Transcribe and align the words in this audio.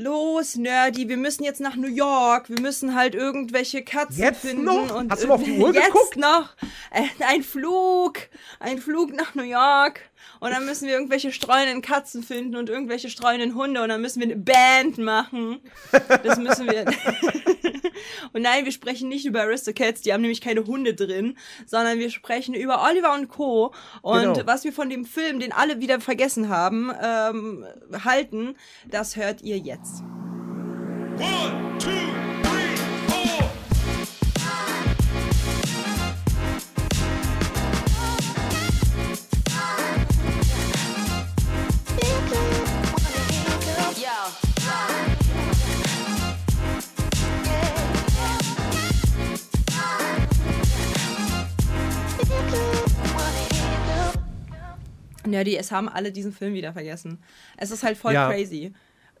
los, 0.00 0.56
Nerdy, 0.56 1.08
wir 1.08 1.16
müssen 1.16 1.44
jetzt 1.44 1.60
nach 1.60 1.76
New 1.76 1.88
York, 1.88 2.48
wir 2.48 2.60
müssen 2.60 2.94
halt 2.94 3.14
irgendwelche 3.14 3.82
Katzen 3.84 4.22
Jetzt 4.22 4.40
finden. 4.40 4.64
noch? 4.64 4.94
Und 4.94 5.10
Hast 5.12 5.24
du 5.24 5.32
auf 5.32 5.42
die 5.42 5.58
Uhr 5.58 5.72
jetzt 5.74 5.86
geguckt? 5.86 6.16
noch. 6.16 6.54
Äh, 6.90 7.02
ein 7.26 7.42
Flug, 7.42 8.14
ein 8.58 8.78
Flug 8.78 9.12
nach 9.14 9.34
New 9.34 9.42
York. 9.44 10.00
Und 10.40 10.50
dann 10.52 10.64
müssen 10.64 10.86
wir 10.88 10.94
irgendwelche 10.94 11.32
streunenden 11.32 11.82
Katzen 11.82 12.22
finden 12.22 12.56
und 12.56 12.70
irgendwelche 12.70 13.10
streunenden 13.10 13.54
Hunde. 13.54 13.82
Und 13.82 13.90
dann 13.90 14.00
müssen 14.00 14.20
wir 14.20 14.26
eine 14.26 14.36
Band 14.36 14.96
machen. 14.98 15.60
Das 16.22 16.38
müssen 16.38 16.66
wir. 16.66 16.84
und 18.32 18.42
nein, 18.42 18.64
wir 18.64 18.72
sprechen 18.72 19.08
nicht 19.08 19.26
über 19.26 19.42
Aristocats, 19.42 20.00
die 20.02 20.12
haben 20.12 20.20
nämlich 20.20 20.40
keine 20.40 20.64
Hunde 20.66 20.94
drin, 20.94 21.36
sondern 21.66 21.98
wir 21.98 22.10
sprechen 22.10 22.54
über 22.54 22.82
Oliver 22.82 23.14
und 23.14 23.28
Co. 23.28 23.72
Und 24.02 24.20
Genau. 24.34 24.46
was 24.46 24.64
wir 24.64 24.72
von 24.72 24.90
dem 24.90 25.04
Film, 25.04 25.40
den 25.40 25.52
alle 25.52 25.80
wieder 25.80 26.00
vergessen 26.00 26.48
haben, 26.48 26.90
ähm, 27.02 27.64
halten, 28.04 28.54
das 28.88 29.16
hört 29.16 29.42
ihr 29.42 29.58
jetzt. 29.58 30.02
One, 31.18 31.78
two, 31.78 31.88
Nerdy, 55.30 55.56
es 55.56 55.70
haben 55.72 55.88
alle 55.88 56.12
diesen 56.12 56.32
Film 56.32 56.54
wieder 56.54 56.72
vergessen. 56.72 57.18
Es 57.56 57.70
ist 57.70 57.82
halt 57.82 57.96
voll 57.96 58.12
Ja. 58.12 58.28
crazy. 58.28 58.72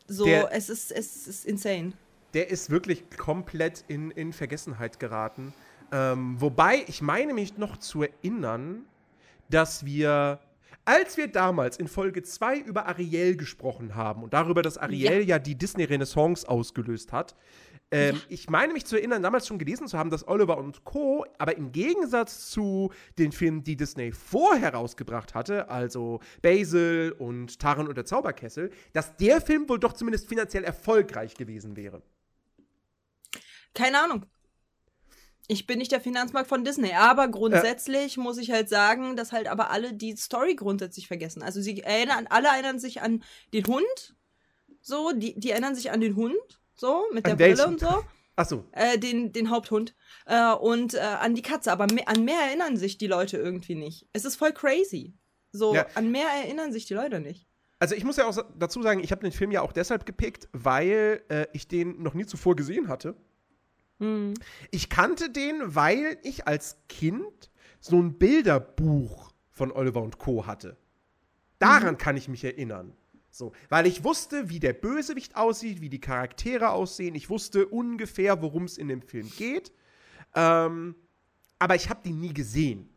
So, 0.06 0.24
Der- 0.24 0.52
es 0.52 0.68
ist, 0.68 0.90
es 0.92 1.26
ist 1.26 1.44
insane. 1.46 1.92
Der 2.34 2.48
ist 2.50 2.70
wirklich 2.70 3.04
komplett 3.16 3.84
in, 3.88 4.10
in 4.12 4.32
Vergessenheit 4.32 5.00
geraten. 5.00 5.52
Ähm, 5.92 6.40
wobei, 6.40 6.84
ich 6.86 7.02
meine 7.02 7.34
mich 7.34 7.56
noch 7.58 7.76
zu 7.76 8.02
erinnern, 8.04 8.84
dass 9.48 9.84
wir, 9.84 10.38
als 10.84 11.16
wir 11.16 11.26
damals 11.26 11.76
in 11.76 11.88
Folge 11.88 12.22
2 12.22 12.58
über 12.58 12.86
Ariel 12.86 13.36
gesprochen 13.36 13.96
haben 13.96 14.22
und 14.22 14.32
darüber, 14.32 14.62
dass 14.62 14.78
Ariel 14.78 15.22
ja, 15.22 15.38
die 15.40 15.56
Disney-Renaissance 15.56 16.48
ausgelöst 16.48 17.12
hat, 17.12 17.34
ähm, 17.90 18.20
ich 18.28 18.48
meine 18.48 18.72
mich 18.72 18.86
zu 18.86 18.96
erinnern, 18.96 19.22
damals 19.22 19.46
schon 19.46 19.58
gelesen 19.58 19.88
zu 19.88 19.98
haben, 19.98 20.10
dass 20.10 20.26
Oliver 20.28 20.58
und 20.58 20.84
Co., 20.84 21.24
aber 21.38 21.56
im 21.56 21.72
Gegensatz 21.72 22.50
zu 22.50 22.92
den 23.18 23.32
Filmen, 23.32 23.64
die 23.64 23.76
Disney 23.76 24.12
vorher 24.12 24.74
rausgebracht 24.74 25.34
hatte, 25.34 25.68
also 25.68 26.20
Basil 26.42 27.14
und 27.18 27.58
Taran 27.58 27.88
und 27.88 27.96
der 27.96 28.04
Zauberkessel, 28.04 28.70
dass 28.92 29.16
der 29.16 29.40
Film 29.40 29.68
wohl 29.68 29.80
doch 29.80 29.92
zumindest 29.92 30.28
finanziell 30.28 30.62
erfolgreich 30.62 31.34
gewesen 31.34 31.76
wäre. 31.76 32.02
Keine 33.74 34.02
Ahnung. 34.02 34.26
Ich 35.48 35.66
bin 35.66 35.78
nicht 35.78 35.90
der 35.90 36.00
Finanzmarkt 36.00 36.48
von 36.48 36.62
Disney, 36.62 36.92
aber 36.92 37.26
grundsätzlich 37.26 38.16
muss 38.16 38.38
ich 38.38 38.52
halt 38.52 38.68
sagen, 38.68 39.16
dass 39.16 39.32
halt 39.32 39.48
aber 39.48 39.70
alle 39.70 39.92
die 39.92 40.14
Story 40.14 40.54
grundsätzlich 40.54 41.08
vergessen. 41.08 41.42
Also 41.42 41.60
sie 41.60 41.80
erinnern, 41.80 42.28
alle 42.30 42.48
erinnern 42.48 42.78
sich 42.78 43.02
an 43.02 43.24
den 43.52 43.66
Hund, 43.66 44.14
so, 44.80 45.10
die, 45.10 45.38
die 45.40 45.50
erinnern 45.50 45.74
sich 45.74 45.90
an 45.90 46.00
den 46.00 46.14
Hund, 46.14 46.59
so, 46.80 47.04
mit 47.12 47.26
der 47.26 47.32
An 47.32 47.38
Brille 47.38 47.58
welchen? 47.58 47.72
und 47.74 47.80
so, 47.80 48.04
Achso, 48.36 48.64
äh, 48.72 48.98
den, 48.98 49.32
den 49.32 49.50
Haupthund, 49.50 49.94
äh, 50.26 50.52
und 50.54 50.94
äh, 50.94 50.98
an 51.00 51.34
die 51.34 51.42
Katze, 51.42 51.70
aber 51.70 51.86
me 51.92 52.06
an 52.08 52.24
mehr 52.24 52.40
erinnern 52.40 52.76
sich 52.78 52.96
die 52.96 53.06
Leute 53.06 53.36
irgendwie 53.36 53.74
nicht. 53.74 54.06
Es 54.14 54.24
ist 54.24 54.36
voll 54.36 54.52
crazy. 54.52 55.14
So, 55.52 55.74
Ja. 55.74 55.84
an 55.94 56.10
mehr 56.10 56.28
erinnern 56.42 56.72
sich 56.72 56.86
die 56.86 56.94
Leute 56.94 57.20
nicht. 57.20 57.46
also 57.80 57.94
ich 57.94 58.04
muss 58.04 58.16
ja 58.16 58.26
auch 58.26 58.36
dazu 58.58 58.82
sagen, 58.82 59.00
ich 59.02 59.10
habe 59.12 59.22
den 59.22 59.32
Film 59.32 59.50
ja 59.50 59.60
auch 59.62 59.72
deshalb 59.72 60.06
gepickt, 60.06 60.48
weil 60.52 61.22
äh, 61.28 61.46
ich 61.52 61.68
den 61.68 62.02
noch 62.02 62.14
nie 62.14 62.24
zuvor 62.26 62.56
gesehen 62.56 62.88
hatte. 62.88 63.14
Hm. 63.98 64.32
Ich 64.70 64.88
kannte 64.88 65.28
den, 65.30 65.74
weil 65.74 66.16
ich 66.22 66.46
als 66.46 66.78
Kind 66.88 67.50
so 67.80 68.00
ein 68.00 68.16
Bilderbuch 68.18 69.32
von 69.50 69.70
Oliver 69.72 70.02
und 70.02 70.18
Co. 70.18 70.46
hatte. 70.46 70.76
Daran 71.58 71.98
kann 71.98 72.16
ich 72.16 72.28
mich 72.28 72.42
erinnern. 72.44 72.96
So, 73.30 73.52
weil 73.68 73.86
ich 73.86 74.02
wusste, 74.02 74.50
wie 74.50 74.58
der 74.58 74.72
Bösewicht 74.72 75.36
aussieht, 75.36 75.80
wie 75.80 75.88
die 75.88 76.00
Charaktere 76.00 76.70
aussehen. 76.70 77.14
Ich 77.14 77.30
wusste 77.30 77.66
ungefähr, 77.66 78.42
worum 78.42 78.64
es 78.64 78.76
in 78.76 78.88
dem 78.88 79.02
Film 79.02 79.30
geht. 79.36 79.72
Ähm, 80.34 80.96
aber 81.58 81.76
ich 81.76 81.88
habe 81.88 82.02
den 82.02 82.20
nie 82.20 82.34
gesehen. 82.34 82.88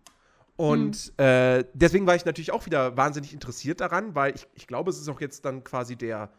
Und 0.56 1.18
äh, 1.20 1.66
deswegen 1.74 2.06
war 2.08 2.16
ich 2.16 2.26
natürlich 2.26 2.52
auch 2.52 2.66
wieder 2.66 2.96
wahnsinnig 2.96 3.34
interessiert 3.34 3.82
daran, 3.82 4.16
weil 4.16 4.36
ich, 4.36 4.48
ich 4.54 4.68
glaube, 4.68 4.90
es 4.90 5.00
ist 5.00 5.10
auch 5.10 5.22
jetzt 5.22 5.46
dann 5.46 5.64
quasi 5.64 5.96
der. 5.96 6.32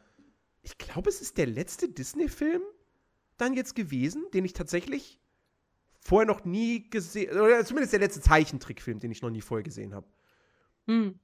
Ich 0.62 0.78
glaube, 0.78 1.10
es 1.10 1.20
ist 1.20 1.36
der 1.36 1.46
letzte 1.46 1.88
Disney-Film 1.88 2.62
dann 3.36 3.54
jetzt 3.54 3.74
gewesen, 3.74 4.24
den 4.32 4.44
ich 4.44 4.52
tatsächlich 4.52 5.20
vorher 5.98 6.26
noch 6.26 6.44
nie 6.44 6.88
gesehen, 6.88 7.38
oder 7.38 7.64
zumindest 7.64 7.92
der 7.92 8.00
letzte 8.00 8.20
Zeichentrickfilm, 8.20 9.00
den 9.00 9.10
ich 9.10 9.20
noch 9.20 9.30
nie 9.30 9.40
vorher 9.40 9.64
gesehen 9.64 9.94
habe. 9.94 10.06
Hm. 10.86 11.18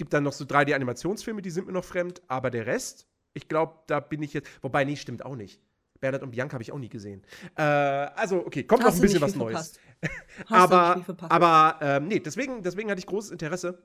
Gibt 0.00 0.14
dann 0.14 0.22
noch 0.22 0.32
so 0.32 0.46
3D-Animationsfilme, 0.46 1.42
die 1.42 1.50
sind 1.50 1.66
mir 1.66 1.74
noch 1.74 1.84
fremd, 1.84 2.22
aber 2.26 2.48
der 2.48 2.64
Rest, 2.64 3.06
ich 3.34 3.48
glaube, 3.48 3.80
da 3.86 4.00
bin 4.00 4.22
ich 4.22 4.32
jetzt, 4.32 4.48
wobei, 4.62 4.82
nee, 4.86 4.96
stimmt 4.96 5.22
auch 5.22 5.36
nicht. 5.36 5.60
Bernhard 6.00 6.22
und 6.22 6.30
Bianca 6.30 6.54
habe 6.54 6.62
ich 6.62 6.72
auch 6.72 6.78
nie 6.78 6.88
gesehen. 6.88 7.22
Äh, 7.54 7.64
also, 7.64 8.46
okay, 8.46 8.64
kommt 8.64 8.80
noch 8.80 8.88
Hast 8.88 8.94
ein 8.94 9.00
du 9.02 9.02
bisschen 9.02 9.20
was 9.20 9.36
Neues. 9.36 9.78
aber, 10.48 11.04
aber 11.28 11.78
ähm, 11.82 12.08
nee, 12.08 12.18
deswegen, 12.18 12.62
deswegen 12.62 12.90
hatte 12.90 12.98
ich 12.98 13.04
großes 13.04 13.30
Interesse. 13.30 13.82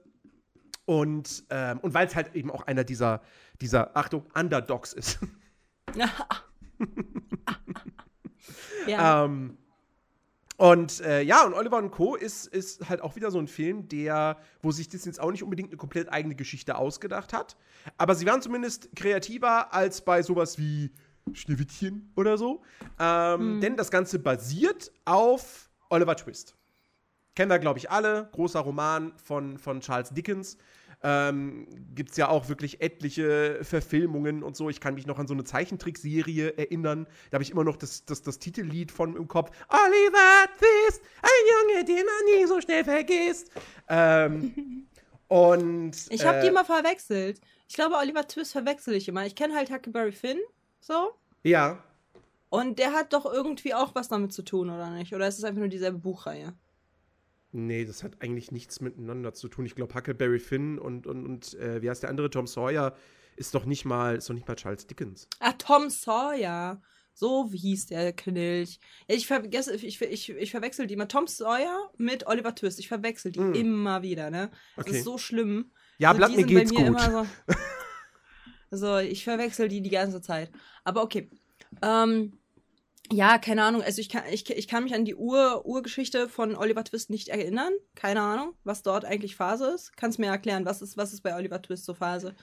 Und, 0.86 1.44
ähm, 1.50 1.80
und 1.80 1.94
weil 1.94 2.08
es 2.08 2.16
halt 2.16 2.34
eben 2.34 2.50
auch 2.50 2.62
einer 2.62 2.86
dieser, 2.86 3.22
dieser, 3.60 3.98
Achtung, 3.98 4.26
Underdogs 4.34 4.94
ist. 4.94 5.20
ja. 5.96 6.10
Ähm, 8.88 9.58
und 10.58 11.02
äh, 11.02 11.22
ja, 11.22 11.46
und 11.46 11.54
Oliver 11.54 11.78
und 11.78 11.92
Co. 11.92 12.16
Ist, 12.16 12.48
ist 12.48 12.90
halt 12.90 13.02
auch 13.02 13.16
wieder 13.16 13.32
so 13.32 13.40
ein 13.40 13.48
Film, 13.48 13.90
der, 13.90 14.38
wo 14.62 14.72
sich 14.72 14.88
Disney 14.88 15.10
jetzt 15.10 15.20
auch 15.20 15.32
nicht 15.32 15.44
unbedingt 15.44 15.70
eine 15.70 15.78
komplett 15.78 16.12
eigene 16.12 16.36
Geschichte 16.36 16.78
ausgedacht 16.78 17.34
hat. 17.34 17.58
Aber 17.98 18.16
sie 18.16 18.26
waren 18.26 18.42
zumindest 18.42 18.90
kreativer 18.96 19.74
als 19.74 20.04
bei 20.04 20.24
sowas 20.24 20.58
wie 20.58 20.92
Schneewittchen 21.34 22.12
oder 22.16 22.38
so. 22.38 22.62
Ähm, 23.00 23.60
Denn 23.60 23.76
das 23.76 23.92
Ganze 23.92 24.20
basiert 24.20 24.92
auf 25.04 25.70
Oliver 25.90 26.16
Twist. 26.16 26.56
Kennen 27.36 27.52
wir, 27.52 27.60
glaube 27.60 27.80
ich, 27.80 27.92
alle. 27.92 28.30
Großer 28.32 28.62
Roman 28.62 29.12
von, 29.22 29.58
von 29.58 29.82
Charles 29.82 30.12
Dickens. 30.12 30.58
Ähm, 31.08 31.68
Gibt 31.94 32.12
es 32.12 32.18
ja 32.18 32.30
auch 32.30 32.50
wirklich 32.50 32.82
etliche 32.82 33.60
Verfilmungen 33.62 34.42
und 34.42 34.56
so. 34.56 34.72
Ich 34.72 34.80
kann 34.80 34.96
mich 34.96 35.06
noch 35.06 35.20
an 35.20 35.28
so 35.28 35.36
eine 35.36 35.44
Zeichentrickserie 35.44 36.58
erinnern. 36.58 37.06
Da 37.30 37.36
habe 37.36 37.44
ich 37.44 37.52
immer 37.52 37.64
noch 37.64 37.78
das, 37.78 38.06
das, 38.06 38.24
das 38.24 38.40
Titellied 38.40 38.92
von 38.92 39.16
im 39.16 39.28
Kopf. 39.28 39.52
Oliver 39.70 40.48
Twist, 40.58 41.04
ein 41.22 41.30
Junge, 41.70 41.86
den 41.86 42.06
man 42.08 42.40
nie 42.40 42.48
so 42.48 42.60
schnell 42.60 42.84
vergisst. 42.84 43.52
Ähm, 43.88 44.88
und. 45.28 45.96
Ich 46.10 46.26
habe 46.26 46.40
äh, 46.40 46.42
die 46.42 46.48
immer 46.48 46.66
verwechselt. 46.66 47.40
Ich 47.68 47.76
glaube, 47.76 47.98
Oliver 47.98 48.28
Twist 48.28 48.54
verwechsel 48.54 48.96
ich 48.96 49.08
immer. 49.08 49.28
Ich 49.28 49.36
kenne 49.36 49.54
halt 49.54 49.72
Huckleberry 49.72 50.12
Finn, 50.12 50.40
so. 50.80 51.12
Ja. 51.44 51.84
Und 52.50 52.80
der 52.80 52.94
hat 52.94 53.14
doch 53.14 53.32
irgendwie 53.32 53.76
auch 53.76 53.94
was 53.94 54.08
damit 54.08 54.34
zu 54.34 54.42
tun, 54.42 54.72
oder 54.72 54.90
nicht? 54.90 55.14
Oder 55.14 55.28
ist 55.28 55.38
es 55.38 55.44
einfach 55.44 55.60
nur 55.60 55.68
dieselbe 55.68 56.00
Buchreihe? 56.00 56.54
Nee, 57.58 57.86
das 57.86 58.04
hat 58.04 58.22
eigentlich 58.22 58.52
nichts 58.52 58.82
miteinander 58.82 59.34
zu 59.34 59.48
tun. 59.48 59.66
Ich 59.66 59.76
glaube, 59.76 59.94
Huckleberry 59.96 60.40
Finn 60.40 60.78
und, 60.78 61.08
und, 61.08 61.26
und 61.26 61.54
äh, 61.56 61.82
wie 61.82 61.90
heißt 61.90 62.04
der 62.04 62.10
andere? 62.10 62.30
Tom 62.30 62.48
Sawyer 62.48 62.96
ist 63.38 63.56
doch 63.56 63.64
nicht 63.66 63.86
mal, 63.86 64.18
ist 64.18 64.30
doch 64.30 64.34
nicht 64.34 64.46
mal 64.48 64.56
Charles 64.56 64.88
Dickens. 64.88 65.30
Ah, 65.40 65.54
Tom 65.54 65.90
Sawyer. 65.90 66.82
So 67.14 67.50
hieß 67.50 67.86
der 67.88 68.12
Knilch. 68.12 68.80
Ja, 69.08 69.16
ich 69.16 69.26
vergesse, 69.26 69.74
ich, 69.74 70.02
ich, 70.02 70.30
ich 70.32 70.52
verwechsel 70.52 70.86
die 70.86 70.96
immer. 70.96 71.08
Tom 71.08 71.28
Sawyer 71.28 71.90
mit 71.98 72.28
Oliver 72.28 72.54
Twist. 72.54 72.78
Ich 72.80 72.90
verwechsel 72.90 73.32
die 73.32 73.40
Mm. 73.40 73.54
immer 73.54 74.02
wieder, 74.02 74.30
ne? 74.30 74.52
Das 74.76 74.86
Okay. 74.88 74.98
ist 74.98 75.06
so 75.06 75.18
schlimm. 75.18 75.72
Ja, 75.98 76.10
Also 76.10 76.18
Blatt, 76.18 76.32
die 76.32 76.36
mir 76.38 76.46
geht's 76.46 76.72
mir 76.74 76.78
gut. 76.80 76.88
Immer 76.88 77.26
so, 77.48 77.54
also 78.72 78.98
ich 78.98 79.24
verwechsel 79.24 79.70
die 79.70 79.82
die 79.82 79.90
ganze 79.92 80.22
Zeit. 80.22 80.52
Aber 80.84 81.04
okay. 81.04 81.30
Ähm, 81.82 82.34
ja, 83.12 83.38
keine 83.38 83.64
Ahnung. 83.64 83.82
Also 83.82 84.02
ich 84.02 84.10
kann, 84.10 84.24
ich, 84.32 84.50
ich 84.50 84.68
kann 84.68 84.84
mich 84.84 84.94
an 84.94 85.06
die 85.06 85.16
Ur, 85.16 85.66
Urgeschichte 85.66 86.28
von 86.30 86.56
Oliver 86.56 86.84
Twist 86.84 87.10
nicht 87.10 87.30
erinnern. 87.30 87.74
Keine 87.96 88.22
Ahnung, 88.22 88.54
was 88.64 88.84
dort 88.84 89.06
eigentlich 89.06 89.36
Phase 89.36 89.68
ist. 89.68 89.96
Kannst 89.96 90.20
mir 90.20 90.28
erklären, 90.28 90.66
was 90.66 90.82
ist, 90.82 90.98
was 90.98 91.14
ist 91.14 91.22
bei 91.22 91.36
Oliver 91.36 91.62
Twist 91.62 91.86
so 91.86 91.94
Phase? 91.94 92.36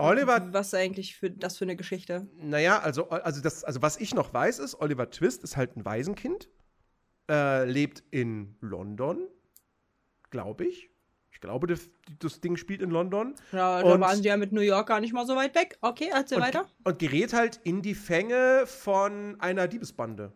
Oliver, 0.00 0.52
Was 0.52 0.72
eigentlich 0.74 1.16
für 1.16 1.30
das 1.30 1.58
für 1.58 1.64
eine 1.64 1.76
Geschichte? 1.76 2.26
naja, 2.38 2.78
also, 2.78 3.10
also, 3.10 3.42
das, 3.42 3.64
also 3.64 3.82
was 3.82 3.98
ich 3.98 4.14
noch 4.14 4.32
weiß, 4.32 4.58
ist, 4.58 4.80
Oliver 4.80 5.10
Twist 5.10 5.44
ist 5.44 5.56
halt 5.56 5.76
ein 5.76 5.84
Waisenkind, 5.84 6.48
äh, 7.30 7.64
lebt 7.64 8.02
in 8.10 8.56
London, 8.60 9.28
glaube 10.30 10.64
ich. 10.64 10.90
Ich 11.32 11.40
glaube, 11.40 11.66
das, 11.66 11.88
das 12.18 12.40
Ding 12.40 12.56
spielt 12.56 12.82
in 12.82 12.90
London. 12.90 13.34
Ja, 13.52 13.82
da 13.82 13.92
Und- 13.94 14.00
waren 14.00 14.16
sie 14.16 14.24
ja 14.28 14.36
mit 14.36 14.52
New 14.52 14.60
York 14.60 14.88
gar 14.88 15.00
nicht 15.00 15.12
mal 15.12 15.26
so 15.26 15.36
weit 15.36 15.54
weg. 15.54 15.78
Okay, 15.80 16.10
erzähl 16.12 16.38
und, 16.38 16.44
weiter. 16.44 16.66
und 16.84 16.98
gerät 16.98 17.32
halt 17.32 17.60
in 17.64 17.82
die 17.82 17.94
Fänge 17.94 18.64
von 18.66 19.40
einer 19.40 19.68
Diebesbande. 19.68 20.32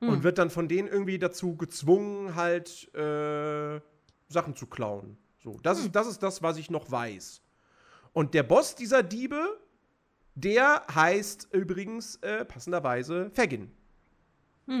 Hm. 0.00 0.08
Und 0.10 0.22
wird 0.22 0.38
dann 0.38 0.50
von 0.50 0.68
denen 0.68 0.86
irgendwie 0.88 1.18
dazu 1.18 1.56
gezwungen, 1.56 2.34
halt 2.36 2.92
äh, 2.94 3.80
Sachen 4.28 4.54
zu 4.54 4.66
klauen. 4.66 5.16
So, 5.42 5.58
das, 5.62 5.78
Hm. 5.78 5.86
ist, 5.86 5.96
das 5.96 6.06
ist 6.06 6.22
das, 6.22 6.42
was 6.42 6.56
ich 6.58 6.70
noch 6.70 6.90
weiß. 6.90 7.42
Und 8.12 8.34
der 8.34 8.42
Boss 8.44 8.74
dieser 8.74 9.02
Diebe 9.02 9.58
Der 10.34 10.84
heißt 10.94 11.48
übrigens 11.52 12.14
äh, 12.22 12.44
passenderweise 12.44 13.30
Fagin. 13.34 13.72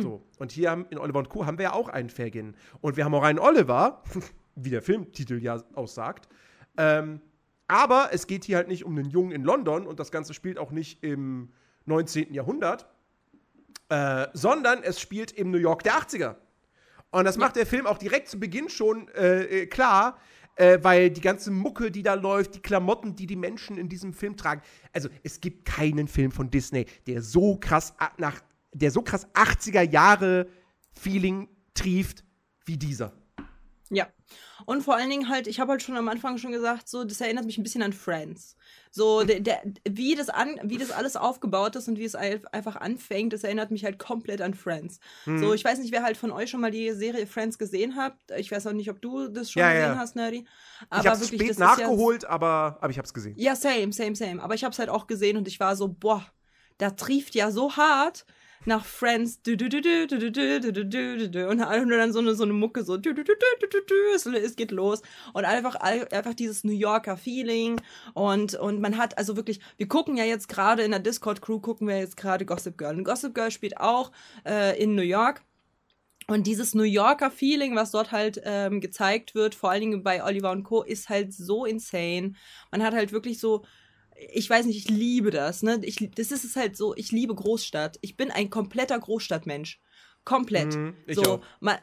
So, 0.02 0.22
und 0.38 0.52
hier 0.52 0.70
haben, 0.70 0.84
in 0.90 0.98
Oliver 0.98 1.18
und 1.18 1.30
Co. 1.30 1.46
haben 1.46 1.56
wir 1.56 1.62
ja 1.64 1.72
auch 1.72 1.88
einen 1.88 2.10
Fagin. 2.10 2.54
Und 2.82 2.96
wir 2.98 3.06
haben 3.06 3.14
auch 3.14 3.22
einen 3.22 3.38
Oliver, 3.38 4.02
wie 4.64 4.70
der 4.70 4.82
Filmtitel 4.82 5.42
ja 5.42 5.62
aussagt. 5.74 6.28
Ähm, 6.76 7.20
aber 7.66 8.08
es 8.12 8.26
geht 8.26 8.44
hier 8.44 8.56
halt 8.56 8.68
nicht 8.68 8.84
um 8.84 8.96
einen 8.96 9.10
Jungen 9.10 9.32
in 9.32 9.44
London 9.44 9.86
und 9.86 10.00
das 10.00 10.10
Ganze 10.10 10.32
spielt 10.32 10.58
auch 10.58 10.70
nicht 10.70 11.02
im 11.04 11.50
19. 11.84 12.32
Jahrhundert, 12.32 12.88
äh, 13.90 14.26
sondern 14.32 14.82
es 14.82 15.00
spielt 15.00 15.32
im 15.32 15.50
New 15.50 15.58
York 15.58 15.82
der 15.82 15.94
80er. 15.94 16.36
Und 17.10 17.24
das 17.24 17.36
macht 17.36 17.56
der 17.56 17.66
Film 17.66 17.86
auch 17.86 17.98
direkt 17.98 18.28
zu 18.28 18.38
Beginn 18.38 18.68
schon 18.68 19.08
äh, 19.08 19.62
äh, 19.62 19.66
klar, 19.66 20.18
äh, 20.56 20.78
weil 20.82 21.10
die 21.10 21.20
ganze 21.20 21.50
Mucke, 21.50 21.90
die 21.90 22.02
da 22.02 22.14
läuft, 22.14 22.54
die 22.54 22.60
Klamotten, 22.60 23.16
die 23.16 23.26
die 23.26 23.36
Menschen 23.36 23.78
in 23.78 23.88
diesem 23.88 24.12
Film 24.12 24.36
tragen. 24.36 24.62
Also 24.92 25.08
es 25.22 25.40
gibt 25.40 25.64
keinen 25.64 26.08
Film 26.08 26.32
von 26.32 26.50
Disney, 26.50 26.86
der 27.06 27.22
so 27.22 27.56
krass 27.58 27.94
nach, 28.18 28.40
der 28.72 28.90
so 28.90 29.02
krass 29.02 29.26
80er 29.34 29.82
Jahre 29.82 30.48
Feeling 30.92 31.48
trieft 31.74 32.24
wie 32.64 32.76
dieser. 32.76 33.12
Ja. 34.30 34.64
Und 34.66 34.82
vor 34.82 34.96
allen 34.96 35.10
Dingen 35.10 35.28
halt, 35.28 35.46
ich 35.46 35.60
habe 35.60 35.72
halt 35.72 35.82
schon 35.82 35.96
am 35.96 36.08
Anfang 36.08 36.38
schon 36.38 36.52
gesagt, 36.52 36.88
so, 36.88 37.04
das 37.04 37.20
erinnert 37.20 37.46
mich 37.46 37.58
ein 37.58 37.62
bisschen 37.62 37.82
an 37.82 37.92
Friends. 37.92 38.56
So, 38.90 39.22
der, 39.22 39.40
der, 39.40 39.62
wie, 39.88 40.14
das 40.14 40.28
an, 40.28 40.58
wie 40.62 40.78
das 40.78 40.90
alles 40.90 41.16
aufgebaut 41.16 41.76
ist 41.76 41.88
und 41.88 41.98
wie 41.98 42.04
es 42.04 42.14
ein- 42.14 42.46
einfach 42.48 42.76
anfängt, 42.76 43.32
das 43.32 43.44
erinnert 43.44 43.70
mich 43.70 43.84
halt 43.84 43.98
komplett 43.98 44.40
an 44.40 44.54
Friends. 44.54 44.98
Mhm. 45.26 45.38
So, 45.38 45.54
ich 45.54 45.64
weiß 45.64 45.78
nicht, 45.78 45.92
wer 45.92 46.02
halt 46.02 46.16
von 46.16 46.30
euch 46.30 46.50
schon 46.50 46.60
mal 46.60 46.70
die 46.70 46.90
Serie 46.92 47.26
Friends 47.26 47.58
gesehen 47.58 47.96
hat. 47.96 48.14
Ich 48.36 48.50
weiß 48.50 48.66
auch 48.66 48.72
nicht, 48.72 48.90
ob 48.90 49.00
du 49.02 49.28
das 49.28 49.50
schon 49.50 49.60
Ja, 49.60 49.72
gesehen 49.72 49.92
ja. 49.92 49.96
hast, 49.98 50.16
Nerdy. 50.16 50.46
ich 51.00 51.06
hab's 51.06 51.26
spät 51.26 51.40
das 51.40 51.48
ist 51.50 51.58
nachgeholt, 51.58 52.24
aber, 52.24 52.78
aber 52.80 52.90
ich 52.90 52.98
hab's 52.98 53.12
gesehen. 53.14 53.34
Ja, 53.36 53.48
ja, 53.52 53.56
same, 53.56 53.92
same, 53.92 54.14
same. 54.16 54.42
Aber 54.42 54.54
ich 54.54 54.64
habe 54.64 54.72
es 54.72 54.78
halt 54.78 54.88
auch 54.90 55.06
gesehen 55.06 55.36
und 55.36 55.48
ich 55.48 55.58
war 55.60 55.74
so, 55.76 55.88
boah, 55.88 56.24
da 56.78 56.90
trieft 56.90 57.34
ja 57.34 57.50
so 57.50 57.76
hart 57.76 58.24
nach 58.68 58.84
Friends 58.84 59.40
und 59.44 59.60
alle 61.60 61.86
nur 61.86 61.98
dann 61.98 62.12
so 62.12 62.20
eine, 62.20 62.34
so 62.34 62.44
eine 62.44 62.52
Mucke 62.52 62.84
so 62.84 62.96
es 62.96 64.56
geht 64.56 64.70
los 64.70 65.02
und 65.32 65.44
einfach 65.44 65.74
einfach 65.74 66.34
dieses 66.34 66.62
New 66.62 66.72
Yorker 66.72 67.16
Feeling 67.16 67.80
und 68.14 68.54
und 68.54 68.80
man 68.80 68.96
hat 68.96 69.18
also 69.18 69.36
wirklich 69.36 69.60
wir 69.76 69.88
gucken 69.88 70.16
ja 70.16 70.24
jetzt 70.24 70.48
gerade 70.48 70.82
in 70.82 70.92
der 70.92 71.00
Discord 71.00 71.42
Crew 71.42 71.58
gucken 71.58 71.88
wir 71.88 71.98
jetzt 71.98 72.16
gerade 72.16 72.44
Gossip 72.44 72.78
Girl 72.78 72.96
und 72.96 73.04
Gossip 73.04 73.34
Girl 73.34 73.50
spielt 73.50 73.78
auch 73.78 74.12
äh, 74.46 74.80
in 74.80 74.94
New 74.94 75.02
York 75.02 75.42
und 76.30 76.46
dieses 76.46 76.74
New 76.74 76.82
Yorker 76.82 77.30
Feeling, 77.30 77.74
was 77.74 77.90
dort 77.90 78.12
halt 78.12 78.38
ähm, 78.44 78.82
gezeigt 78.82 79.34
wird, 79.34 79.54
vor 79.54 79.70
allen 79.70 79.80
Dingen 79.80 80.02
bei 80.02 80.22
Oliver 80.22 80.50
und 80.50 80.62
Co., 80.62 80.82
ist 80.82 81.08
halt 81.08 81.32
so 81.32 81.64
insane. 81.64 82.34
Man 82.70 82.82
hat 82.82 82.92
halt 82.92 83.12
wirklich 83.12 83.40
so 83.40 83.64
ich 84.32 84.48
weiß 84.48 84.66
nicht, 84.66 84.76
ich 84.76 84.90
liebe 84.90 85.30
das, 85.30 85.62
ne? 85.62 85.80
Ich, 85.82 86.10
das 86.14 86.32
ist 86.32 86.44
es 86.44 86.56
halt 86.56 86.76
so, 86.76 86.94
ich 86.96 87.12
liebe 87.12 87.34
Großstadt. 87.34 87.98
Ich 88.00 88.16
bin 88.16 88.30
ein 88.30 88.50
kompletter 88.50 88.98
Großstadtmensch. 88.98 89.80
Komplett. 90.24 90.74
Mhm, 90.74 90.94
so. 91.08 91.40
Man, 91.60 91.78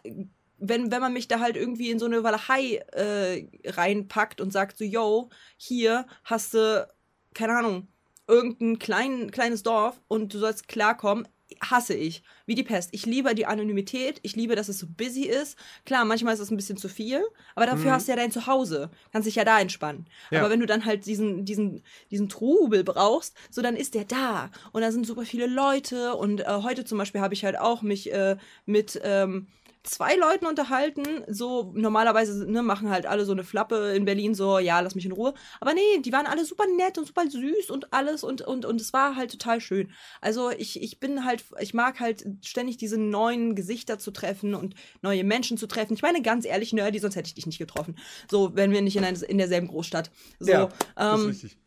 wenn, 0.58 0.92
wenn 0.92 1.02
man 1.02 1.14
mich 1.14 1.28
da 1.28 1.40
halt 1.40 1.58
irgendwie 1.58 1.90
in 1.90 2.00
so 2.00 2.06
eine 2.06 2.24
Walachei 2.24 2.76
äh, 2.92 3.48
reinpackt 3.66 4.42
und 4.42 4.52
sagt 4.52 4.78
so, 4.78 4.84
yo, 4.84 5.30
hier 5.58 6.06
hast 6.24 6.54
du, 6.54 6.88
keine 7.34 7.58
Ahnung, 7.58 7.88
irgendein 8.28 8.80
klein, 8.80 9.32
kleines 9.32 9.64
Dorf 9.64 10.02
und 10.08 10.34
du 10.34 10.40
sollst 10.40 10.68
klarkommen, 10.68 11.28
hasse 11.62 11.94
ich. 11.94 12.24
Wie 12.46 12.56
die 12.56 12.64
Pest. 12.64 12.90
Ich 12.92 13.06
liebe 13.06 13.34
die 13.36 13.46
Anonymität. 13.46 14.20
Ich 14.24 14.36
liebe, 14.36 14.56
dass 14.56 14.70
es 14.70 14.80
so 14.80 14.88
busy 14.88 15.24
ist. 15.24 15.58
Klar, 15.86 16.06
manchmal 16.06 16.34
ist 16.34 16.40
es 16.40 16.52
ein 16.52 16.58
bisschen 16.58 16.78
zu 16.78 16.90
viel, 16.90 17.24
aber 17.56 17.66
dafür 17.66 17.92
hast 17.92 18.08
du 18.08 18.12
ja 18.12 18.16
dein 18.16 18.32
Zuhause. 18.32 18.90
Kannst 19.12 19.28
dich 19.28 19.36
ja 19.36 19.46
da 19.46 19.60
entspannen. 19.60 20.08
Ja. 20.32 20.40
Aber 20.40 20.50
wenn 20.50 20.60
du 20.60 20.66
dann 20.66 20.86
halt 20.86 21.06
diesen, 21.06 21.46
diesen, 21.46 21.84
diesen 22.12 22.30
Trubel 22.30 22.84
brauchst, 22.84 23.36
so 23.50 23.62
dann 23.62 23.76
ist 23.76 23.96
der 23.96 24.06
da. 24.06 24.52
Und 24.72 24.82
da 24.82 24.92
sind 24.92 25.06
super 25.06 25.24
viele 25.24 25.48
Leute. 25.48 26.16
Und 26.16 26.42
äh, 26.42 26.46
heute 26.48 26.86
zum 26.86 26.98
Beispiel 26.98 27.22
habe 27.22 27.34
ich 27.34 27.46
halt 27.46 27.60
auch 27.60 27.82
mich 27.82 28.12
äh, 28.12 28.38
mit 28.66 29.00
ähm, 29.04 29.48
zwei 29.86 30.16
Leuten 30.16 30.46
unterhalten. 30.46 31.24
So 31.28 31.72
normalerweise 31.76 32.50
ne, 32.50 32.62
machen 32.64 32.90
halt 32.90 33.06
alle 33.06 33.26
so 33.26 33.32
eine 33.32 33.44
Flappe 33.44 33.94
in 33.96 34.06
Berlin, 34.06 34.34
so, 34.34 34.60
ja, 34.60 34.80
lass 34.80 34.96
mich 34.96 35.06
in 35.06 35.12
Ruhe. 35.12 35.34
Aber 35.60 35.74
nee, 35.74 36.00
die 36.00 36.12
waren 36.12 36.26
alle 36.26 36.46
super 36.46 36.66
nett 36.78 36.98
und 36.98 37.06
super 37.06 37.30
süß 37.30 37.70
und 37.70 37.94
alles 37.94 38.24
und, 38.24 38.42
und, 38.42 38.66
und 38.66 38.82
es 38.82 38.94
war 38.94 39.16
halt 39.16 39.32
total 39.32 39.62
schön. 39.62 39.92
Also 40.22 40.52
ich, 40.52 40.82
ich 40.82 41.00
bin 41.00 41.26
halt, 41.26 41.46
ich 41.60 41.74
mag 41.74 42.00
halt 42.00 42.26
ständig 42.44 42.78
diese 42.78 42.98
neuen 42.98 43.56
Gesichter 43.56 44.00
zu 44.00 44.12
treffen 44.12 44.54
und 44.56 44.76
neue 45.02 45.24
Menschen 45.24 45.58
zu 45.58 45.68
treffen. 45.68 45.94
Ich 45.94 46.02
meine, 46.02 46.22
ganz 46.22 46.46
ehrlich, 46.46 46.74
Nerdy, 46.74 47.00
sonst 47.00 47.16
hätte 47.16 47.28
ich 47.28 47.36
dich 47.36 47.46
nicht 47.46 47.60
getroffen. 47.60 47.98
So, 48.30 48.56
wenn 48.56 48.72
wir 48.72 48.82
nicht 48.82 48.96
in, 48.96 49.04
ein, 49.04 49.16
in 49.16 49.38
derselben 49.38 49.68
Großstadt. 49.68 50.12
So, 50.40 50.52
ja, 50.52 50.70
das 50.96 51.22
ähm, 51.22 51.30
ist 51.30 51.44
richtig. 51.44 51.58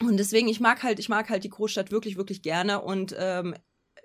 und 0.00 0.16
deswegen, 0.16 0.48
ich 0.48 0.60
mag 0.60 0.82
halt, 0.82 0.98
ich 0.98 1.08
mag 1.08 1.28
halt 1.28 1.44
die 1.44 1.50
Großstadt 1.50 1.90
wirklich, 1.90 2.16
wirklich 2.16 2.42
gerne. 2.42 2.80
Und 2.80 3.14
ähm, 3.18 3.54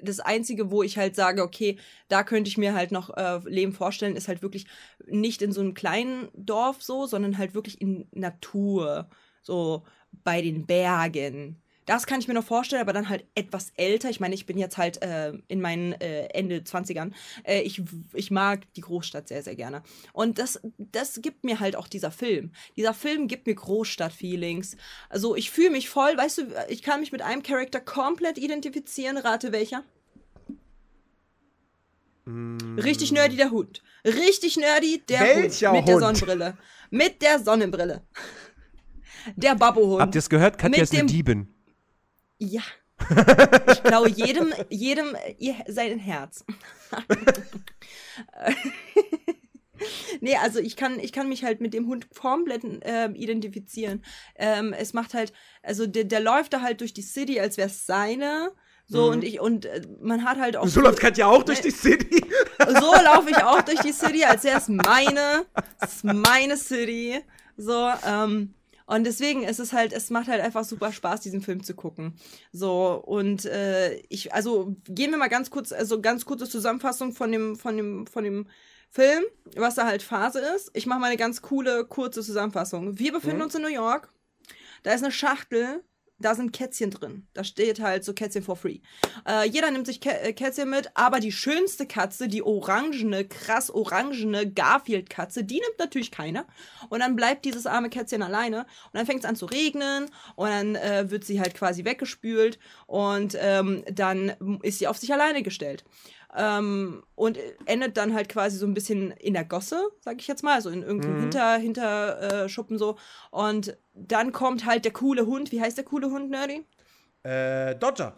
das 0.01 0.19
Einzige, 0.19 0.71
wo 0.71 0.83
ich 0.83 0.97
halt 0.97 1.15
sage, 1.15 1.43
okay, 1.43 1.77
da 2.07 2.23
könnte 2.23 2.49
ich 2.49 2.57
mir 2.57 2.73
halt 2.73 2.91
noch 2.91 3.15
äh, 3.15 3.39
Leben 3.45 3.73
vorstellen, 3.73 4.15
ist 4.15 4.27
halt 4.27 4.41
wirklich 4.41 4.67
nicht 5.05 5.41
in 5.41 5.51
so 5.51 5.61
einem 5.61 5.73
kleinen 5.73 6.29
Dorf 6.33 6.81
so, 6.81 7.05
sondern 7.05 7.37
halt 7.37 7.53
wirklich 7.53 7.81
in 7.81 8.07
Natur. 8.11 9.09
So 9.41 9.83
bei 10.23 10.41
den 10.41 10.65
Bergen. 10.65 11.61
Das 11.85 12.07
kann 12.07 12.19
ich 12.19 12.27
mir 12.27 12.33
noch 12.33 12.43
vorstellen, 12.43 12.81
aber 12.81 12.93
dann 12.93 13.09
halt 13.09 13.25
etwas 13.35 13.71
älter. 13.75 14.09
Ich 14.09 14.19
meine, 14.19 14.33
ich 14.33 14.45
bin 14.45 14.57
jetzt 14.57 14.77
halt 14.77 15.01
äh, 15.03 15.33
in 15.47 15.61
meinen 15.61 15.93
äh, 15.93 16.25
Ende 16.27 16.57
20ern. 16.57 17.11
Äh, 17.43 17.61
ich, 17.61 17.81
ich 18.13 18.31
mag 18.31 18.61
die 18.73 18.81
Großstadt 18.81 19.27
sehr, 19.27 19.43
sehr 19.43 19.55
gerne. 19.55 19.83
Und 20.11 20.39
das, 20.39 20.59
das 20.77 21.21
gibt 21.21 21.43
mir 21.43 21.59
halt 21.59 21.75
auch 21.75 21.87
dieser 21.87 22.11
Film. 22.11 22.51
Dieser 22.75 22.93
Film 22.93 23.27
gibt 23.27 23.45
mir 23.45 23.55
Großstadt-Feelings. 23.55 24.77
Also 25.09 25.35
ich 25.35 25.51
fühle 25.51 25.69
mich 25.69 25.89
voll, 25.89 26.17
weißt 26.17 26.37
du, 26.39 26.43
ich 26.69 26.81
kann 26.81 27.01
mich 27.01 27.11
mit 27.11 27.21
einem 27.21 27.43
Charakter 27.43 27.79
komplett 27.79 28.37
identifizieren. 28.37 29.17
Rate 29.17 29.51
welcher? 29.51 29.83
Richtig 32.27 33.11
nerdy 33.11 33.35
der 33.35 33.51
Hund. 33.51 33.83
Richtig 34.03 34.57
nerdy 34.57 35.03
der 35.07 35.19
Welcher 35.21 35.71
Hund. 35.71 35.79
Mit 35.79 35.87
der 35.87 35.95
Hund? 35.95 36.17
Sonnenbrille. 36.17 36.57
Mit 36.89 37.21
der 37.21 37.39
Sonnenbrille. 37.39 38.01
Der 39.35 39.55
Babbo-Hund. 39.55 40.01
Habt 40.01 40.13
ihr 40.13 40.19
es 40.19 40.29
gehört? 40.29 40.59
Katja 40.59 40.81
mit 40.81 40.81
ist 40.81 40.93
eine 40.93 41.07
Diebin. 41.07 41.54
Ja. 42.37 42.61
Ich 43.71 43.83
klaue 43.83 44.09
jedem, 44.09 44.53
jedem 44.69 45.15
ihr, 45.37 45.55
sein 45.67 45.99
Herz. 45.99 46.45
nee, 50.21 50.35
also 50.37 50.59
ich 50.59 50.75
kann, 50.75 50.99
ich 50.99 51.11
kann 51.11 51.29
mich 51.29 51.43
halt 51.43 51.61
mit 51.61 51.73
dem 51.73 51.87
Hund 51.87 52.09
komplett 52.15 52.61
ähm, 52.81 53.15
identifizieren. 53.15 54.03
Ähm, 54.35 54.73
es 54.73 54.93
macht 54.93 55.13
halt, 55.13 55.33
also 55.61 55.87
der, 55.87 56.05
der 56.05 56.21
läuft 56.21 56.53
da 56.53 56.61
halt 56.61 56.81
durch 56.81 56.93
die 56.93 57.01
City, 57.01 57.39
als 57.39 57.57
wäre 57.57 57.67
es 57.67 57.85
seine. 57.85 58.51
So, 58.87 59.09
und 59.09 59.23
ich, 59.23 59.39
und 59.39 59.65
äh, 59.65 59.81
man 59.99 60.23
hat 60.23 60.37
halt 60.37 60.57
auch. 60.57 60.67
So 60.67 60.79
läuft 60.79 60.99
Katja 60.99 61.25
auch 61.25 61.43
durch 61.43 61.61
die 61.61 61.71
City. 61.71 62.23
So 62.57 62.93
laufe 62.93 63.29
ich 63.29 63.37
auch 63.37 63.61
durch 63.61 63.79
die 63.81 63.91
City, 63.91 64.23
als 64.23 64.43
wäre 64.43 64.57
es 64.57 64.69
meine, 64.69 65.45
es 65.81 65.95
ist 65.95 66.03
meine 66.03 66.57
City. 66.57 67.21
So, 67.57 67.91
ähm, 68.07 68.55
und 68.85 69.03
deswegen 69.03 69.43
ist 69.43 69.59
es 69.59 69.73
halt, 69.73 69.93
es 69.93 70.09
macht 70.09 70.27
halt 70.27 70.41
einfach 70.41 70.63
super 70.63 70.91
Spaß, 70.91 71.21
diesen 71.21 71.41
Film 71.41 71.63
zu 71.63 71.73
gucken. 71.73 72.15
So, 72.51 73.01
und 73.05 73.45
äh, 73.45 73.95
ich, 74.09 74.33
also 74.33 74.75
gehen 74.87 75.11
wir 75.11 75.17
mal 75.17 75.27
ganz 75.27 75.49
kurz, 75.49 75.71
also 75.71 76.01
ganz 76.01 76.25
kurze 76.25 76.47
Zusammenfassung 76.47 77.13
von 77.13 77.31
dem, 77.31 77.55
von 77.55 77.77
dem, 77.77 78.07
von 78.07 78.23
dem 78.23 78.47
Film, 78.91 79.23
was 79.55 79.75
da 79.75 79.85
halt 79.85 80.03
Phase 80.03 80.39
ist. 80.39 80.69
Ich 80.73 80.85
mache 80.85 80.99
mal 80.99 81.07
eine 81.07 81.17
ganz 81.17 81.41
coole, 81.41 81.85
kurze 81.85 82.21
Zusammenfassung. 82.21 82.99
Wir 82.99 83.11
befinden 83.11 83.41
uns 83.41 83.55
in 83.55 83.63
New 83.63 83.67
York. 83.67 84.13
Da 84.83 84.93
ist 84.93 85.03
eine 85.03 85.11
Schachtel, 85.11 85.83
da 86.17 86.33
sind 86.33 86.53
Kätzchen 86.53 86.91
drin. 86.91 87.27
Da 87.33 87.43
steht 87.43 87.79
halt 87.79 88.05
so 88.05 88.13
Kätzchen 88.13 88.43
for 88.43 88.55
free. 88.55 88.79
Äh, 89.27 89.47
jeder 89.49 89.69
nimmt 89.71 89.85
sich 89.85 89.99
Kä 89.99 90.09
äh, 90.09 90.33
Kätzchen 90.33 90.69
mit, 90.69 90.89
aber 90.93 91.19
die 91.19 91.31
schönste 91.31 91.85
Katze, 91.85 92.27
die 92.27 92.41
orangene, 92.41 93.25
krass 93.25 93.69
orangene 93.69 94.49
Garfield-Katze, 94.49 95.43
die 95.43 95.55
nimmt 95.55 95.79
natürlich 95.79 96.11
keiner. 96.11 96.45
Und 96.89 97.01
dann 97.01 97.15
bleibt 97.15 97.43
dieses 97.45 97.65
arme 97.65 97.89
Kätzchen 97.89 98.23
alleine. 98.23 98.59
Und 98.59 98.93
dann 98.93 99.05
fängt 99.05 99.19
es 99.19 99.25
an 99.25 99.35
zu 99.35 99.45
regnen 99.45 100.05
und 100.35 100.49
dann 100.49 100.75
äh, 100.75 101.09
wird 101.09 101.25
sie 101.25 101.39
halt 101.39 101.53
quasi 101.53 101.83
weggespült 101.83 102.59
und 102.87 103.37
ähm, 103.39 103.83
dann 103.91 104.59
ist 104.61 104.79
sie 104.79 104.87
auf 104.87 104.97
sich 104.97 105.11
alleine 105.11 105.43
gestellt. 105.43 105.83
Ähm, 106.37 107.03
und 107.15 107.39
endet 107.65 107.97
dann 107.97 108.13
halt 108.13 108.29
quasi 108.29 108.57
so 108.57 108.65
ein 108.65 108.73
bisschen 108.73 109.11
in 109.11 109.33
der 109.33 109.45
Gosse, 109.45 109.81
sag 110.01 110.19
ich 110.19 110.27
jetzt 110.27 110.43
mal, 110.43 110.55
also 110.55 110.69
in 110.69 110.83
irgendeinem 110.83 111.21
Hinter, 111.21 111.55
Hinterschuppen 111.57 112.75
äh, 112.75 112.79
so. 112.79 112.97
Und 113.31 113.77
dann 113.93 114.31
kommt 114.31 114.65
halt 114.65 114.85
der 114.85 114.93
coole 114.93 115.25
Hund. 115.25 115.51
Wie 115.51 115.61
heißt 115.61 115.77
der 115.77 115.85
coole 115.85 116.09
Hund, 116.09 116.29
Nerdy? 116.29 116.65
Äh, 117.23 117.75
Dodger. 117.75 118.17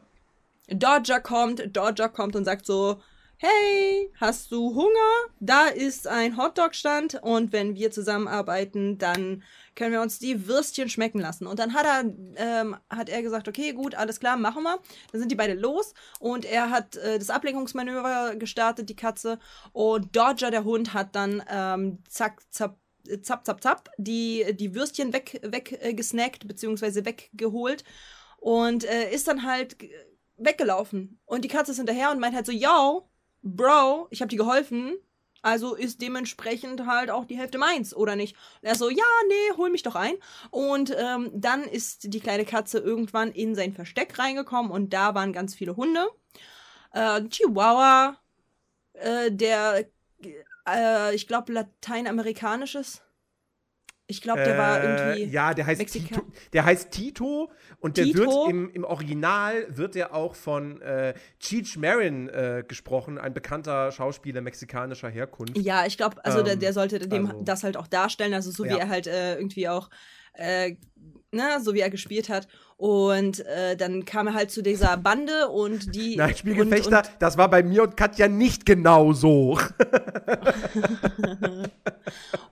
Dodger 0.67 1.21
kommt, 1.21 1.75
Dodger 1.75 2.09
kommt 2.09 2.36
und 2.36 2.45
sagt 2.45 2.65
so, 2.65 3.01
hey, 3.38 4.12
hast 4.20 4.51
du 4.51 4.74
Hunger? 4.74 5.32
Da 5.39 5.67
ist 5.67 6.08
ein 6.08 6.38
Hotdog-Stand 6.38 7.22
und 7.22 7.51
wenn 7.51 7.75
wir 7.75 7.91
zusammenarbeiten, 7.91 8.98
dann 8.98 9.44
können 9.75 9.91
wir 9.91 10.01
uns 10.01 10.17
die 10.17 10.48
Würstchen 10.48 10.89
schmecken 10.89 11.20
lassen. 11.20 11.46
Und 11.46 11.60
dann 11.60 11.74
hat 11.74 11.86
er, 11.86 12.13
ähm, 12.36 12.77
hat 12.89 13.10
er 13.10 13.22
gesagt, 13.22 13.48
okay, 13.48 13.74
gut, 13.74 13.94
alles 13.94 14.20
klar, 14.20 14.38
machen 14.38 14.63
wir. 14.63 14.79
Dann 15.12 15.20
sind 15.22 15.32
die 15.32 15.36
beide 15.36 15.53
los 15.53 15.94
und 16.20 16.46
er 16.46 16.72
hat 16.72 16.96
äh, 16.96 17.20
das 17.20 17.29
Ablenkungsmanöver 17.29 18.36
gestartet, 18.38 18.89
die 18.89 18.96
Katze. 18.96 19.38
Und 19.72 20.15
Dodger, 20.15 20.50
der 20.50 20.63
Hund, 20.63 20.94
hat 20.94 21.15
dann 21.15 21.44
ähm, 21.50 22.00
zack, 22.10 22.41
zack, 22.50 22.75
zapp, 23.22 23.46
zapp, 23.46 23.62
zapp, 23.62 23.89
die, 23.98 24.46
die 24.53 24.74
Würstchen 24.74 25.13
weg, 25.13 25.39
weg 25.44 25.77
äh, 25.82 25.94
beziehungsweise 26.46 27.06
weggeholt. 27.06 27.84
und 28.38 28.84
äh, 28.86 29.12
ist 29.12 29.27
dann 29.27 29.44
halt 29.44 29.79
g- 29.79 29.91
weggelaufen. 30.38 31.20
Und 31.25 31.44
die 31.44 31.50
Katze 31.50 31.72
ist 31.72 31.77
hinterher 31.77 32.12
und 32.12 32.20
meint 32.20 32.36
halt 32.36 32.46
so, 32.46 32.51
yo, 32.51 33.10
Bro, 33.41 34.08
ich 34.10 34.22
habe 34.22 34.29
dir 34.29 34.38
geholfen. 34.38 34.98
Also 35.41 35.75
ist 35.75 36.01
dementsprechend 36.01 36.86
halt 36.86 37.10
auch 37.10 37.25
die 37.25 37.38
Hälfte 37.38 37.58
meins, 37.58 37.96
oder 37.96 38.15
nicht? 38.15 38.36
Und 38.62 38.67
er 38.67 38.75
so, 38.75 38.89
ja, 38.89 39.06
nee, 39.27 39.56
hol 39.56 39.70
mich 39.70 39.84
doch 39.84 39.96
ein. 39.96 40.15
Und 40.50 40.94
ähm, 40.98 41.29
dann 41.34 41.63
ist 41.63 42.13
die 42.13 42.20
kleine 42.20 42.44
Katze 42.44 42.79
irgendwann 42.79 43.32
in 43.32 43.56
sein 43.56 43.74
Versteck 43.74 44.17
reingekommen 44.20 44.72
und 44.72 44.94
da 44.94 45.15
waren 45.15 45.34
ganz 45.34 45.56
viele 45.56 45.75
Hunde. 45.77 46.08
Äh, 46.91 47.22
Chihuahua, 47.29 48.17
äh, 48.94 49.32
der, 49.32 49.86
äh, 50.67 51.15
ich 51.15 51.27
glaube, 51.27 51.53
lateinamerikanisches. 51.53 53.03
Ich 54.10 54.22
glaube, 54.22 54.42
der 54.44 54.58
war 54.58 54.82
irgendwie. 54.84 55.24
Äh, 55.24 55.28
Ja, 55.28 55.54
der 55.54 55.66
heißt, 55.66 55.82
Mexika- 55.82 56.08
Tito, 56.16 56.22
der 56.54 56.64
heißt 56.66 56.92
Tito 56.92 57.52
und 57.80 57.98
der 57.98 58.06
Tito? 58.06 58.20
wird 58.20 58.50
im, 58.50 58.70
im 58.72 58.84
Original 58.86 59.66
wird 59.70 59.98
er 59.98 60.14
auch 60.16 60.34
von 60.36 60.82
äh, 60.82 61.14
Cheech 61.42 61.78
Marin 61.78 62.30
äh, 62.30 62.64
gesprochen, 62.66 63.18
ein 63.18 63.34
bekannter 63.34 63.92
Schauspieler 63.92 64.40
mexikanischer 64.42 65.10
Herkunft. 65.10 65.58
Ja, 65.58 65.86
ich 65.86 65.98
glaube, 65.98 66.24
also 66.24 66.42
der, 66.42 66.54
Ähm, 66.54 66.60
der 66.60 66.72
sollte 66.74 67.00
dem 67.00 67.28
also- 67.28 67.44
das 67.44 67.64
halt 67.64 67.76
auch 67.76 67.88
darstellen, 67.88 68.34
also 68.34 68.50
so 68.50 68.64
wie 68.64 68.70
Ja. 68.70 68.78
er 68.78 68.88
halt 68.90 69.08
äh, 69.08 69.36
irgendwie 69.36 69.68
auch, 69.68 69.90
äh, 70.34 70.76
ne, 71.32 71.60
so 71.62 71.74
wie 71.74 71.80
er 71.82 71.89
gespielt 71.89 72.30
hat. 72.30 72.48
Und 72.77 73.39
äh, 73.48 73.75
dann 73.75 74.06
kam 74.06 74.27
er 74.27 74.34
halt 74.36 74.51
zu 74.51 74.62
dieser 74.62 74.98
Bande 74.98 75.48
und 75.50 75.96
die. 75.96 76.16
Nein, 76.18 76.36
Spielgefechter, 76.38 77.00
Und, 77.00 77.10
das 77.20 77.36
war 77.38 77.50
bei 77.50 77.63
mir 77.63 77.84
und 77.84 77.98
Katja 77.98 78.27
nicht 78.27 78.68
genau 78.68 79.13
so. 79.13 79.58
und, 81.32 81.72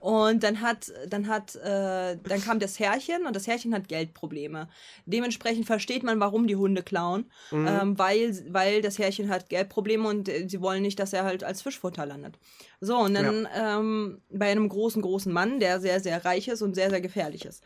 und 0.00 0.42
dann 0.42 0.60
hat, 0.60 0.92
dann 1.08 1.28
hat, 1.28 1.54
äh, 1.56 2.16
dann 2.22 2.42
kam 2.44 2.58
das 2.58 2.78
Herrchen 2.80 3.24
und 3.26 3.36
das 3.36 3.46
Herrchen 3.46 3.72
hat 3.74 3.88
Geldprobleme. 3.88 4.68
Dementsprechend 5.04 5.66
versteht 5.66 6.02
man, 6.02 6.18
warum 6.20 6.46
die 6.46 6.56
Hunde 6.56 6.82
klauen, 6.82 7.30
Mhm. 7.50 7.66
ähm, 7.68 7.98
weil, 7.98 8.36
weil 8.50 8.82
das 8.82 8.98
Herrchen 8.98 9.28
hat 9.28 9.48
Geldprobleme 9.48 10.08
und 10.08 10.28
äh, 10.28 10.48
sie 10.48 10.60
wollen 10.60 10.82
nicht, 10.82 10.98
dass 10.98 11.12
er 11.12 11.22
halt 11.24 11.44
als 11.44 11.62
Fischfutter 11.62 12.04
landet. 12.04 12.36
So, 12.80 12.98
und 12.98 13.14
dann 13.14 13.48
ähm, 13.56 14.20
bei 14.30 14.50
einem 14.50 14.68
großen, 14.68 15.00
großen 15.02 15.32
Mann, 15.32 15.60
der 15.60 15.80
sehr, 15.80 16.00
sehr 16.00 16.24
reich 16.24 16.48
ist 16.48 16.62
und 16.62 16.74
sehr, 16.74 16.90
sehr 16.90 17.00
gefährlich 17.00 17.44
ist. 17.44 17.62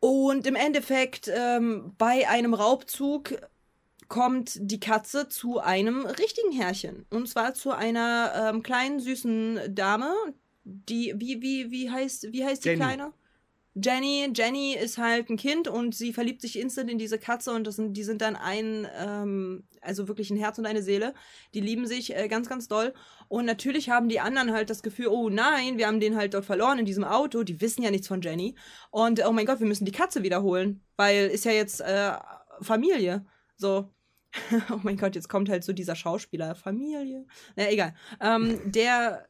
Und 0.00 0.46
im 0.46 0.56
Endeffekt, 0.56 1.30
ähm, 1.32 1.94
bei 1.98 2.28
einem 2.28 2.54
Raubzug 2.54 3.38
kommt 4.08 4.58
die 4.60 4.80
Katze 4.80 5.28
zu 5.28 5.60
einem 5.60 6.04
richtigen 6.06 6.52
Herrchen. 6.52 7.06
Und 7.10 7.28
zwar 7.28 7.54
zu 7.54 7.70
einer 7.70 8.50
ähm, 8.50 8.62
kleinen, 8.62 8.98
süßen 8.98 9.74
Dame, 9.74 10.12
die, 10.64 11.14
wie, 11.16 11.40
wie, 11.42 11.70
wie 11.70 11.90
heißt, 11.90 12.32
wie 12.32 12.44
heißt 12.44 12.64
die 12.64 12.70
Jenny. 12.70 12.80
Kleine? 12.80 13.12
Jenny, 13.74 14.28
Jenny 14.34 14.74
ist 14.74 14.98
halt 14.98 15.30
ein 15.30 15.36
Kind 15.36 15.68
und 15.68 15.94
sie 15.94 16.12
verliebt 16.12 16.40
sich 16.40 16.58
instant 16.58 16.90
in 16.90 16.98
diese 16.98 17.18
Katze 17.18 17.52
und 17.52 17.66
das 17.66 17.76
sind, 17.76 17.92
die 17.92 18.02
sind 18.02 18.20
dann 18.20 18.34
ein, 18.34 18.88
ähm, 18.98 19.64
also 19.80 20.08
wirklich 20.08 20.30
ein 20.30 20.36
Herz 20.36 20.58
und 20.58 20.66
eine 20.66 20.82
Seele. 20.82 21.14
Die 21.54 21.60
lieben 21.60 21.86
sich 21.86 22.16
äh, 22.16 22.26
ganz, 22.26 22.48
ganz 22.48 22.66
doll. 22.66 22.92
Und 23.28 23.44
natürlich 23.44 23.88
haben 23.88 24.08
die 24.08 24.18
anderen 24.18 24.52
halt 24.52 24.70
das 24.70 24.82
Gefühl, 24.82 25.06
oh 25.06 25.28
nein, 25.28 25.78
wir 25.78 25.86
haben 25.86 26.00
den 26.00 26.16
halt 26.16 26.34
dort 26.34 26.46
verloren 26.46 26.80
in 26.80 26.84
diesem 26.84 27.04
Auto. 27.04 27.44
Die 27.44 27.60
wissen 27.60 27.82
ja 27.82 27.92
nichts 27.92 28.08
von 28.08 28.22
Jenny. 28.22 28.56
Und 28.90 29.24
oh 29.24 29.32
mein 29.32 29.46
Gott, 29.46 29.60
wir 29.60 29.68
müssen 29.68 29.84
die 29.84 29.92
Katze 29.92 30.24
wiederholen, 30.24 30.82
weil 30.96 31.28
ist 31.28 31.44
ja 31.44 31.52
jetzt 31.52 31.80
äh, 31.80 32.12
Familie. 32.60 33.24
So. 33.56 33.88
oh 34.72 34.80
mein 34.82 34.96
Gott, 34.96 35.14
jetzt 35.14 35.28
kommt 35.28 35.48
halt 35.48 35.62
so 35.62 35.72
dieser 35.72 35.94
Schauspieler. 35.94 36.56
Familie. 36.56 37.24
Na, 37.54 37.70
egal. 37.70 37.94
Ähm, 38.20 38.60
der, 38.64 39.28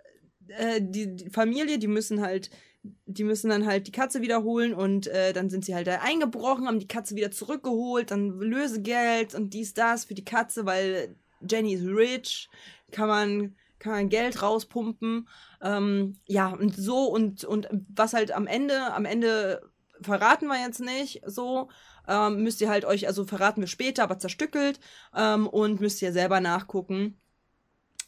äh, 0.49 0.81
die, 0.83 1.15
die 1.15 1.31
Familie, 1.31 1.79
die 1.79 1.89
müssen 1.89 2.23
halt 2.23 2.51
die 2.83 3.25
müssen 3.25 3.51
dann 3.51 3.67
halt 3.67 3.87
die 3.87 3.93
Katze 3.93 4.23
wiederholen 4.23 4.73
und 4.73 5.07
äh, 5.07 5.33
dann 5.33 5.51
sind 5.51 5.65
sie 5.65 5.75
halt 5.75 5.87
da 5.87 6.01
eingebrochen, 6.01 6.67
haben 6.67 6.79
die 6.79 6.89
Katze 6.89 7.15
wieder 7.15 7.31
zurückgeholt, 7.31 8.11
dann 8.11 8.39
Lösegeld 8.39 9.35
und 9.35 9.53
dies, 9.53 9.75
das 9.75 10.07
für 10.07 10.15
die 10.15 10.25
Katze, 10.25 10.65
weil 10.65 11.15
Jenny 11.49 11.75
ist 11.75 11.85
rich, 11.85 12.49
kann 12.91 13.09
man, 13.09 13.57
kann 13.79 13.93
man 13.93 14.09
Geld 14.09 14.43
rauspumpen. 14.43 15.29
Ähm, 15.63 16.17
ja, 16.27 16.49
und 16.49 16.75
so 16.75 17.05
und, 17.05 17.45
und 17.45 17.69
was 17.95 18.15
halt 18.15 18.33
am 18.33 18.47
Ende, 18.47 18.93
am 18.95 19.05
Ende 19.05 19.63
verraten 20.01 20.47
wir 20.47 20.61
jetzt 20.61 20.81
nicht 20.81 21.21
so, 21.27 21.69
ähm, 22.09 22.43
müsst 22.43 22.63
ihr 22.63 22.71
halt 22.71 22.87
euch, 22.87 23.07
also 23.07 23.27
verraten 23.27 23.61
wir 23.61 23.69
später, 23.69 24.03
aber 24.03 24.19
zerstückelt 24.19 24.81
ähm, 25.15 25.47
und 25.47 25.81
müsst 25.81 26.01
ihr 26.01 26.13
selber 26.13 26.41
nachgucken. 26.41 27.21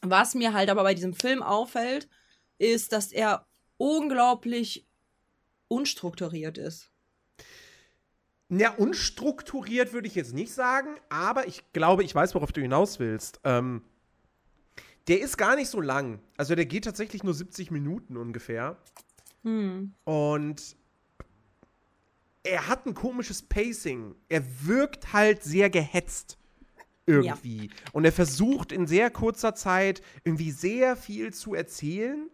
Was 0.00 0.34
mir 0.34 0.54
halt 0.54 0.70
aber 0.70 0.82
bei 0.82 0.94
diesem 0.94 1.12
Film 1.12 1.42
auffällt, 1.42 2.08
ist, 2.58 2.92
dass 2.92 3.12
er 3.12 3.46
unglaublich 3.76 4.86
unstrukturiert 5.68 6.58
ist. 6.58 6.90
Ja, 8.48 8.70
unstrukturiert 8.74 9.94
würde 9.94 10.08
ich 10.08 10.14
jetzt 10.14 10.34
nicht 10.34 10.52
sagen, 10.52 10.96
aber 11.08 11.46
ich 11.46 11.72
glaube, 11.72 12.04
ich 12.04 12.14
weiß, 12.14 12.34
worauf 12.34 12.52
du 12.52 12.60
hinaus 12.60 13.00
willst. 13.00 13.40
Ähm, 13.44 13.82
der 15.08 15.20
ist 15.20 15.38
gar 15.38 15.56
nicht 15.56 15.68
so 15.68 15.80
lang. 15.80 16.20
Also 16.36 16.54
der 16.54 16.66
geht 16.66 16.84
tatsächlich 16.84 17.24
nur 17.24 17.34
70 17.34 17.70
Minuten 17.70 18.16
ungefähr. 18.16 18.76
Hm. 19.42 19.94
Und 20.04 20.76
er 22.42 22.68
hat 22.68 22.86
ein 22.86 22.94
komisches 22.94 23.42
Pacing. 23.42 24.14
Er 24.28 24.44
wirkt 24.66 25.12
halt 25.12 25.42
sehr 25.42 25.70
gehetzt. 25.70 26.38
Irgendwie. 27.06 27.70
Und 27.92 28.04
er 28.04 28.12
versucht 28.12 28.70
in 28.70 28.86
sehr 28.86 29.10
kurzer 29.10 29.54
Zeit 29.54 30.02
irgendwie 30.24 30.52
sehr 30.52 30.96
viel 30.96 31.32
zu 31.32 31.54
erzählen. 31.54 32.30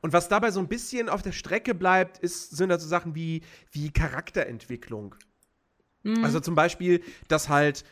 Und 0.00 0.12
was 0.12 0.28
dabei 0.28 0.50
so 0.50 0.60
ein 0.60 0.68
bisschen 0.68 1.08
auf 1.08 1.22
der 1.22 1.32
Strecke 1.32 1.74
bleibt, 1.74 2.18
ist, 2.18 2.56
sind 2.56 2.70
also 2.70 2.86
Sachen 2.86 3.14
wie, 3.14 3.42
wie 3.72 3.90
Charakterentwicklung. 3.90 5.14
Mhm. 6.02 6.24
Also 6.24 6.40
zum 6.40 6.54
Beispiel, 6.54 7.02
dass 7.28 7.48
halt 7.48 7.84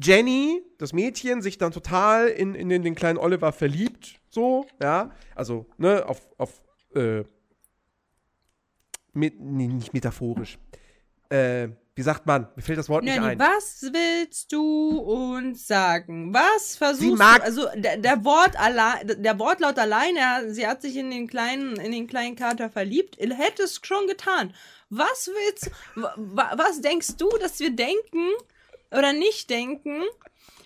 Jenny, 0.00 0.62
das 0.78 0.92
Mädchen, 0.92 1.42
sich 1.42 1.58
dann 1.58 1.72
total 1.72 2.28
in, 2.28 2.54
in 2.54 2.68
den, 2.68 2.82
den 2.82 2.94
kleinen 2.94 3.18
Oliver 3.18 3.52
verliebt, 3.52 4.20
so, 4.30 4.66
ja. 4.80 5.10
Also, 5.34 5.66
ne, 5.76 6.04
auf, 6.06 6.28
auf, 6.38 6.62
äh, 6.94 7.24
mit, 9.12 9.38
nee, 9.38 9.68
nicht 9.68 9.92
metaphorisch. 9.92 10.58
Äh, 11.28 11.68
wie 11.96 12.02
sagt 12.02 12.26
man? 12.26 12.48
Mir 12.56 12.62
fällt 12.62 12.78
das 12.78 12.88
Wort 12.88 13.04
nicht 13.04 13.14
Nanny, 13.16 13.32
ein. 13.32 13.38
was 13.38 13.82
willst 13.92 14.50
du 14.52 14.98
uns 14.98 15.66
sagen? 15.66 16.34
Was 16.34 16.76
versuchst 16.76 17.18
mag- 17.18 17.38
du? 17.38 17.44
Also 17.44 17.68
der, 17.76 17.96
der 17.98 18.24
Wort 18.24 18.58
allein, 18.58 19.22
der 19.22 19.38
Wortlaut 19.38 19.78
allein, 19.78 20.14
sie 20.52 20.66
hat 20.66 20.82
sich 20.82 20.96
in 20.96 21.10
den 21.10 21.28
kleinen, 21.28 21.76
in 21.76 21.92
den 21.92 22.06
kleinen 22.08 22.34
Kater 22.36 22.68
verliebt, 22.68 23.16
er 23.18 23.32
hätte 23.34 23.62
es 23.62 23.80
schon 23.82 24.06
getan. 24.08 24.52
Was 24.90 25.28
willst, 25.32 25.70
wa, 25.94 26.12
wa- 26.16 26.52
was 26.56 26.80
denkst 26.80 27.16
du, 27.16 27.28
dass 27.40 27.60
wir 27.60 27.70
denken 27.70 28.28
oder 28.90 29.12
nicht 29.12 29.48
denken, 29.50 30.02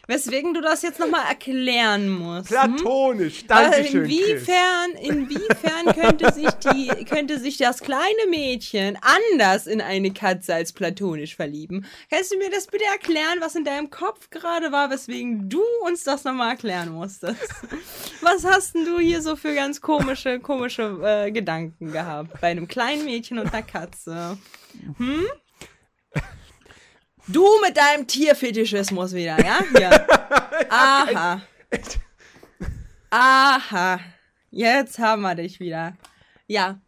weswegen 0.09 0.53
du 0.55 0.61
das 0.61 0.83
jetzt 0.83 0.99
nochmal 0.99 1.29
erklären 1.29 2.09
musst? 2.09 2.51
hm? 2.51 2.75
Platonisch, 2.77 3.45
Also 3.47 3.71
danke 3.71 3.89
schön, 3.89 4.05
Chris. 4.05 4.19
inwiefern, 4.19 4.91
inwiefern 5.01 5.95
könnte 5.95 6.33
sich 6.33 6.51
die, 6.51 6.89
könnte 7.09 7.39
sich 7.39 7.57
das 7.59 7.81
kleine 7.81 8.27
Mädchen 8.29 8.99
anders 9.01 9.69
in 9.69 9.81
eine 9.81 10.13
Katze 10.13 10.55
als 10.55 10.73
platonisch 10.73 11.37
verlieben? 11.37 11.87
Kannst 12.11 12.33
du 12.33 12.39
mir 12.39 12.51
das 12.51 12.67
bitte 12.67 12.85
erklären, 12.87 13.39
was 13.41 13.55
in 13.55 13.65
deinem 13.65 13.91
Kopf 13.91 14.31
gerade 14.31 14.73
war, 14.73 14.91
weswegen 14.91 15.49
du 15.49 15.63
uns 15.87 16.03
das 16.03 16.25
nochmal 16.25 16.51
erklären 16.51 16.91
musstest? 16.91 17.39
Was 18.21 18.45
hast 18.45 18.75
denn 18.75 18.85
du 18.85 18.99
hier 18.99 19.23
so 19.23 19.37
für 19.37 19.55
ganz 19.55 19.81
komische, 19.81 20.41
komische 20.41 20.99
äh, 21.05 21.31
Gedanken 21.31 21.93
gehabt 21.93 22.41
bei 22.41 22.49
einem 22.49 22.67
kleinen 22.67 23.05
Mädchen 23.05 23.39
und 23.39 23.53
einer 23.53 23.63
Katze? 23.63 24.37
Hm? 24.97 25.27
Du 27.29 27.47
mit 27.61 27.77
deinem 27.77 28.07
Tierfetischismus 28.07 29.13
wieder, 29.13 29.39
ja? 29.45 29.59
Hier. 29.77 30.07
Aha. 30.71 31.43
Aha. 33.11 34.01
Jetzt 34.51 34.99
haben 34.99 35.23
wir 35.23 35.35
dich 35.35 35.61
wieder. 35.61 35.95
Ja. 36.47 36.81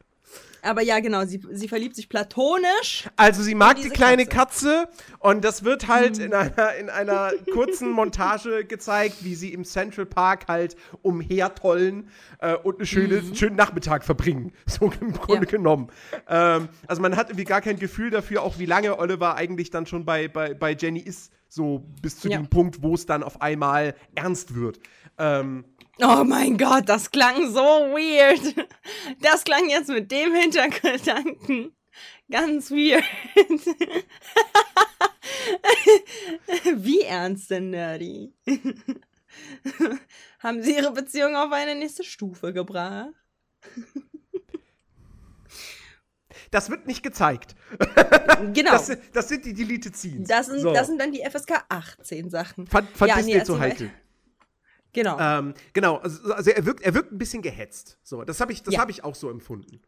Aber 0.63 0.83
ja, 0.83 1.01
genau, 1.01 1.25
sie, 1.25 1.41
sie 1.53 1.69
verliebt 1.69 1.97
sich 1.97 2.09
platonisch. 2.09 3.09
Also 3.17 3.43
sie 3.43 3.55
mag 3.55 3.77
die 3.81 3.89
kleine 3.91 4.27
Katze. 4.27 4.41
Katze. 4.41 4.89
und 5.21 5.45
das 5.45 5.65
wird 5.65 5.89
halt 5.89 6.19
in, 6.19 6.33
einer, 6.35 6.75
in 6.77 6.89
einer 6.91 7.33
kurzen 7.53 7.91
Montage 7.91 8.65
gezeigt, 8.65 9.23
wie 9.25 9.35
sie 9.35 9.53
im 9.53 9.65
Central 9.65 10.07
Park 10.07 10.49
halt 10.49 10.77
umhertollen 11.03 12.09
äh, 12.41 12.55
und 12.57 12.77
einen 12.79 12.87
schöne, 12.87 13.23
schönen 13.35 13.57
Nachmittag 13.57 14.05
verbringen. 14.05 14.53
So 14.67 14.91
im 15.01 15.13
Grunde 15.13 15.47
Ja. 15.47 15.51
genommen. 15.51 15.89
Ähm, 16.29 16.69
also 16.87 17.03
man 17.03 17.17
hat 17.17 17.29
irgendwie 17.29 17.45
gar 17.45 17.61
kein 17.61 17.79
Gefühl 17.79 18.11
dafür, 18.11 18.43
auch 18.43 18.59
wie 18.59 18.67
lange 18.67 18.99
Oliver 18.99 19.35
eigentlich 19.35 19.71
dann 19.71 19.85
schon 19.87 20.05
bei, 20.05 20.29
bei, 20.29 20.55
bei 20.55 20.73
Jenny 20.73 21.01
ist, 21.01 21.33
so 21.49 21.85
bis 22.01 22.19
zu 22.19 22.29
Ja. 22.29 22.39
dem 22.39 22.49
Punkt, 22.49 22.83
wo 22.83 22.95
es 22.95 23.05
dann 23.07 23.23
auf 23.23 23.41
einmal 23.43 23.95
ernst 24.15 24.55
wird. 24.55 24.79
Ähm, 25.19 25.65
Oh 26.03 26.25
mein 26.25 26.57
Gott, 26.57 26.89
das 26.89 27.11
klang 27.11 27.51
so 27.53 27.61
weird. 27.61 28.41
Das 29.21 29.45
klang 29.45 29.69
jetzt 29.69 29.89
mit 29.89 30.11
dem 30.11 30.35
Hintergedanken 30.35 31.75
ganz 32.31 32.71
weird. 32.71 33.05
Wie 36.75 37.03
ernst 37.03 37.51
denn, 37.51 37.71
Nerdy? 37.71 38.33
Haben 40.39 40.63
sie 40.63 40.77
ihre 40.77 40.93
Beziehung 40.93 41.37
auf 41.37 41.53
eine 41.53 41.75
nächste 41.75 42.05
Stufe 42.05 42.53
gebracht? 42.53 43.11
Das 46.51 46.71
wird 46.71 46.87
nicht 46.87 47.03
gezeigt. 47.03 47.55
Genau. 48.55 48.73
Das, 48.73 48.87
sind- 48.87 49.03
das 49.13 49.29
sind 49.29 49.45
die 49.45 49.55
Deleted 49.55 49.97
Scenes. 49.97 50.29
Das 50.29 50.47
sind, 50.47 50.61
So. 50.61 50.73
das 50.73 50.87
sind 50.89 50.99
dann 51.01 51.13
die 51.13 51.23
FSK 51.23 51.65
18 51.69 52.31
Sachen. 52.31 52.67
fand, 52.67 52.89
fand 52.97 53.09
Ja, 53.11 53.17
Disney 53.17 53.35
nee, 53.35 53.45
zu 53.45 53.53
erzähl 53.55 53.69
heikel. 53.71 53.87
weiter. 53.89 53.95
Genau. 54.93 55.19
Ähm, 55.21 55.55
genau, 55.73 55.97
also, 55.97 56.33
also 56.33 56.51
er, 56.51 56.67
wirkt, 56.67 56.83
er 56.83 56.95
wirkt 56.95 57.13
ein 57.13 57.19
bisschen 57.19 57.43
gehetzt. 57.43 57.99
So, 58.03 58.25
das 58.25 58.41
habe 58.41 58.53
ich, 58.53 58.63
das 58.63 58.75
Ja. 58.75 58.81
hab 58.81 58.91
ich 58.91 59.05
auch 59.05 59.15
so 59.15 59.31
empfunden. 59.31 59.81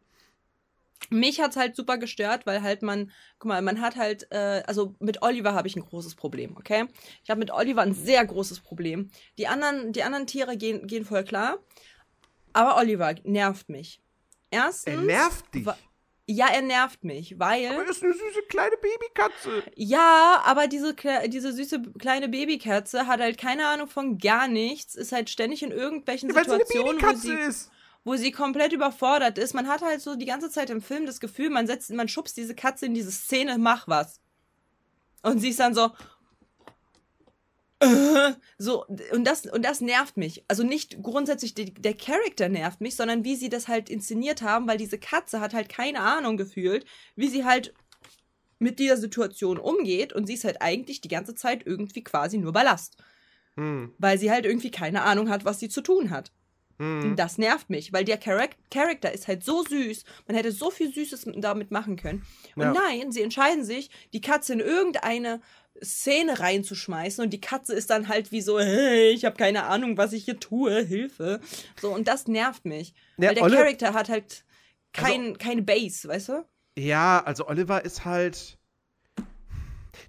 Mich 1.09 1.41
hat's 1.41 1.57
halt 1.57 1.75
super 1.75 1.97
gestört, 1.97 2.45
weil 2.45 2.61
halt 2.61 2.81
man, 2.81 3.11
guck 3.37 3.49
mal, 3.49 3.61
man 3.61 3.81
hat 3.81 3.97
halt, 3.97 4.25
äh, 4.31 4.63
also 4.65 4.95
mit 4.99 5.21
Oliver 5.21 5.53
habe 5.53 5.67
ich 5.67 5.75
ein 5.75 5.83
großes 5.83 6.15
Problem, 6.15 6.55
okay? 6.55 6.85
Ich 7.23 7.29
habe 7.29 7.39
mit 7.39 7.51
Oliver 7.51 7.81
ein 7.81 7.93
sehr 7.93 8.25
großes 8.25 8.61
Problem. 8.61 9.09
Die 9.37 9.47
anderen, 9.47 9.91
die 9.91 10.03
anderen 10.03 10.27
Tiere 10.27 10.55
gehen, 10.55 10.87
gehen 10.87 11.03
voll 11.03 11.25
klar, 11.25 11.57
aber 12.53 12.77
Oliver 12.77 13.13
nervt 13.23 13.67
mich. 13.69 14.01
Erstens, 14.49 14.95
Er 14.95 15.01
nervt 15.01 15.53
dich. 15.53 15.67
Ja, 16.25 16.47
er 16.47 16.61
nervt 16.61 17.03
mich, 17.03 17.37
weil 17.37 17.65
Aber 17.67 17.83
er 17.83 17.89
ist 17.89 18.01
eine 18.03 18.13
süße 18.13 18.43
kleine 18.47 18.75
Babykatze. 18.77 19.63
ja, 19.75 20.41
aber 20.45 20.67
diese 20.67 20.95
diese 21.27 21.51
süße 21.51 21.81
kleine 21.99 22.29
Babykatze 22.29 23.07
hat 23.07 23.19
halt 23.19 23.37
keine 23.37 23.67
Ahnung 23.67 23.87
von 23.87 24.17
gar 24.17 24.47
nichts, 24.47 24.95
ist 24.95 25.11
halt 25.11 25.29
ständig 25.29 25.63
in 25.63 25.71
irgendwelchen 25.71 26.33
Weil 26.33 26.43
es 26.43 26.49
eine 26.49 26.59
Situationen, 26.65 27.01
wo 27.01 27.05
Babykatze 27.07 27.27
sie 27.27 27.33
ist. 27.33 27.71
wo 28.05 28.15
sie 28.15 28.31
komplett 28.31 28.71
überfordert 28.73 29.37
ist. 29.37 29.53
Man 29.53 29.67
hat 29.67 29.81
halt 29.81 30.01
so 30.01 30.15
die 30.15 30.25
ganze 30.25 30.49
Zeit 30.49 30.69
im 30.69 30.81
Film 30.81 31.05
das 31.05 31.19
Gefühl, 31.19 31.49
man 31.49 31.67
setzt, 31.67 31.91
man 31.91 32.07
schubst 32.07 32.37
diese 32.37 32.55
Katze 32.55 32.85
in 32.85 32.93
diese 32.93 33.11
Szene, 33.11 33.57
mach 33.57 33.87
was. 33.87 34.21
Und 35.23 35.39
sie 35.39 35.49
ist 35.49 35.59
dann 35.59 35.73
so. 35.75 35.91
So, 38.57 38.85
und 38.85 39.25
das, 39.25 39.45
und 39.45 39.63
das 39.65 39.81
nervt 39.81 40.15
mich. 40.17 40.43
Also 40.47 40.63
nicht 40.63 41.01
grundsätzlich 41.01 41.53
die, 41.53 41.73
der 41.73 41.93
Charakter 41.95 42.47
nervt 42.49 42.81
mich, 42.81 42.95
sondern 42.95 43.23
wie 43.23 43.35
sie 43.35 43.49
das 43.49 43.67
halt 43.67 43.89
inszeniert 43.89 44.41
haben, 44.41 44.67
weil 44.67 44.77
diese 44.77 44.97
Katze 44.97 45.41
hat 45.41 45.53
halt 45.53 45.69
keine 45.69 45.99
Ahnung 45.99 46.37
gefühlt, 46.37 46.85
wie 47.15 47.27
sie 47.27 47.43
halt 47.45 47.73
mit 48.59 48.79
dieser 48.79 48.97
Situation 48.97 49.57
umgeht 49.57 50.13
und 50.13 50.27
sie 50.27 50.35
ist 50.35 50.45
halt 50.45 50.61
eigentlich 50.61 51.01
die 51.01 51.09
ganze 51.09 51.35
Zeit 51.35 51.63
irgendwie 51.65 52.03
quasi 52.03 52.37
nur 52.37 52.53
Ballast. 52.53 52.95
Hm. 53.55 53.93
Weil 53.97 54.17
sie 54.17 54.31
halt 54.31 54.45
irgendwie 54.45 54.71
keine 54.71 55.03
Ahnung 55.03 55.29
hat, 55.29 55.45
was 55.45 55.59
sie 55.59 55.69
zu 55.69 55.81
tun 55.81 56.09
hat. 56.09 56.31
Hm. 56.79 57.15
Das 57.15 57.37
nervt 57.37 57.69
mich, 57.69 57.93
weil 57.93 58.03
der 58.03 58.17
Charakter 58.17 59.11
ist 59.11 59.27
halt 59.27 59.43
so 59.43 59.63
süß. 59.63 60.05
Man 60.27 60.35
hätte 60.35 60.51
so 60.51 60.71
viel 60.71 60.93
Süßes 60.93 61.27
damit 61.37 61.71
machen 61.71 61.97
können. 61.97 62.25
Und 62.55 62.63
Ja. 62.63 62.73
nein, 62.73 63.11
sie 63.11 63.21
entscheiden 63.21 63.63
sich, 63.63 63.89
die 64.11 64.21
Katze 64.21 64.53
in 64.53 64.59
irgendeine 64.59 65.41
Szene 65.81 66.39
reinzuschmeißen 66.39 67.23
und 67.23 67.31
die 67.31 67.41
Katze 67.41 67.73
ist 67.73 67.89
dann 67.89 68.07
halt 68.07 68.31
wie 68.31 68.41
so, 68.41 68.59
hey, 68.59 69.09
ich 69.11 69.25
habe 69.25 69.35
keine 69.35 69.63
Ahnung, 69.63 69.97
was 69.97 70.13
ich 70.13 70.25
hier 70.25 70.39
tue, 70.39 70.81
Hilfe. 70.85 71.39
So, 71.81 71.93
und 71.93 72.07
das 72.07 72.27
nervt 72.27 72.65
mich. 72.65 72.93
Ja, 73.17 73.29
weil 73.29 73.35
der 73.35 73.43
Olle- 73.43 73.57
Charakter 73.57 73.93
hat 73.93 74.09
halt 74.09 74.45
Also 74.95 75.11
kein, 75.11 75.37
keine 75.37 75.61
Base, 75.63 76.07
weißt 76.07 76.29
du? 76.29 76.45
Ja, 76.77 77.21
also 77.23 77.47
Oliver 77.47 77.83
ist 77.85 78.05
halt. 78.05 78.57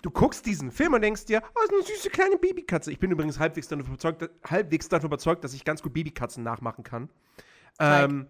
Du 0.01 0.11
guckst 0.11 0.47
diesen 0.47 0.71
Film 0.71 0.95
und 0.95 1.03
denkst 1.03 1.27
dir, 1.27 1.43
oh, 1.55 1.63
ist 1.65 1.73
eine 1.73 1.83
süße 1.83 2.11
kleine 2.11 2.37
Babykatze. 2.39 2.91
Ich 2.91 2.99
bin 2.99 3.11
übrigens 3.11 3.39
halbwegs 3.39 3.69
davon 3.69 3.85
überzeugt, 3.87 4.29
halbwegs 4.49 4.89
davon 4.89 5.07
überzeugt 5.09 5.45
dass 5.45 5.53
ich 5.55 5.65
ganz 5.65 5.83
gut 5.83 5.93
Babykatzen 5.93 6.43
nachmachen 6.43 6.85
kann. 6.85 7.09
Ähm, 7.79 8.27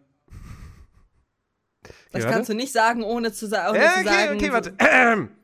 Das 2.12 2.24
Ja, 2.24 2.30
kannst 2.30 2.48
du 2.48 2.54
nicht 2.54 2.72
sagen, 2.72 3.02
ohne 3.02 3.32
zu, 3.32 3.46
sa 3.46 3.70
ohne 3.70 3.78
äh, 3.78 3.88
zu 3.88 4.00
okay, 4.00 4.04
sagen. 4.04 4.34
okay, 4.36 4.46
so- 4.46 4.52
warte. 4.52 4.74
Ähm, 4.78 5.28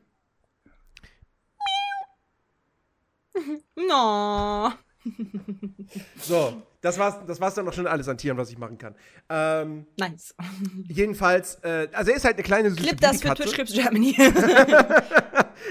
No. 3.75 4.71
so, 6.21 6.61
das 6.81 6.99
war's, 6.99 7.15
das 7.25 7.41
war's 7.41 7.55
dann 7.55 7.67
auch 7.67 7.73
schon 7.73 7.87
alles 7.87 8.07
an 8.07 8.17
Tieren, 8.17 8.37
was 8.37 8.49
ich 8.51 8.57
machen 8.57 8.77
kann. 8.77 8.95
Ähm, 9.29 9.87
Nice. 9.97 10.35
jedenfalls, 10.87 11.55
äh, 11.63 11.87
also 11.91 12.11
er 12.11 12.17
ist 12.17 12.25
halt 12.25 12.35
eine 12.35 12.43
kleine 12.43 12.69
süße 12.69 12.83
Clip 12.83 13.01
das 13.01 13.21
für 13.21 13.29
Babykatze. 13.29 13.43
Twitch 13.43 13.55
Clips 13.55 13.73
Germany. 13.73 14.15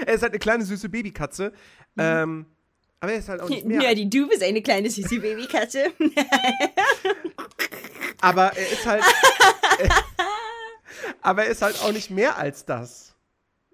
Er 0.05 0.13
ist 0.15 0.21
halt 0.23 0.31
eine 0.31 0.39
kleine 0.39 0.63
süße 0.63 0.89
Babykatze. 0.89 1.51
Ähm, 1.97 2.45
aber 2.99 3.11
er 3.13 3.19
ist 3.19 3.29
halt 3.29 3.41
auch 3.41 3.49
nicht 3.49 3.65
mehr. 3.65 3.79
Nerdy, 3.79 4.09
du 4.09 4.27
bist 4.27 4.41
eine 4.43 4.61
kleine 4.61 4.89
süße 4.89 5.19
Babykatze. 5.19 5.91
Aber 8.21 8.55
er 8.55 8.71
ist 8.71 8.85
halt. 8.85 9.03
aber 11.21 11.45
er 11.45 11.51
ist 11.51 11.61
halt 11.61 11.81
auch 11.81 11.91
nicht 11.91 12.09
mehr 12.09 12.37
als 12.37 12.65
das. 12.65 13.10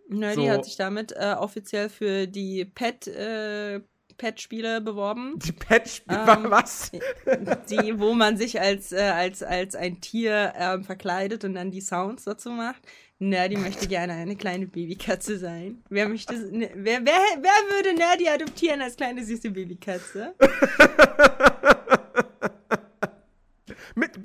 Nerdy 0.10 0.46
So. 0.46 0.50
hat 0.50 0.66
sich 0.66 0.76
damit 0.76 1.12
äh, 1.14 1.36
offiziell 1.38 1.90
für 1.90 2.28
die 2.28 2.66
Pet, 2.66 3.08
äh, 3.08 3.82
Pet-Spiele 4.18 4.82
beworben, 4.82 5.38
Die 5.46 5.52
Patch. 5.52 6.02
Ähm, 6.10 6.46
was? 6.50 6.92
die, 7.70 8.00
wo 8.00 8.14
man 8.14 8.36
sich 8.38 8.60
als, 8.60 8.92
äh, 8.92 9.02
als, 9.02 9.44
als 9.44 9.76
ein 9.76 10.02
Tier 10.02 10.54
ähm, 10.58 10.84
verkleidet 10.84 11.44
und 11.44 11.54
dann 11.54 11.72
die 11.72 11.82
Sounds 11.82 12.24
dazu 12.24 12.50
macht. 12.50 12.82
Nerdy 13.20 13.58
möchte 13.58 13.88
gerne 13.88 14.14
eine 14.14 14.36
kleine 14.36 14.68
Babykatze 14.68 15.40
sein. 15.40 15.84
Wer 15.90 16.08
möchte, 16.08 16.36
ne, 16.36 16.70
wer, 16.76 17.04
wer, 17.04 17.20
wer 17.42 17.76
würde 17.76 17.96
Nerdy 17.96 18.28
adoptieren 18.28 18.82
als 18.82 18.96
kleine 18.96 19.24
süße 19.26 19.50
Babykatze? 19.52 20.36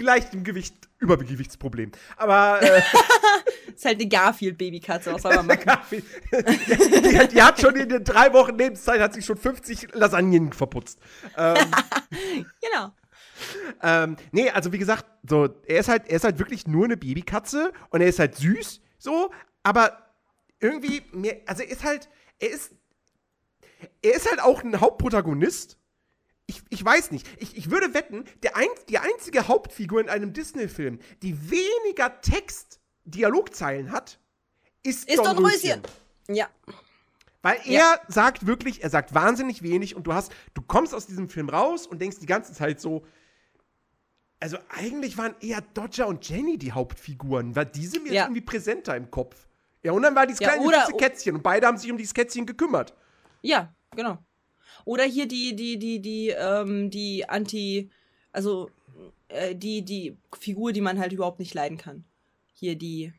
Leichtem 0.03 0.45
Gewicht, 0.45 0.75
Übergewichtsproblem. 0.99 1.93
Aber 2.17 2.61
äh, 2.63 2.83
Ist 3.75 3.85
halt 3.85 4.01
eine 4.01 4.09
Garfield-Babykatze, 4.09 5.13
was 5.15 5.23
soll 5.23 5.35
man 5.35 5.47
machen? 5.65 5.81
die, 5.91 6.03
die, 6.03 7.29
die 7.29 7.43
hat 7.43 7.61
schon 7.61 7.75
in 7.77 7.89
den 7.89 8.05
drei 8.05 8.33
Wochen 8.33 8.57
Lebenszeit 8.57 9.01
hat 9.01 9.15
sich 9.15 9.25
schon 9.25 9.37
50 9.37 9.95
Lasagnen 9.95 10.53
verputzt. 10.53 10.99
Ähm, 11.37 11.57
Genau. 12.61 12.93
ähm, 13.83 14.17
nee, 14.31 14.51
also 14.51 14.73
wie 14.73 14.79
gesagt, 14.79 15.07
so, 15.29 15.49
er 15.67 15.81
ist 15.81 15.89
halt, 15.89 16.09
er 16.09 16.17
ist 16.17 16.25
halt 16.25 16.39
wirklich 16.39 16.67
nur 16.67 16.85
eine 16.85 16.97
Babykatze 16.97 17.73
und 17.91 18.01
er 18.01 18.07
ist 18.09 18.19
halt 18.19 18.37
süß, 18.37 18.81
so, 18.99 19.31
aber 19.63 19.99
irgendwie, 20.61 21.03
mehr, 21.13 21.41
also 21.47 21.63
er 21.63 21.71
ist 21.71 21.83
halt, 21.83 22.09
er 22.39 22.51
ist, 22.51 22.73
er 24.03 24.15
ist 24.15 24.29
halt 24.31 24.41
auch 24.41 24.63
ein 24.63 24.81
Hauptprotagonist. 24.81 25.79
Ich, 26.53 26.63
ich 26.69 26.85
weiß 26.85 27.11
nicht. 27.13 27.27
Ich, 27.41 27.57
ich 27.57 27.71
würde 27.71 27.95
wetten, 27.95 28.25
der 28.43 28.57
ein, 28.57 28.67
die 28.89 28.99
einzige 28.99 29.49
Hauptfigur 29.49 30.01
in 30.01 30.09
einem 30.11 30.33
Disney-Film, 30.35 30.99
die 31.23 31.51
weniger 31.51 32.21
Text, 32.21 32.79
Dialogzeilen 33.05 33.91
hat, 33.91 34.19
ist, 34.83 35.09
Ist 35.09 35.19
Don 35.19 35.39
Röschen. 35.39 35.83
Ja. 36.29 36.49
Weil 37.41 37.57
er 37.65 37.73
Ja. 37.73 38.01
sagt 38.09 38.47
wirklich, 38.47 38.83
er 38.85 38.91
sagt 38.91 39.15
wahnsinnig 39.15 39.63
wenig 39.63 39.97
und 39.97 40.07
du 40.07 40.13
hast, 40.13 40.31
du 40.55 40.63
kommst 40.63 40.95
aus 40.95 41.07
diesem 41.07 41.29
Film 41.29 41.49
raus 41.49 41.87
und 41.87 42.01
denkst 42.01 42.19
die 42.21 42.27
ganze 42.27 42.53
Zeit 42.53 42.81
so, 42.81 43.05
also 44.41 44.59
eigentlich 44.69 45.17
waren 45.19 45.35
eher 45.41 45.61
Dodger 45.61 46.07
und 46.07 46.29
Jenny 46.29 46.59
die 46.59 46.73
Hauptfiguren, 46.73 47.57
weil 47.57 47.67
die 47.67 47.87
sind 47.87 48.05
mir 48.05 48.13
Ja. 48.13 48.23
irgendwie 48.25 48.41
präsenter 48.41 48.97
im 48.97 49.11
Kopf. 49.11 49.49
Ja, 49.83 49.93
und 49.93 50.03
dann 50.03 50.15
war 50.15 50.27
dieses 50.27 50.41
Ja, 50.41 50.51
kleine 50.51 50.65
oder- 50.65 50.87
Kätzchen 50.99 51.37
und 51.37 51.43
beide 51.43 51.67
haben 51.67 51.77
sich 51.79 51.91
um 51.91 51.97
dieses 51.97 52.15
Kätzchen 52.15 52.47
gekümmert. 52.47 52.95
Ja, 53.41 53.75
genau. 53.97 54.19
Oder 54.85 55.05
hier 55.05 55.27
die, 55.27 55.55
die, 55.57 55.79
die, 55.79 56.01
die, 56.01 56.29
ähm, 56.31 56.91
die 56.91 57.29
Anti, 57.29 57.91
also 58.33 58.71
äh, 59.29 59.55
die, 59.55 59.83
die 59.83 60.17
Figur, 60.39 60.73
die 60.73 60.81
man 60.81 60.99
halt 60.99 61.13
überhaupt 61.13 61.39
nicht 61.39 61.55
leiden 61.55 61.79
kann. 61.79 62.05
Hier 62.55 62.77
die 62.77 63.13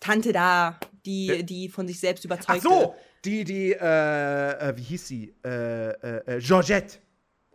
Tante 0.00 0.32
da, 0.32 0.78
die, 1.04 1.44
die 1.44 1.68
von 1.68 1.88
sich 1.88 2.00
selbst 2.00 2.22
Ach 2.22 2.26
überzeugte. 2.26 2.68
so, 2.68 2.94
die, 3.24 3.44
die, 3.44 3.72
äh, 3.72 4.68
äh, 4.70 4.76
wie 4.76 4.82
hieß 4.82 5.08
sie? 5.08 5.34
Äh, 5.44 5.90
äh, 5.90 6.36
äh, 6.36 6.40
Georgette. 6.40 6.98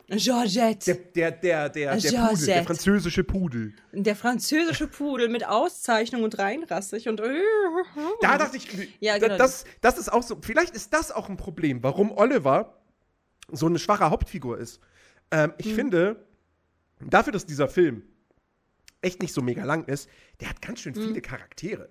Georgette. 0.08 0.94
Der, 1.14 1.30
der, 1.30 1.30
der, 1.30 1.68
der, 1.70 1.96
der 1.96 2.10
Pudel, 2.10 2.46
der 2.46 2.64
französische 2.64 3.24
Pudel. 3.24 3.72
Der, 3.92 4.14
französische 4.14 4.86
Pudel 4.86 5.30
mit 5.30 5.46
Auszeichnung 5.46 6.22
und 6.24 6.38
reinrassig 6.38 7.08
und. 7.08 7.22
Da 8.20 8.38
dachte 8.38 8.58
ich, 8.58 8.68
Ja, 9.00 9.16
genau. 9.16 9.38
das, 9.38 9.64
das 9.80 9.96
ist 9.96 10.12
auch 10.12 10.22
so, 10.22 10.36
vielleicht 10.42 10.74
ist 10.74 10.92
das 10.92 11.10
auch 11.10 11.30
ein 11.30 11.38
Problem, 11.38 11.82
warum 11.82 12.12
Oliver 12.12 12.74
so 13.52 13.66
eine 13.66 13.78
schwache 13.78 14.10
Hauptfigur 14.10 14.58
ist. 14.58 14.80
Ähm, 15.30 15.52
ich 15.58 15.66
Hm. 15.66 15.74
finde, 15.74 16.26
dafür, 17.00 17.32
dass 17.32 17.46
dieser 17.46 17.68
Film 17.68 18.02
echt 19.02 19.20
nicht 19.22 19.34
so 19.34 19.42
mega 19.42 19.64
lang 19.64 19.84
ist, 19.84 20.08
der 20.40 20.48
hat 20.50 20.62
ganz 20.62 20.80
schön 20.80 20.94
Hm. 20.94 21.02
viele 21.02 21.20
Charaktere. 21.20 21.90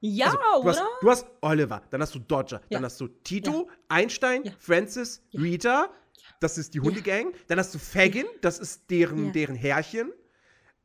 Ja, 0.00 0.26
Also, 0.26 0.38
du, 0.62 0.68
hast, 0.68 0.80
oder? 0.80 0.88
du 1.00 1.10
hast 1.10 1.26
Oliver, 1.40 1.82
dann 1.90 2.02
hast 2.02 2.14
du 2.14 2.18
Dodger, 2.18 2.60
Ja. 2.68 2.78
dann 2.78 2.84
hast 2.84 3.00
du 3.00 3.08
Tito, 3.08 3.70
Einstein, 3.88 4.44
Ja. 4.44 4.52
Francis, 4.58 5.22
Rita, 5.32 5.88
das 6.40 6.58
ist 6.58 6.74
die 6.74 6.80
Hundegang, 6.80 7.32
dann 7.48 7.58
hast 7.58 7.74
du 7.74 7.78
Fagin, 7.78 8.26
das 8.42 8.58
ist 8.58 8.90
deren, 8.90 9.26
Ja. 9.26 9.32
deren 9.32 9.54
Herrchen. 9.56 10.12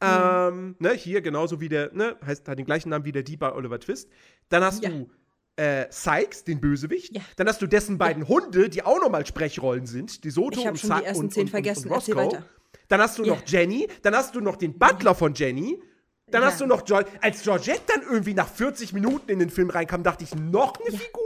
Ähm, 0.01 0.77
ne, 0.79 0.93
hier 0.93 1.21
genauso 1.21 1.59
wie 1.59 1.67
der, 1.67 1.93
ne, 1.93 2.15
heißt, 2.25 2.47
hat 2.47 2.57
den 2.57 2.65
gleichen 2.65 2.87
Namen 2.89 3.03
wie 3.03 3.11
der 3.11 3.23
Dieb 3.23 3.41
bei 3.41 3.51
Oliver 3.53 3.79
Twist. 3.81 4.09
Dann 4.47 4.63
hast 4.63 4.81
Ja. 4.83 4.89
du 4.89 5.11
äh, 5.59 5.87
Sykes, 5.91 6.43
den 6.45 6.61
Bösewicht. 6.61 7.15
Ja. 7.15 7.21
Dann 7.35 7.47
hast 7.47 7.61
du 7.61 7.67
dessen 7.67 7.97
beiden 7.97 8.27
Hunde, 8.27 8.69
die 8.69 8.83
auch 8.83 8.99
nochmal 8.99 9.25
Sprechrollen 9.25 9.85
sind, 9.85 10.23
die 10.23 10.29
Soto 10.29 10.59
und 10.61 10.65
schon 10.65 10.73
die 10.73 10.87
Zack 10.87 11.03
ersten 11.05 11.23
und, 11.25 11.33
zehn 11.33 11.41
und, 11.41 11.47
und, 11.47 11.51
vergessen. 11.51 11.89
und 11.89 11.95
Roscoe. 11.95 12.15
weiter. 12.15 12.45
Dann 12.87 13.01
hast 13.01 13.17
du 13.19 13.23
Ja. 13.23 13.35
noch 13.35 13.43
Jenny, 13.45 13.87
dann 14.01 14.15
hast 14.15 14.33
du 14.35 14.41
noch 14.41 14.55
den 14.55 14.77
Butler 14.79 15.13
von 15.15 15.33
Jenny. 15.33 15.81
Dann 16.27 16.41
Ja. 16.43 16.47
hast 16.47 16.61
du 16.61 16.65
noch 16.65 16.85
George. 16.85 17.09
Als 17.21 17.41
Georgette 17.43 17.81
dann 17.87 18.01
irgendwie 18.03 18.33
nach 18.33 18.47
40 18.47 18.93
Minuten 18.93 19.29
in 19.31 19.39
den 19.39 19.49
Film 19.49 19.69
reinkam, 19.69 20.03
dachte 20.03 20.23
ich, 20.23 20.33
noch 20.35 20.79
eine 20.79 20.95
Figur? 20.97 21.23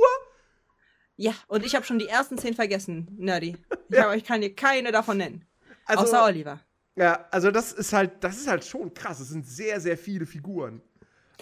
Ja, 1.15 1.33
und 1.47 1.63
ich 1.65 1.75
habe 1.75 1.85
schon 1.85 1.99
die 1.99 2.07
ersten 2.07 2.37
zehn 2.37 2.53
vergessen, 2.55 3.09
Nerdy. 3.17 3.57
Ich, 3.89 3.95
Ja. 3.97 4.05
hab, 4.09 4.15
ich 4.15 4.23
kann 4.23 4.41
dir 4.41 4.55
keine 4.55 4.91
davon 4.91 5.17
nennen. 5.17 5.45
Also- 5.85 6.03
außer 6.05 6.25
Oliver. 6.25 6.59
Ja, 6.95 7.27
also 7.31 7.49
das 7.51 7.71
ist 7.73 7.91
halt, 7.93 8.23
das 8.23 8.37
ist 8.37 8.47
halt 8.47 8.63
schon 8.65 8.93
krass. 8.93 9.19
Es 9.19 9.29
sind 9.29 9.47
sehr, 9.47 9.79
sehr 9.81 9.97
viele 9.97 10.25
Figuren. 10.25 10.81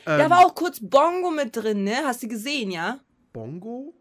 Da 0.06 0.30
war 0.30 0.46
auch 0.46 0.56
kurz 0.56 0.80
Bongo 0.82 1.32
mit 1.32 1.56
drin, 1.56 1.84
ne? 1.84 1.98
Hast 2.06 2.24
du 2.24 2.28
gesehen, 2.28 2.72
ja? 2.72 3.00
Bongo? 3.34 3.94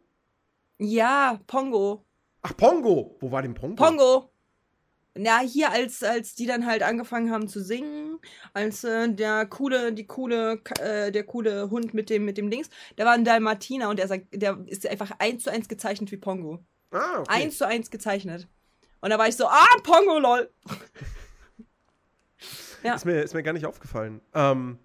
Ja, 0.78 1.38
Pongo. 1.46 2.04
Ach, 2.42 2.56
Pongo. 2.56 3.16
Wo 3.20 3.30
war 3.30 3.42
denn 3.42 3.54
Pongo? 3.54 3.76
Pongo. 3.76 4.30
Ja, 5.18 5.40
hier, 5.40 5.70
als, 5.72 6.02
als 6.04 6.34
die 6.36 6.46
dann 6.46 6.66
halt 6.66 6.82
angefangen 6.82 7.30
haben 7.32 7.48
zu 7.48 7.62
singen, 7.62 8.18
als 8.54 8.84
äh, 8.84 9.12
der 9.12 9.44
coole, 9.46 9.92
die 9.92 10.06
coole, 10.06 10.62
äh, 10.80 11.10
der 11.10 11.24
coole 11.24 11.68
Hund 11.70 11.92
mit 11.94 12.08
dem, 12.10 12.24
mit 12.24 12.38
dem 12.38 12.48
Dings, 12.48 12.70
der 12.96 13.06
war 13.06 13.12
ein 13.14 13.24
Dalmatiner 13.24 13.88
und 13.90 13.98
der, 13.98 14.06
sagt- 14.08 14.28
der 14.32 14.58
ist 14.66 14.86
einfach 14.86 15.10
eins 15.18 15.42
zu 15.42 15.50
eins 15.50 15.68
gezeichnet 15.68 16.12
wie 16.12 16.16
Pongo. 16.16 16.60
Ah, 16.92 17.20
okay. 17.20 17.42
Eins 17.42 17.58
zu 17.58 17.66
eins 17.66 17.90
gezeichnet. 17.90 18.46
Und 19.00 19.10
da 19.10 19.18
war 19.18 19.26
ich 19.28 19.36
so, 19.36 19.46
ah, 19.48 19.66
Pongo, 19.82 20.18
lol. 20.18 20.50
ja. 22.82 22.94
Ist 22.94 23.04
mir, 23.04 23.22
ist 23.22 23.34
mir 23.34 23.42
gar 23.42 23.52
nicht 23.52 23.66
aufgefallen. 23.66 24.20
Ähm, 24.34 24.78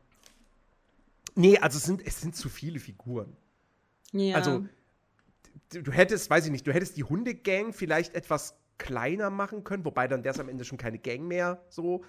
nee, 1.36 1.58
also 1.58 1.78
es 1.78 1.84
sind, 1.84 2.06
es 2.06 2.22
sind 2.22 2.36
zu 2.36 2.50
viele 2.50 2.80
Figuren. 2.80 3.36
ja. 4.12 4.36
Also, 4.36 4.66
du, 5.72 5.84
du 5.84 5.92
hättest, 5.92 6.30
weiß 6.30 6.46
ich 6.46 6.52
nicht, 6.52 6.66
du 6.68 6.74
hättest 6.74 6.98
die 6.98 7.04
Hundegang 7.04 7.74
vielleicht 7.74 8.14
etwas 8.16 8.56
kleiner 8.78 9.30
machen 9.30 9.64
können, 9.64 9.86
wobei 9.86 10.08
dann 10.08 10.24
wäre 10.24 10.34
es 10.34 10.40
am 10.40 10.50
Ende 10.50 10.66
schon 10.66 10.78
keine 10.78 11.00
Gang 11.00 11.22
mehr, 11.24 11.64
so. 11.70 12.04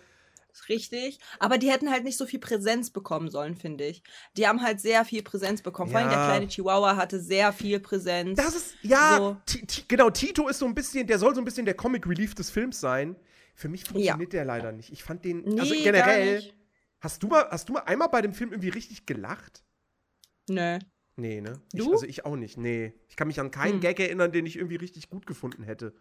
Richtig. 0.71 1.19
Aber 1.39 1.59
die 1.59 1.71
hätten 1.71 1.91
halt 1.91 2.03
nicht 2.05 2.17
so 2.17 2.25
viel 2.25 2.39
Präsenz 2.41 2.89
bekommen 2.91 3.29
sollen, 3.31 3.57
finde 3.57 3.85
ich. 3.85 4.03
Die 4.39 4.49
haben 4.49 4.63
halt 4.63 4.81
sehr 4.81 5.05
viel 5.05 5.23
Präsenz 5.23 5.61
bekommen. 5.61 5.91
Vor 5.91 6.01
allem 6.01 6.09
der 6.09 6.19
Ja. 6.19 6.27
kleine 6.29 6.49
Chihuahua 6.49 6.97
hatte 6.97 7.21
sehr 7.21 7.53
viel 7.53 7.79
Präsenz. 7.79 8.39
Das 8.39 8.55
ist, 8.55 8.75
ja, 8.81 9.19
So. 9.19 9.37
Genau, 9.87 10.09
Tito 10.09 10.49
ist 10.49 10.59
so 10.59 10.65
ein 10.65 10.75
bisschen, 10.75 11.07
der 11.07 11.19
soll 11.19 11.35
so 11.35 11.43
ein 11.43 11.45
bisschen 11.45 11.67
der 11.67 11.75
Comic 11.75 12.07
Relief 12.09 12.35
des 12.35 12.49
Films 12.49 12.81
sein. 12.81 13.17
Für 13.55 13.69
mich 13.69 13.85
funktioniert 13.85 14.33
der 14.33 14.47
leider 14.47 14.73
nicht. 14.73 14.91
Ich 14.93 15.03
fand 15.05 15.27
den, 15.27 15.45
also 15.61 15.75
Nee, 15.75 15.85
gar 15.85 15.93
generell. 15.93 16.43
Hast 17.01 17.23
du 17.23 17.29
mal, 17.29 17.47
hast 17.51 17.69
du 17.69 17.73
mal 17.75 17.81
einmal 17.81 18.09
bei 18.09 18.23
dem 18.23 18.33
Film 18.33 18.51
irgendwie 18.51 18.69
richtig 18.71 19.07
gelacht? 19.07 19.65
Nö. 20.49 20.79
Nee, 21.17 21.41
ne? 21.41 21.61
Ich, 21.73 21.87
also 21.87 22.05
ich 22.05 22.25
auch 22.27 22.37
nicht, 22.37 22.59
nee. 22.59 22.93
Ich 23.09 23.17
kann 23.17 23.29
mich 23.29 23.41
an 23.41 23.51
keinen 23.51 23.75
Hm. 23.75 23.81
Gag 23.81 23.99
erinnern, 24.01 24.33
den 24.33 24.45
ich 24.47 24.57
irgendwie 24.57 24.77
richtig 24.77 25.09
gut 25.09 25.27
gefunden 25.27 25.63
hätte. 25.63 25.95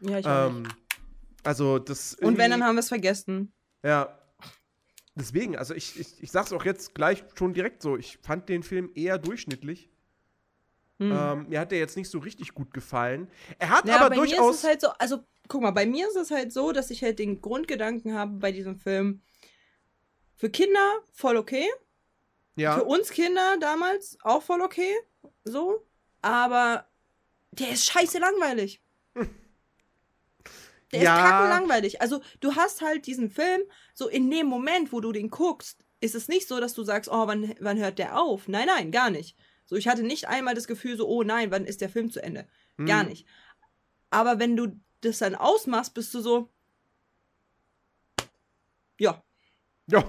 Ja, 0.00 0.18
ich 0.18 0.26
auch 0.26 0.50
nicht. 0.52 0.66
Ähm, 0.66 0.72
also 1.44 1.78
das 1.78 2.14
Und 2.14 2.36
wenn, 2.36 2.50
dann 2.50 2.64
haben 2.64 2.74
wir 2.74 2.80
es 2.80 2.88
vergessen. 2.88 3.52
Ja. 3.84 4.16
Deswegen, 5.14 5.56
also 5.56 5.74
ich, 5.74 5.98
ich, 5.98 6.22
ich 6.22 6.30
sag's 6.30 6.52
auch 6.52 6.64
jetzt 6.64 6.94
gleich 6.94 7.24
schon 7.34 7.52
direkt 7.54 7.82
so, 7.82 7.96
ich 7.96 8.18
fand 8.22 8.48
den 8.48 8.62
Film 8.62 8.90
eher 8.94 9.18
durchschnittlich. 9.18 9.88
Hm. 10.98 11.12
Ähm, 11.12 11.48
mir 11.48 11.60
hat 11.60 11.70
der 11.72 11.78
jetzt 11.78 11.96
nicht 11.96 12.10
so 12.10 12.18
richtig 12.18 12.52
gut 12.54 12.74
gefallen. 12.74 13.28
Er 13.58 13.70
hat 13.70 13.86
Ja, 13.86 14.00
aber 14.00 14.10
bei 14.10 14.16
mir 14.16 14.24
ist 14.24 14.30
durchaus. 14.32 14.56
es 14.58 14.64
halt 14.64 14.80
so, 14.80 14.88
also 14.98 15.24
guck 15.48 15.62
mal, 15.62 15.70
bei 15.70 15.86
mir 15.86 16.06
ist 16.08 16.16
es 16.16 16.30
halt 16.30 16.52
so, 16.52 16.72
dass 16.72 16.90
ich 16.90 17.02
halt 17.02 17.18
den 17.18 17.40
Grundgedanken 17.40 18.14
habe 18.14 18.32
bei 18.38 18.52
diesem 18.52 18.76
Film. 18.76 19.22
Für 20.40 20.48
Kinder 20.48 20.94
voll 21.12 21.36
okay. 21.36 21.68
ja. 22.56 22.74
Für 22.78 22.84
uns 22.84 23.10
Kinder 23.10 23.58
damals 23.60 24.16
auch 24.22 24.42
voll 24.42 24.62
okay. 24.62 24.94
So. 25.44 25.86
Aber 26.22 26.86
der 27.52 27.68
ist 27.72 27.84
scheiße 27.84 28.18
langweilig. 28.18 28.80
Der 30.92 31.02
Ja. 31.02 31.14
ist 31.14 31.22
kackenlangweilig. 31.22 32.00
Also, 32.00 32.22
du 32.40 32.56
hast 32.56 32.80
halt 32.80 33.06
diesen 33.06 33.28
Film, 33.30 33.60
so 33.92 34.08
in 34.08 34.30
dem 34.30 34.46
Moment, 34.46 34.92
wo 34.94 35.00
du 35.00 35.12
den 35.12 35.28
guckst, 35.28 35.84
ist 36.00 36.14
es 36.14 36.26
nicht 36.26 36.48
so, 36.48 36.58
dass 36.58 36.72
du 36.72 36.84
sagst, 36.84 37.10
oh, 37.12 37.26
wann, 37.26 37.54
wann 37.60 37.78
hört 37.78 37.98
der 37.98 38.18
auf? 38.18 38.48
Nein, 38.48 38.66
nein, 38.66 38.90
gar 38.90 39.10
nicht. 39.10 39.36
So, 39.66 39.76
ich 39.76 39.86
hatte 39.88 40.02
nicht 40.02 40.26
einmal 40.26 40.54
das 40.54 40.66
Gefühl, 40.66 40.96
so, 40.96 41.06
oh 41.06 41.22
nein, 41.22 41.50
wann 41.50 41.66
ist 41.66 41.82
der 41.82 41.90
Film 41.90 42.10
zu 42.10 42.22
Ende? 42.22 42.48
Gar 42.86 43.02
Hm. 43.02 43.08
nicht. 43.10 43.26
Aber 44.08 44.38
wenn 44.38 44.56
du 44.56 44.80
das 45.02 45.18
dann 45.18 45.34
ausmachst, 45.34 45.92
bist 45.92 46.14
du 46.14 46.20
so, 46.22 46.48
ja, 48.98 49.22
Ja. 49.86 50.02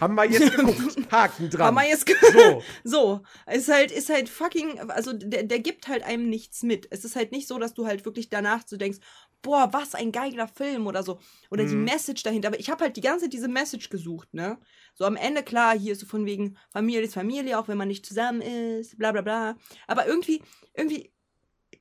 Haben 0.00 0.14
wir 0.14 0.24
jetzt 0.24 0.52
geguckt. 0.56 1.10
Haken 1.12 1.50
dran. 1.50 1.66
haben 1.66 1.74
wir 1.74 1.88
jetzt 1.88 2.08
so. 2.32 2.62
So, 2.84 3.20
ist 3.50 3.68
halt, 3.68 3.90
ist 3.90 4.08
halt 4.10 4.28
fucking, 4.28 4.78
also 4.90 5.12
der, 5.12 5.42
der 5.44 5.58
gibt 5.60 5.88
halt 5.88 6.02
einem 6.02 6.28
nichts 6.28 6.62
mit. 6.62 6.86
Es 6.90 7.04
ist 7.04 7.16
halt 7.16 7.32
nicht 7.32 7.48
so, 7.48 7.58
dass 7.58 7.74
du 7.74 7.86
halt 7.86 8.04
wirklich 8.04 8.28
danach 8.28 8.62
so 8.66 8.76
denkst, 8.76 8.98
boah, 9.42 9.68
was 9.72 9.94
ein 9.94 10.12
geiler 10.12 10.48
Film 10.48 10.86
oder 10.86 11.02
so. 11.02 11.20
Oder 11.50 11.64
die 11.64 11.74
Mhm. 11.76 11.84
Message 11.84 12.22
dahinter. 12.24 12.48
Aber 12.48 12.58
ich 12.58 12.68
habe 12.70 12.82
halt 12.84 12.96
die 12.96 13.00
ganze 13.00 13.24
Zeit 13.26 13.32
diese 13.32 13.48
Message 13.48 13.90
gesucht, 13.90 14.34
ne? 14.34 14.58
So 14.94 15.04
am 15.04 15.16
Ende, 15.16 15.42
klar, 15.42 15.78
hier 15.78 15.92
ist 15.92 16.00
so 16.00 16.06
von 16.06 16.26
wegen 16.26 16.56
Familie 16.70 17.02
ist 17.02 17.14
Familie, 17.14 17.58
auch 17.58 17.68
wenn 17.68 17.76
man 17.78 17.88
nicht 17.88 18.04
zusammen 18.06 18.40
ist, 18.40 18.98
bla 18.98 19.12
bla 19.12 19.20
bla. 19.22 19.56
Aber 19.86 20.06
irgendwie, 20.06 20.42
irgendwie 20.74 21.12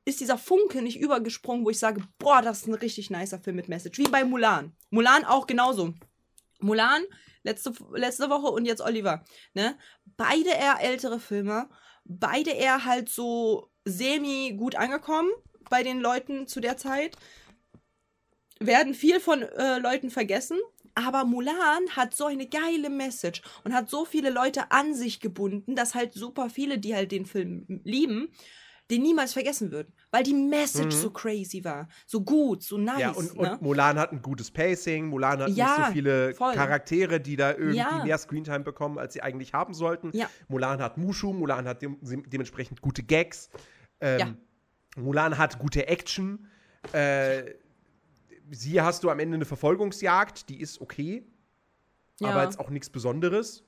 ist 0.03 0.19
dieser 0.19 0.37
Funke 0.37 0.81
nicht 0.83 0.99
übergesprungen, 0.99 1.65
wo 1.65 1.69
ich 1.71 1.79
sage, 1.79 2.01
boah, 2.19 2.41
das 2.43 2.59
ist 2.59 2.67
ein 2.67 2.73
richtig 2.75 3.09
nicer 3.09 3.39
Film 3.39 3.55
mit 3.55 3.69
Message. 3.69 3.97
Wie 3.97 4.03
bei 4.09 4.23
Mulan. 4.23 4.73
Mulan 4.91 5.25
auch 5.25 5.47
genauso. 5.47 5.93
Mulan, 6.59 7.03
letzte, 7.45 7.73
letzte 7.93 8.29
Woche 8.29 8.47
und 8.47 8.65
jetzt 8.65 8.81
Oliver. 8.81 9.23
Ne? 9.53 9.77
Beide 10.17 10.49
eher 10.49 10.81
ältere 10.81 11.19
Filme, 11.19 11.69
beide 12.03 12.51
eher 12.51 12.83
halt 12.83 13.07
so 13.07 13.71
semi 13.85 14.55
gut 14.57 14.75
angekommen 14.75 15.29
bei 15.69 15.83
den 15.83 16.01
Leuten 16.01 16.47
zu 16.47 16.59
der 16.59 16.75
Zeit. 16.75 17.15
Werden 18.59 18.93
viel 18.93 19.19
von 19.19 19.41
äh, 19.43 19.77
Leuten 19.79 20.09
vergessen. 20.09 20.57
Aber 20.97 21.25
Mulan 21.25 21.89
hat 21.91 22.15
so 22.15 22.25
eine 22.25 22.47
geile 22.47 22.89
Message 22.89 23.41
und 23.65 23.73
hat 23.73 23.89
so 23.89 24.05
viele 24.05 24.29
Leute 24.29 24.71
an 24.71 24.93
sich 24.93 25.19
gebunden, 25.19 25.75
dass 25.75 25.93
halt 25.93 26.13
super 26.13 26.49
viele, 26.49 26.79
die 26.79 26.95
halt 26.95 27.11
den 27.11 27.25
Film 27.25 27.65
lieben, 27.83 28.29
den 28.91 29.01
niemals 29.01 29.33
vergessen 29.33 29.71
würden. 29.71 29.91
Weil 30.11 30.23
die 30.23 30.33
Message 30.33 30.95
Mhm. 30.95 30.99
so 31.01 31.09
crazy 31.09 31.63
war. 31.63 31.87
So 32.05 32.21
gut, 32.21 32.61
so 32.63 32.77
nice. 32.77 32.99
Ja, 32.99 33.11
und, 33.11 33.35
ne? 33.35 33.51
und 33.53 33.61
Mulan 33.61 33.97
hat 33.97 34.11
ein 34.11 34.21
gutes 34.21 34.51
Pacing. 34.51 35.07
Mulan 35.07 35.39
hat 35.41 35.49
Ja, 35.49 35.65
nicht 35.77 35.85
so 35.87 35.91
viele 35.93 36.33
voll. 36.35 36.53
Charaktere, 36.53 37.19
die 37.19 37.35
da 37.35 37.51
irgendwie 37.51 37.77
Ja. 37.77 38.03
mehr 38.03 38.17
Screentime 38.17 38.59
bekommen, 38.59 38.99
als 38.99 39.13
sie 39.13 39.21
eigentlich 39.21 39.53
haben 39.53 39.73
sollten. 39.73 40.11
Ja. 40.13 40.29
Mulan 40.47 40.81
hat 40.81 40.97
Mushu, 40.97 41.33
Mulan 41.33 41.67
hat 41.67 41.81
dem, 41.81 41.97
dementsprechend 42.01 42.81
gute 42.81 43.01
Gags. 43.03 43.49
Ähm. 44.01 44.37
Mulan 44.97 45.37
hat 45.37 45.59
gute 45.59 45.87
Action. 45.87 46.47
Äh, 46.93 47.55
sie 48.51 48.79
hast 48.81 49.03
du 49.03 49.09
am 49.09 49.19
Ende 49.19 49.35
eine 49.35 49.45
Verfolgungsjagd, 49.45 50.47
die 50.49 50.61
ist 50.61 50.79
okay, 50.79 51.25
aber 52.21 52.43
jetzt 52.43 52.59
auch 52.59 52.69
nichts 52.69 52.89
Besonderes. 52.89 53.63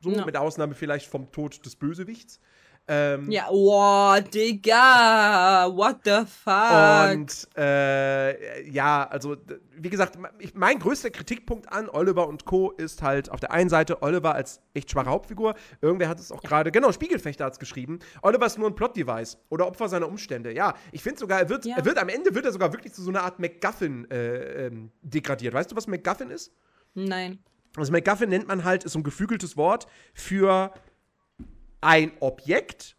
So, 0.00 0.10
Ja. 0.10 0.24
mit 0.24 0.36
Ausnahme 0.36 0.74
vielleicht 0.74 1.06
vom 1.08 1.30
Tod 1.30 1.64
des 1.66 1.76
Bösewichts. 1.76 2.40
Ähm, 2.88 3.30
Ja, 3.30 3.46
wow, 3.48 4.20
Digga, 4.28 5.70
what 5.72 5.98
the 6.04 6.26
fuck? 6.26 7.12
Und 7.12 7.48
äh, 7.56 8.68
ja, 8.68 9.06
also 9.08 9.36
wie 9.76 9.88
gesagt, 9.88 10.18
ich, 10.40 10.54
mein 10.54 10.78
größter 10.78 11.10
Kritikpunkt 11.10 11.70
an 11.72 11.88
Oliver 11.88 12.26
und 12.26 12.44
Co. 12.44 12.70
ist 12.72 13.02
halt 13.02 13.30
auf 13.30 13.40
der 13.40 13.52
einen 13.52 13.70
Seite 13.70 14.02
Oliver 14.02 14.34
als 14.34 14.60
echt 14.74 14.90
schwache 14.90 15.10
Hauptfigur. 15.10 15.54
Irgendwer 15.80 16.08
hat 16.08 16.18
es 16.18 16.32
auch 16.32 16.42
gerade, 16.42 16.72
genau, 16.72 16.90
Spiegelfechter 16.92 17.44
hat 17.44 17.52
es 17.54 17.58
geschrieben. 17.58 18.00
Oliver 18.22 18.46
ist 18.46 18.58
nur 18.58 18.68
ein 18.68 18.74
Plot-Device 18.74 19.38
oder 19.48 19.66
Opfer 19.68 19.88
seiner 19.88 20.08
Umstände. 20.08 20.52
Ja, 20.52 20.74
ich 20.90 21.02
finde 21.02 21.18
sogar, 21.20 21.38
er 21.40 21.48
wird, 21.48 21.64
Ja. 21.64 21.76
er 21.76 21.84
wird 21.84 21.98
am 21.98 22.08
Ende 22.08 22.34
wird 22.34 22.44
er 22.46 22.52
sogar 22.52 22.72
wirklich 22.72 22.92
zu 22.92 23.02
so 23.02 23.10
einer 23.10 23.22
Art 23.22 23.38
MacGuffin 23.38 24.10
äh, 24.10 24.66
ähm, 24.66 24.90
degradiert. 25.02 25.54
Weißt 25.54 25.70
du, 25.70 25.76
was 25.76 25.86
MacGuffin 25.86 26.30
ist? 26.30 26.52
Nein. 26.94 27.38
Also 27.76 27.90
MacGuffin 27.92 28.28
nennt 28.28 28.48
man 28.48 28.64
halt, 28.64 28.84
ist 28.84 28.92
so 28.92 28.98
ein 28.98 29.02
geflügeltes 29.02 29.56
Wort 29.56 29.86
für 30.14 30.72
ein 31.82 32.12
Objekt, 32.20 32.96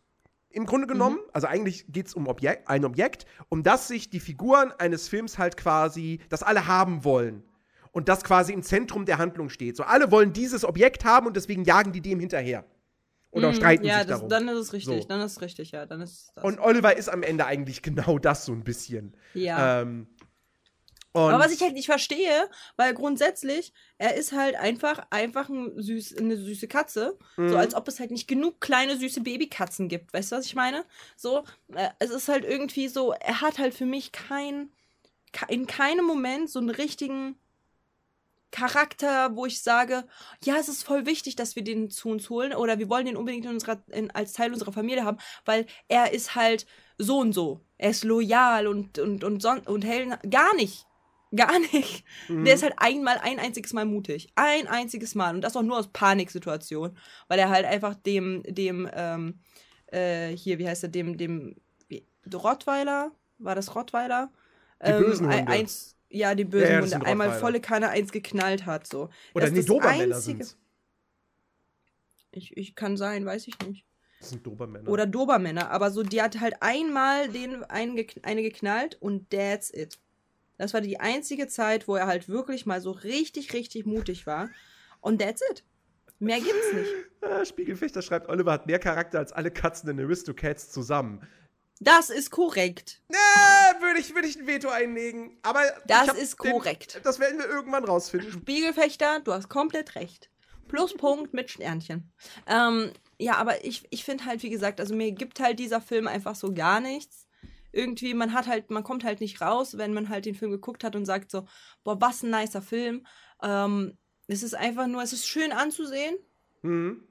im 0.49 0.67
Grunde 0.67 0.85
genommen. 0.85 1.17
Also 1.31 1.47
eigentlich 1.47 1.85
geht 1.91 2.05
es 2.07 2.13
um 2.13 2.27
Objek 2.27 2.61
ein 2.67 2.85
Objekt, 2.85 3.25
um 3.49 3.63
das 3.63 3.87
sich 3.87 4.11
die 4.11 4.19
Figuren 4.19 4.71
eines 4.77 5.09
Films 5.09 5.39
halt 5.39 5.57
quasi, 5.57 6.19
das 6.29 6.43
alle 6.43 6.67
haben 6.67 7.03
wollen. 7.03 7.43
Und 7.91 8.07
das 8.09 8.23
quasi 8.23 8.53
im 8.53 8.61
Zentrum 8.63 9.05
der 9.05 9.17
Handlung 9.17 9.49
steht. 9.49 9.77
So, 9.77 9.83
alle 9.83 10.11
wollen 10.11 10.33
dieses 10.33 10.63
Objekt 10.65 11.05
haben 11.05 11.27
und 11.27 11.35
deswegen 11.35 11.63
jagen 11.63 11.91
die 11.91 12.01
dem 12.01 12.19
hinterher. 12.19 12.65
Oder 13.31 13.49
Mhm, 13.49 13.53
streiten 13.55 13.85
ja, 13.85 13.97
sich 13.99 14.07
das, 14.07 14.17
darum. 14.17 14.29
dann 14.29 14.47
ist 14.47 14.57
es 14.59 14.73
richtig, 14.73 15.01
So. 15.01 15.07
dann 15.07 15.21
ist 15.21 15.31
es 15.33 15.41
richtig, 15.41 15.71
ja, 15.71 15.87
dann 15.87 16.01
ist 16.01 16.31
das. 16.35 16.43
und 16.43 16.59
Oliver 16.59 16.95
ist 16.95 17.09
am 17.09 17.23
Ende 17.23 17.45
eigentlich 17.47 17.81
genau 17.81 18.19
das 18.19 18.45
so 18.45 18.51
ein 18.51 18.63
bisschen. 18.63 19.15
ja. 19.33 19.81
Ähm, 19.81 20.07
und 21.13 21.31
Aber 21.33 21.43
was 21.43 21.51
ich 21.53 21.61
halt 21.61 21.73
nicht 21.73 21.85
verstehe, 21.85 22.49
weil 22.75 22.93
grundsätzlich, 22.93 23.71
er 23.97 24.15
ist 24.15 24.31
halt 24.31 24.55
einfach, 24.55 25.05
einfach 25.11 25.47
ein 25.47 25.79
süß, 25.81 26.17
eine 26.17 26.35
süße 26.35 26.67
Katze. 26.67 27.17
Mhm. 27.37 27.49
So 27.49 27.57
als 27.57 27.75
ob 27.75 27.87
es 27.87 27.99
halt 27.99 28.11
nicht 28.11 28.27
genug 28.27 28.59
kleine 28.59 28.97
süße 28.97 29.21
Babykatzen 29.21 29.87
gibt. 29.89 30.11
Weißt 30.13 30.31
du, 30.31 30.37
was 30.37 30.45
ich 30.45 30.55
meine? 30.55 30.85
So, 31.15 31.43
äh, 31.75 31.89
es 31.99 32.09
ist 32.09 32.27
halt 32.29 32.43
irgendwie 32.45 32.87
so, 32.87 33.11
er 33.13 33.41
hat 33.41 33.59
halt 33.59 33.73
für 33.75 33.85
mich 33.85 34.11
kein, 34.11 34.71
ke- 35.31 35.45
in 35.53 35.67
keinem 35.67 36.05
Moment 36.05 36.49
so 36.49 36.59
einen 36.59 36.71
richtigen 36.71 37.37
Charakter, 38.49 39.35
wo 39.35 39.47
ich 39.47 39.63
sage, 39.63 40.05
ja, 40.43 40.57
es 40.57 40.67
ist 40.67 40.83
voll 40.83 41.07
wichtig, 41.07 41.35
dass 41.35 41.55
wir 41.55 41.63
den 41.63 41.89
zu 41.89 42.09
uns 42.09 42.29
holen 42.29 42.53
oder 42.53 42.77
wir 42.77 42.87
wollen 42.87 43.07
den 43.07 43.17
unbedingt 43.17 43.45
in 43.45 43.51
unserer, 43.51 43.83
in, 43.89 44.11
als 44.11 44.33
Teil 44.33 44.53
unserer 44.53 44.71
Familie 44.71 45.05
haben, 45.05 45.17
weil 45.43 45.65
er 45.87 46.13
ist 46.13 46.35
halt 46.35 46.67
so 46.99 47.17
und 47.19 47.33
so. 47.33 47.61
Er 47.79 47.89
ist 47.89 48.03
loyal 48.03 48.67
und, 48.67 48.99
und, 48.99 49.23
und, 49.23 49.41
son 49.41 49.59
und 49.61 49.83
Helden. 49.83 50.15
Gar 50.29 50.55
nicht. 50.55 50.85
Gar 51.35 51.59
nicht. 51.59 52.03
Mhm. 52.27 52.45
Der 52.45 52.53
ist 52.55 52.63
halt 52.63 52.73
einmal, 52.77 53.17
ein 53.21 53.39
einziges 53.39 53.73
Mal 53.73 53.85
mutig. 53.85 54.29
Ein 54.35 54.67
einziges 54.67 55.15
Mal. 55.15 55.33
Und 55.35 55.41
das 55.41 55.55
auch 55.55 55.63
nur 55.63 55.77
aus 55.79 55.87
Paniksituation. 55.87 56.97
Weil 57.27 57.39
er 57.39 57.49
halt 57.49 57.65
einfach 57.65 57.95
dem, 57.95 58.43
dem, 58.43 58.89
ähm, 58.93 59.39
äh, 59.87 60.29
hier, 60.29 60.59
wie 60.59 60.67
heißt 60.67 60.83
er, 60.83 60.89
dem, 60.89 61.17
dem, 61.17 61.55
wie, 61.87 62.05
Rottweiler? 62.33 63.11
War 63.39 63.55
das 63.55 63.75
Rottweiler? 63.75 64.31
Die 64.85 64.91
bösen 64.91 65.27
ein- 65.27 65.39
Hunde. 65.39 65.51
Eins, 65.51 65.95
ja, 66.09 66.35
die 66.35 66.45
bösen 66.45 66.67
Ja, 66.67 66.81
ja, 66.81 66.81
Hunde. 66.81 67.05
Einmal 67.05 67.31
volle 67.39 67.61
Kanne 67.61 67.89
eins 67.89 68.11
geknallt 68.11 68.65
hat, 68.65 68.85
so. 68.85 69.09
Oder 69.33 69.45
Das 69.45 69.51
nee, 69.53 69.63
Dobermänner 69.63 70.15
Einzige-. 70.15 70.45
Ich, 72.31 72.55
ich 72.57 72.75
kann 72.75 72.97
sein, 72.97 73.25
weiß 73.25 73.47
ich 73.47 73.57
nicht. 73.67 73.85
Das 74.19 74.29
sind 74.29 74.45
Dobermänner. 74.45 74.89
Oder 74.89 75.05
Dobermänner. 75.05 75.69
Aber 75.71 75.91
so, 75.91 76.01
die 76.03 76.21
hat 76.21 76.39
halt 76.39 76.55
einmal 76.61 77.27
den 77.29 77.63
einen, 77.65 78.05
eine 78.23 78.41
geknallt 78.41 78.97
und 79.01 79.29
that's 79.29 79.71
it. 79.73 79.99
Das 80.63 80.73
war 80.73 80.81
die 80.81 80.99
einzige 80.99 81.47
Zeit, 81.47 81.87
wo 81.87 81.95
er 81.95 82.07
halt 82.07 82.29
wirklich 82.29 82.65
mal 82.65 82.79
so 82.81 82.91
richtig, 82.91 83.53
richtig 83.53 83.85
mutig 83.85 84.25
war. 84.25 84.49
Und 85.01 85.21
that's 85.21 85.41
it. 85.51 85.63
Mehr 86.19 86.39
gibt's 86.39 86.73
nicht. 86.73 86.89
Ah, 87.25 87.45
Spiegelfechter 87.45 88.01
schreibt, 88.01 88.27
Oliver 88.27 88.51
hat 88.51 88.67
mehr 88.67 88.79
Charakter 88.79 89.17
als 89.19 89.31
alle 89.31 89.49
Katzen 89.49 89.89
in 89.89 89.99
Aristocats 89.99 90.69
zusammen. 90.69 91.25
Das 91.79 92.09
ist 92.09 92.31
korrekt. 92.31 93.01
Äh, 93.09 93.81
würde 93.81 93.99
ich, 94.01 94.13
würde 94.13 94.27
ich 94.27 94.37
ein 94.37 94.45
Veto 94.45 94.67
einlegen. 94.69 95.37
Aber 95.41 95.61
Das 95.87 96.09
ist 96.17 96.37
den- 96.43 96.51
korrekt. 96.51 96.99
das 97.05 97.19
werden 97.19 97.39
wir 97.39 97.47
irgendwann 97.47 97.85
rausfinden. 97.85 98.29
Spiegelfechter, 98.31 99.21
du 99.21 99.31
hast 99.31 99.47
komplett 99.49 99.95
recht. 99.95 100.29
Pluspunkt 100.67 101.33
mit 101.33 101.49
Sternchen. 101.49 102.11
Ähm, 102.45 102.91
ja, 103.19 103.35
aber 103.35 103.63
ich, 103.63 103.85
ich 103.89 104.03
finde 104.03 104.25
halt, 104.25 104.43
wie 104.43 104.49
gesagt, 104.49 104.81
also 104.81 104.93
mir 104.95 105.11
gibt 105.13 105.39
halt 105.39 105.59
dieser 105.59 105.79
Film 105.81 106.07
einfach 106.07 106.35
so 106.35 106.53
gar 106.53 106.81
nichts. 106.81 107.22
Irgendwie, 107.73 108.13
man 108.13 108.33
hat 108.33 108.47
halt, 108.47 108.69
man 108.69 108.83
kommt 108.83 109.03
halt 109.03 109.19
nicht 109.19 109.41
raus, 109.41 109.77
wenn 109.77 109.93
man 109.93 110.07
halt 110.07 110.25
den 110.25 110.35
Film 110.35 110.51
geguckt 110.51 110.83
hat 110.83 110.95
und 110.95 111.05
sagt 111.05 111.31
so, 111.31 111.45
boah, 111.83 111.99
was 111.99 112.23
ein 112.23 112.29
nicer 112.29 112.61
Film. 112.61 113.05
Ähm, 113.41 113.97
es 114.27 114.43
ist 114.43 114.53
einfach 114.55 114.87
nur, 114.87 115.01
es 115.03 115.11
ist 115.11 115.27
schön 115.27 115.51
anzusehen 115.51 116.15
Mhm. 116.61 117.03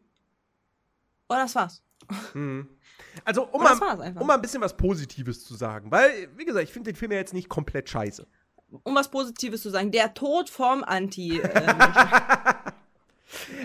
und 1.29 1.37
das 1.37 1.55
war's. 1.55 1.83
Mhm. 2.33 2.69
Also, 3.25 3.45
um 3.49 3.63
mal, 3.63 4.15
um 4.19 4.27
mal 4.27 4.37
ein 4.37 4.41
bisschen 4.43 4.63
was 4.63 4.77
Positives 4.77 5.45
zu 5.45 5.55
sagen. 5.55 5.91
Weil, 5.91 6.29
wie 6.37 6.45
gesagt, 6.45 6.65
ich 6.65 6.73
finde 6.73 6.91
den 6.93 6.97
Film 6.97 7.13
ja 7.13 7.19
jetzt 7.19 7.35
nicht 7.35 7.49
komplett 7.51 7.91
scheiße. 7.91 8.27
Um 8.85 8.95
was 8.95 9.11
Positives 9.11 9.61
zu 9.63 9.69
sagen, 9.69 9.91
der 9.91 10.15
Tod 10.15 10.49
vom 10.49 10.83
Anti. 10.85 11.39
Äh, 11.41 11.75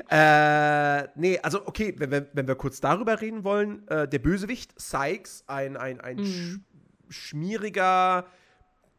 Äh, 0.10 1.08
nee, 1.16 1.40
also 1.40 1.66
okay, 1.68 1.94
wenn 1.98 2.12
wir, 2.12 2.30
wenn 2.34 2.48
wir 2.48 2.56
kurz 2.56 2.80
darüber 2.80 3.20
reden 3.20 3.44
wollen, 3.44 3.86
äh, 3.90 4.08
der 4.08 4.20
Bösewicht, 4.20 4.80
Sykes, 4.80 5.44
ein, 5.48 5.76
ein, 5.76 6.00
ein 6.00 6.24
sch 6.26 6.60
schmieriger, 7.10 8.28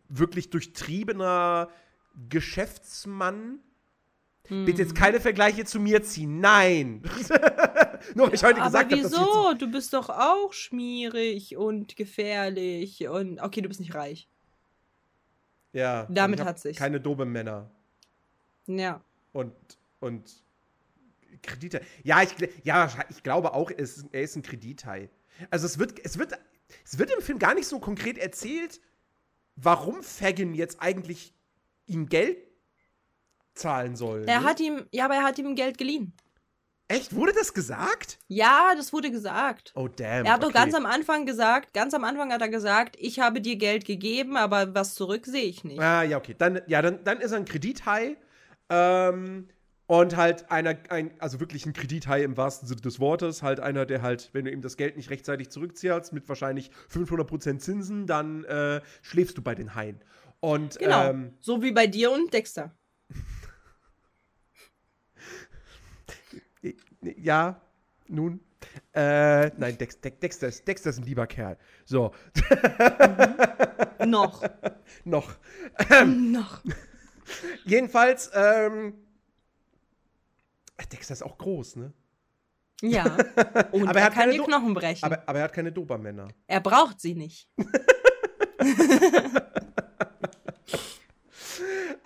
wirklich 0.09 0.51
durchtriebener 0.51 1.68
Geschäftsmann. 2.29 3.61
Bitte 4.49 4.81
jetzt 4.81 4.94
keine 4.94 5.21
Vergleiche 5.21 5.66
zu 5.66 5.79
mir 5.79 6.03
ziehen, 6.03 6.40
nein! 6.40 7.03
Nur 8.14 8.29
weil 8.29 8.35
ich 8.35 8.42
heute 8.42 8.61
gesagt 8.62 8.92
habe, 8.92 9.03
wieso? 9.03 9.53
Du 9.59 9.71
bist 9.71 9.92
doch 9.92 10.09
auch 10.09 10.55
schmierig 10.55 11.59
und 11.59 11.97
gefährlich 11.97 13.07
und 13.09 13.40
okay, 13.42 13.61
du 13.61 13.68
bist 13.68 13.81
nicht 13.81 13.94
reich. 13.94 14.27
Ja. 15.73 16.07
Damit 16.09 16.40
hat 16.42 16.59
sich's. 16.59 16.79
Keine 16.79 16.99
Dobermänner. 16.99 17.71
Ja. 18.66 19.03
Und, 19.33 19.53
und 20.01 20.42
Kredite. 21.42 21.83
Ja, 22.03 22.23
ich, 22.23 22.31
ja, 22.64 22.90
ich 23.11 23.23
glaube 23.23 23.53
auch, 23.53 23.71
er 23.71 23.79
ist, 23.79 24.07
er 24.12 24.23
ist 24.23 24.37
ein 24.37 24.42
Kredithai. 24.42 25.11
Also 25.51 25.66
es 25.66 25.79
wird, 25.79 26.05
es 26.05 26.18
wird, 26.18 26.33
es 26.85 26.99
wird 26.99 27.11
im 27.11 27.23
Film 27.23 27.39
gar 27.39 27.55
nicht 27.55 27.67
so 27.67 27.79
konkret 27.79 28.19
erzählt, 28.19 28.81
warum 29.57 30.03
Fagin 30.03 30.55
jetzt 30.55 30.81
eigentlich 30.81 31.35
ihm 31.87 32.09
Geld 32.09 32.39
zahlen 33.55 33.97
soll. 33.97 34.25
Er 34.27 34.41
ne? 34.41 34.47
hat 34.47 34.61
ihm, 34.61 34.87
ja, 34.93 35.07
aber 35.07 35.15
er 35.15 35.25
hat 35.25 35.39
ihm 35.39 35.55
Geld 35.55 35.79
geliehen. 35.79 36.13
Echt? 36.91 37.15
Wurde 37.15 37.35
das 37.35 37.53
gesagt? 37.53 38.19
Ja, 38.29 38.73
das 38.75 38.95
wurde 38.95 39.11
gesagt. 39.11 39.73
Oh 39.75 39.89
damn. 39.89 40.25
Er 40.25 40.33
hat 40.33 40.43
doch 40.43 40.49
okay. 40.49 40.59
ganz 40.59 40.75
am 40.75 40.87
Anfang 40.87 41.27
gesagt, 41.27 41.75
ganz 41.75 41.93
am 41.93 42.03
Anfang 42.03 42.33
hat 42.33 42.41
er 42.41 42.49
gesagt, 42.49 42.97
ich 42.99 43.21
habe 43.21 43.43
dir 43.43 43.57
Geld 43.57 43.85
gegeben, 43.85 44.39
aber 44.39 44.75
was 44.75 44.95
zurück 44.95 45.27
sehe 45.27 45.45
ich 45.45 45.65
nicht. 45.65 45.81
Ah, 45.81 46.03
ja, 46.03 46.17
okay. 46.17 46.35
Dann, 46.39 46.63
ja, 46.67 46.81
dann, 46.81 47.05
dann 47.05 47.21
ist 47.21 47.33
er 47.33 47.39
ein 47.39 47.45
Kredithai. 47.45 48.17
Ähm, 48.71 49.49
und 49.88 50.16
halt 50.18 50.51
einer, 50.51 50.77
ein, 50.90 51.11
also 51.18 51.40
wirklich 51.40 51.64
ein 51.64 51.72
Kredithai 51.72 52.22
im 52.22 52.37
wahrsten 52.37 52.68
Sinne 52.68 52.83
des 52.83 53.01
Wortes. 53.01 53.42
Halt 53.42 53.59
einer, 53.59 53.87
der 53.87 54.03
halt, 54.03 54.29
wenn 54.35 54.44
du 54.44 54.51
ihm 54.51 54.61
das 54.61 54.77
Geld 54.77 54.98
nicht 54.98 55.09
rechtzeitig 55.09 55.48
zurückzahlst, 55.48 56.12
mit 56.12 56.29
wahrscheinlich 56.29 56.70
500% 56.92 57.59
Zinsen, 57.59 58.07
dann 58.07 58.44
äh, 58.44 58.83
schläfst 59.01 59.38
du 59.38 59.42
bei 59.42 59.55
den 59.55 59.74
Haien. 59.74 59.98
Und, 60.40 60.79
Genau. 60.79 61.09
ähm, 61.09 61.33
so 61.40 61.62
wie 61.62 61.72
bei 61.72 61.87
dir 61.87 62.12
und 62.12 62.33
Dexter. 62.35 62.77
ja, 67.16 67.61
nun. 68.09 68.40
Äh, 68.92 69.48
nein, 69.57 69.79
Dex, 69.79 70.01
Dex, 70.01 70.18
Dexter, 70.18 70.48
ist, 70.48 70.68
Dexter 70.68 70.90
ist 70.90 70.98
ein 70.98 71.05
lieber 71.05 71.27
Kerl. 71.27 71.57
So, 71.87 72.12
Noch. 74.07 74.42
noch. 75.05 75.35
Noch. 76.07 76.61
Jedenfalls, 77.64 78.31
ähm, 78.35 78.94
Dexter 80.87 81.12
ist 81.14 81.23
auch 81.23 81.37
groß, 81.38 81.77
ne? 81.77 81.93
Ja. 82.83 83.05
Und 83.73 83.88
Aber 83.88 83.99
er 83.99 84.05
er 84.05 84.05
hat 84.07 84.14
kann 84.14 84.31
Do- 84.37 84.45
Knochen 84.45 84.75
brechen. 84.75 85.05
Aber, 85.05 85.23
aber 85.27 85.38
er 85.38 85.45
hat 85.45 85.53
keine 85.53 85.73
Dobermänner. 85.73 86.29
er 86.47 86.61
braucht 86.61 87.01
sie 87.01 87.14
nicht. 87.14 87.49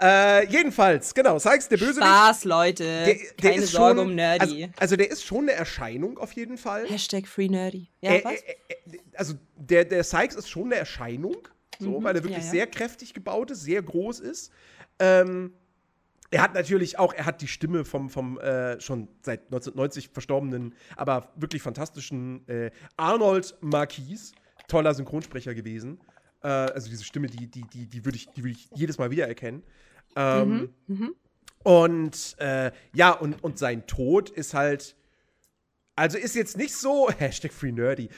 Äh, 0.01 0.47
jedenfalls, 0.49 1.15
genau, 1.15 1.39
Sykes, 1.39 1.69
der 1.69 1.77
Bösewicht. 1.77 1.99
Spaß, 1.99 2.45
Leute. 2.45 2.83
Der, 2.85 3.05
der 3.15 3.51
Keine 3.53 3.63
ist 3.63 3.71
Sorge 3.71 4.01
schon, 4.01 4.09
um 4.09 4.15
Nerdy. 4.17 4.65
Also, 4.65 4.75
also 4.81 4.97
der 4.97 5.11
ist 5.11 5.25
schon 5.25 5.43
eine 5.43 5.53
Erscheinung 5.53 6.19
auf 6.19 6.33
jeden 6.33 6.59
Fall. 6.59 6.87
Hashtag 6.89 7.29
Free 7.29 7.49
Nerdy. 7.49 7.89
Ja, 8.01 8.13
Äh, 8.15 8.25
was? 8.25 8.33
äh, 8.33 8.55
äh, 8.95 8.99
also 9.15 9.35
der, 9.57 9.85
der 9.85 10.03
Sykes 10.03 10.35
ist 10.35 10.49
schon 10.51 10.65
eine 10.67 10.77
Erscheinung, 10.77 11.37
so, 11.79 12.03
weil 12.03 12.17
er 12.17 12.25
wirklich 12.25 12.39
Mhm. 12.39 12.43
ja, 12.43 12.47
ja. 12.47 12.51
sehr 12.51 12.67
kräftig 12.67 13.15
gebaut 13.15 13.53
ist, 13.53 13.63
sehr 13.63 13.81
groß 13.83 14.19
ist. 14.21 14.51
Ähm, 14.99 15.55
er 16.33 16.43
hat 16.43 16.55
natürlich 16.55 16.99
auch, 16.99 17.13
er 17.15 17.27
hat 17.27 17.41
die 17.43 17.47
Stimme 17.47 17.85
vom, 17.85 18.11
vom 18.11 18.39
äh, 18.41 18.81
schon 18.81 19.07
seit 19.23 19.41
1990 19.45 20.09
verstorbenen, 20.09 20.75
aber 20.97 21.29
wirklich 21.37 21.63
fantastischen 21.63 22.49
äh, 22.49 22.71
Arnold 22.97 23.55
Marquis, 23.61 24.33
toller 24.67 24.95
Synchronsprecher 24.95 25.55
gewesen. 25.55 26.01
Äh, 26.43 26.49
also 26.49 26.89
diese 26.89 27.05
Stimme, 27.05 27.27
die, 27.29 27.47
die, 27.49 27.63
die, 27.73 27.87
die 27.87 28.05
würde 28.05 28.17
ich, 28.17 28.29
die 28.31 28.43
würd 28.45 28.57
ich 28.57 28.69
jedes 28.75 28.99
Mal 28.99 29.11
wiedererkennen. 29.11 29.63
Ähm, 30.17 30.71
Mhm, 30.87 31.15
Und 31.65 32.35
äh, 32.39 32.73
ja, 32.95 33.13
und, 33.13 33.45
und 33.45 33.59
sein 33.59 33.87
Tod 33.87 34.31
ist 34.31 34.55
halt. 34.55 34.97
Also 35.95 36.17
ist 36.17 36.35
jetzt 36.35 36.57
nicht 36.57 36.75
so. 36.75 37.11
Hashtag 37.19 37.53
Free 37.53 37.73
Nerdy. 37.73 38.09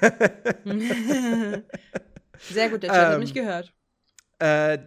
Sehr 2.38 2.70
gut, 2.70 2.82
der 2.82 2.90
Chat 2.90 3.06
hat 3.06 3.14
ähm, 3.14 3.20
mich 3.20 3.34
gehört. 3.34 3.72
Äh, 4.38 4.78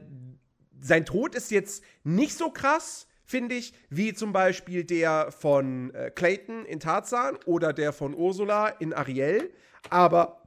sein 0.82 1.06
Tod 1.06 1.36
ist 1.36 1.52
jetzt 1.52 1.84
nicht 2.04 2.38
so 2.38 2.50
krass, 2.52 3.08
finde 3.26 3.56
ich, 3.56 3.74
wie 3.90 4.14
zum 4.14 4.34
Beispiel 4.34 4.84
der 4.84 5.32
von 5.32 5.94
äh, 5.94 6.12
Clayton 6.12 6.66
in 6.66 6.80
Tarzan 6.80 7.38
oder 7.46 7.74
der 7.74 7.94
von 7.94 8.14
Ursula 8.16 8.70
in 8.70 8.94
Ariel. 8.94 9.52
Aber 9.90 10.44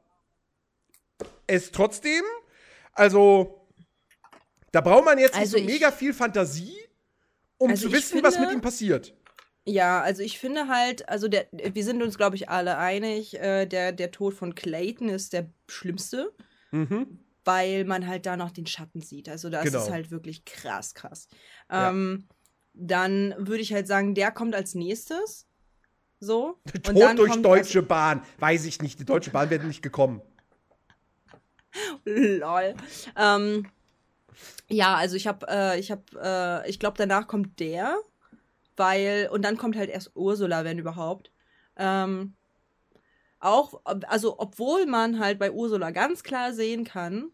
es 1.47 1.71
trotzdem, 1.71 2.23
also 2.93 3.67
da 4.73 4.81
braucht 4.81 5.05
man 5.05 5.19
jetzt 5.19 5.35
Also 5.35 5.57
nicht 5.59 5.65
so 5.67 5.71
ich- 5.71 5.81
mega 5.81 5.93
viel 5.93 6.13
Fantasie, 6.15 6.77
um 7.59 7.71
Also 7.71 7.89
zu 7.89 7.93
wissen, 7.95 8.23
was 8.23 8.35
finde- 8.35 8.49
mit 8.49 8.57
ihm 8.57 8.63
passiert. 8.63 9.15
Ja, 9.65 10.01
also 10.01 10.23
ich 10.25 10.41
finde 10.41 10.67
halt, 10.67 11.09
also 11.09 11.29
der, 11.29 11.47
wir 11.53 11.85
sind 11.85 12.03
uns, 12.03 12.17
glaube 12.17 12.35
ich, 12.35 12.49
alle 12.49 12.79
einig, 12.79 13.39
äh, 13.39 13.65
der, 13.67 13.93
der 13.93 14.11
Tod 14.11 14.35
von 14.35 14.57
Clayton 14.57 15.09
ist 15.09 15.33
der 15.33 15.51
schlimmste, 15.69 16.33
Mhm. 16.73 17.21
Weil 17.45 17.85
man 17.85 18.07
halt 18.07 18.27
da 18.27 18.37
noch 18.37 18.51
den 18.51 18.67
Schatten 18.67 19.01
sieht. 19.01 19.29
Also 19.29 19.51
das 19.51 19.65
Genau. 19.65 19.83
ist 19.83 19.91
halt 19.91 20.11
wirklich 20.11 20.45
krass, 20.45 20.95
krass. 20.95 21.29
Ja. 21.71 21.91
Ähm, 21.91 22.29
dann 22.75 23.35
würde 23.39 23.63
ich 23.63 23.73
halt 23.73 23.87
sagen, 23.87 24.15
der 24.15 24.31
kommt 24.31 24.55
als 24.55 24.75
nächstes. 24.75 25.47
So. 26.21 26.61
Und 26.75 26.85
Tod 26.85 27.01
dann 27.01 27.17
durch 27.17 27.43
Deutsche 27.43 27.83
Bahn. 27.83 28.23
Weiß 28.39 28.65
ich 28.65 28.81
nicht. 28.81 28.99
Die 29.01 29.05
Deutsche 29.05 29.31
Bahn 29.31 29.51
wäre 29.51 29.65
nicht 29.67 29.83
gekommen. 29.83 30.23
Lol. 32.05 32.75
Ähm, 33.17 33.67
ja, 34.69 34.95
also 34.97 35.17
ich 35.17 35.27
habe, 35.27 35.47
äh, 35.49 35.79
ich 35.81 35.91
habe, 35.91 36.03
äh, 36.23 36.71
ich 36.71 36.79
glaube, 36.79 36.97
danach 36.97 37.27
kommt 37.27 37.61
der, 37.61 37.97
weil 38.77 39.29
und 39.33 39.43
dann 39.43 39.57
kommt 39.57 39.77
halt 39.77 39.91
erst 39.91 40.13
Ursula, 40.15 40.65
wenn 40.65 40.79
überhaupt. 40.79 41.31
Ähm, 41.77 42.35
auch, 43.43 43.81
also 43.85 44.39
obwohl 44.39 44.87
man 44.87 45.19
halt 45.19 45.39
bei 45.39 45.51
Ursula 45.51 45.91
ganz 45.91 46.23
klar 46.23 46.53
sehen 46.53 46.85
kann, 46.85 47.31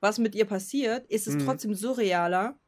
was 0.00 0.18
mit 0.18 0.34
ihr 0.34 0.44
passiert, 0.44 1.06
ist 1.10 1.26
es 1.26 1.34
Mhm. 1.36 1.44
trotzdem 1.44 1.74
surrealer 1.74 2.58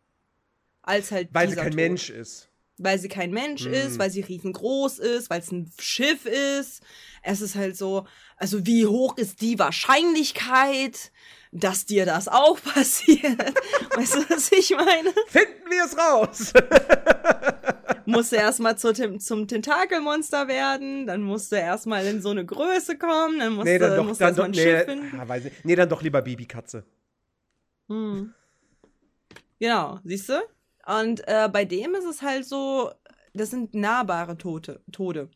als 0.82 1.10
halt 1.10 1.28
Weil 1.32 1.48
sie 1.50 1.56
kein 1.56 1.66
Tod. 1.70 1.76
Mensch 1.76 2.10
ist. 2.10 2.48
Weil 2.78 2.98
sie 2.98 3.08
kein 3.08 3.30
Mensch 3.30 3.66
Mhm. 3.66 3.72
ist, 3.74 3.98
weil 3.98 4.10
sie 4.10 4.22
riesengroß 4.22 4.98
ist, 5.00 5.28
weil 5.30 5.40
es 5.40 5.52
ein 5.52 5.70
Schiff 5.78 6.24
ist. 6.24 6.82
Es 7.22 7.40
ist 7.42 7.54
halt 7.54 7.76
so, 7.76 8.06
also 8.36 8.64
wie 8.66 8.86
hoch 8.86 9.16
ist 9.18 9.42
die 9.42 9.58
Wahrscheinlichkeit, 9.58 11.12
dass 11.52 11.84
dir 11.86 12.06
das 12.06 12.26
auch 12.28 12.58
passiert? 12.74 13.54
weißt 13.96 14.14
du, 14.16 14.30
was 14.30 14.50
ich 14.52 14.70
meine? 14.70 15.12
Finden 15.28 15.70
wir 15.70 15.84
es 15.84 15.96
raus. 15.98 16.52
Musst 18.10 18.32
du 18.32 18.36
erstmal 18.36 18.76
zu, 18.78 18.92
zum 19.18 19.48
Tentakelmonster 19.48 20.48
werden, 20.48 21.06
dann 21.06 21.22
musst 21.22 21.52
du 21.52 21.56
erstmal 21.56 22.04
in 22.06 22.20
so 22.20 22.30
eine 22.30 22.44
Größe 22.44 22.98
kommen, 22.98 23.38
dann 23.38 23.54
musst 23.54 23.66
nee, 23.66 23.78
du, 23.78 23.86
dann 23.88 23.96
doch, 23.96 24.04
musst 24.06 24.20
du 24.20 24.24
dann 24.24 24.36
doch, 24.36 24.44
ein 24.44 24.50
nee, 24.50 24.62
Schiff 24.62 24.84
finden. 24.84 25.18
ah, 25.20 25.28
weiß 25.28 25.44
nicht. 25.44 25.64
nee, 25.64 25.74
dann 25.76 25.88
doch 25.88 26.02
lieber 26.02 26.22
Babykatze. 26.22 26.84
Hm. 27.88 28.34
Genau, 29.58 29.98
siehst 30.04 30.28
du? 30.28 30.40
Und 30.86 31.26
äh, 31.28 31.48
bei 31.52 31.64
dem 31.64 31.94
ist 31.94 32.04
es 32.06 32.22
halt 32.22 32.46
so, 32.46 32.90
das 33.34 33.50
sind 33.50 33.74
nahbare 33.74 34.38
Tote, 34.38 34.82
Tode. 34.92 35.30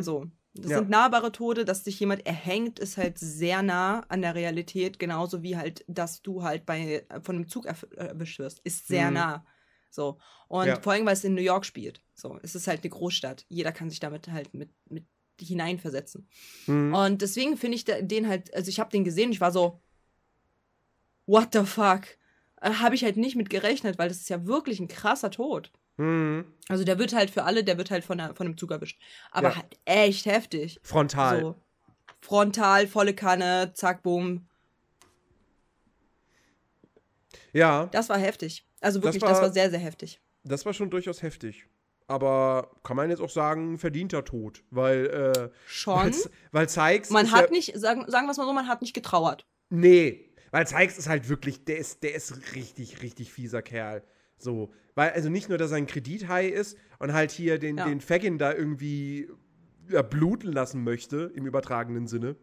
So. 0.00 0.26
Das 0.54 0.72
Ja. 0.72 0.78
sind 0.78 0.90
nahbare 0.90 1.32
Tode, 1.32 1.64
dass 1.64 1.82
sich 1.84 1.98
jemand 1.98 2.26
erhängt, 2.26 2.78
ist 2.78 2.98
halt 2.98 3.18
sehr 3.18 3.62
nah 3.62 4.00
an 4.10 4.20
der 4.20 4.34
Realität, 4.34 4.98
genauso 4.98 5.42
wie 5.42 5.56
halt, 5.56 5.82
dass 5.88 6.20
du 6.20 6.42
halt 6.42 6.66
bei 6.66 7.06
von 7.22 7.36
einem 7.36 7.48
Zug 7.48 7.64
erwischt 7.64 8.38
wirst, 8.38 8.60
ist 8.64 8.86
sehr 8.86 9.08
Mhm. 9.08 9.14
nah. 9.14 9.46
So. 9.88 10.18
Und 10.48 10.66
Ja. 10.66 10.80
vor 10.80 10.92
allem, 10.92 11.06
weil 11.06 11.14
es 11.14 11.24
in 11.24 11.34
New 11.34 11.40
York 11.40 11.64
spielt. 11.64 12.01
So, 12.22 12.38
es 12.44 12.54
ist 12.54 12.68
halt 12.68 12.84
eine 12.84 12.90
Großstadt. 12.90 13.44
Jeder 13.48 13.72
kann 13.72 13.90
sich 13.90 13.98
damit 13.98 14.28
halt 14.28 14.54
mit, 14.54 14.70
mit 14.88 15.04
hineinversetzen. 15.40 16.28
Mhm. 16.68 16.94
Und 16.94 17.20
deswegen 17.20 17.56
finde 17.56 17.74
ich 17.74 17.84
den 17.84 18.28
halt, 18.28 18.54
also 18.54 18.68
ich 18.68 18.78
habe 18.78 18.90
den 18.90 19.02
gesehen 19.02 19.32
ich 19.32 19.40
war 19.40 19.50
so, 19.50 19.80
what 21.26 21.48
the 21.52 21.64
fuck? 21.64 22.02
Äh, 22.60 22.74
habe 22.74 22.94
ich 22.94 23.02
halt 23.02 23.16
nicht 23.16 23.34
mit 23.34 23.50
gerechnet, 23.50 23.98
weil 23.98 24.08
das 24.08 24.18
ist 24.18 24.28
ja 24.30 24.46
wirklich 24.46 24.78
ein 24.78 24.86
krasser 24.86 25.32
Tod. 25.32 25.72
Mhm. 25.96 26.44
Also 26.68 26.84
der 26.84 27.00
wird 27.00 27.12
halt 27.12 27.28
für 27.32 27.42
alle, 27.42 27.64
der 27.64 27.76
wird 27.76 27.90
halt 27.90 28.04
von, 28.04 28.18
der, 28.18 28.36
von 28.36 28.46
einem 28.46 28.56
Zug 28.56 28.70
erwischt. 28.70 29.00
Aber 29.32 29.48
Ja. 29.48 29.56
halt 29.56 29.76
echt 29.84 30.26
heftig. 30.26 30.78
Frontal. 30.84 31.40
So. 31.40 31.54
Frontal, 32.20 32.86
volle 32.86 33.14
Kanne, 33.14 33.72
zack, 33.74 34.04
boom. 34.04 34.46
Ja, 37.52 37.86
Das 37.86 38.08
war 38.08 38.18
heftig. 38.18 38.64
Also 38.80 39.00
Das 39.00 39.06
wirklich, 39.06 39.22
das 39.22 39.32
war, 39.38 39.42
war- 39.42 39.52
sehr, 39.52 39.70
sehr 39.70 39.80
heftig. 39.80 40.20
das 40.44 40.64
war 40.64 40.72
schon 40.72 40.88
durchaus 40.88 41.20
heftig. 41.22 41.66
Aber 42.08 42.70
kann 42.82 42.96
man 42.96 43.10
jetzt 43.10 43.20
auch 43.20 43.30
sagen, 43.30 43.78
verdienter 43.78 44.24
Tod. 44.24 44.62
Weil, 44.70 45.06
äh, 45.06 45.50
Schon. 45.66 46.14
weil 46.50 46.68
Sykes. 46.68 47.10
Man 47.10 47.30
hat 47.30 47.46
ja, 47.46 47.50
nicht, 47.50 47.78
sagen, 47.78 48.04
sagen 48.08 48.26
wir 48.26 48.32
es 48.32 48.38
mal 48.38 48.46
so, 48.46 48.52
man 48.52 48.68
hat 48.68 48.82
nicht 48.82 48.94
getrauert. 48.94 49.46
Nee, 49.70 50.28
weil 50.50 50.66
Sykes 50.66 50.98
ist 50.98 51.08
halt 51.08 51.28
wirklich, 51.28 51.64
der 51.64 51.78
ist, 51.78 52.02
der 52.02 52.14
ist 52.14 52.54
richtig, 52.54 53.02
richtig 53.02 53.32
fieser 53.32 53.62
Kerl. 53.62 54.02
So. 54.38 54.72
Weil, 54.94 55.10
also 55.12 55.30
nicht 55.30 55.48
nur, 55.48 55.56
dass 55.58 55.70
er 55.70 55.78
ein 55.78 55.86
Kredithai 55.86 56.48
ist 56.48 56.76
und 56.98 57.12
halt 57.12 57.30
hier 57.30 57.58
den, 57.58 57.78
Ja. 57.78 57.86
den 57.86 58.00
Fagin 58.00 58.38
da 58.38 58.52
irgendwie 58.52 59.28
ja, 59.88 60.02
bluten 60.02 60.52
lassen 60.52 60.84
möchte, 60.84 61.32
im 61.34 61.46
übertragenen 61.46 62.06
Sinne. 62.06 62.36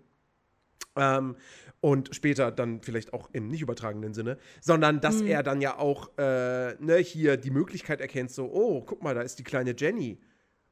Ähm, 0.95 1.35
und 1.81 2.13
später 2.13 2.51
dann 2.51 2.81
vielleicht 2.81 3.13
auch 3.13 3.29
im 3.31 3.47
nicht 3.47 3.61
übertragenen 3.61 4.13
Sinne, 4.13 4.37
sondern 4.59 4.99
dass 4.99 5.21
er 5.21 5.43
dann 5.43 5.61
ja 5.61 5.77
auch 5.77 6.09
äh, 6.17 6.75
ne, 6.79 6.97
hier 6.97 7.37
die 7.37 7.51
Möglichkeit 7.51 8.01
erkennt, 8.01 8.31
so, 8.31 8.51
oh, 8.51 8.81
guck 8.81 9.01
mal, 9.01 9.15
da 9.15 9.21
ist 9.21 9.39
die 9.39 9.43
kleine 9.43 9.73
Jenny. 9.77 10.19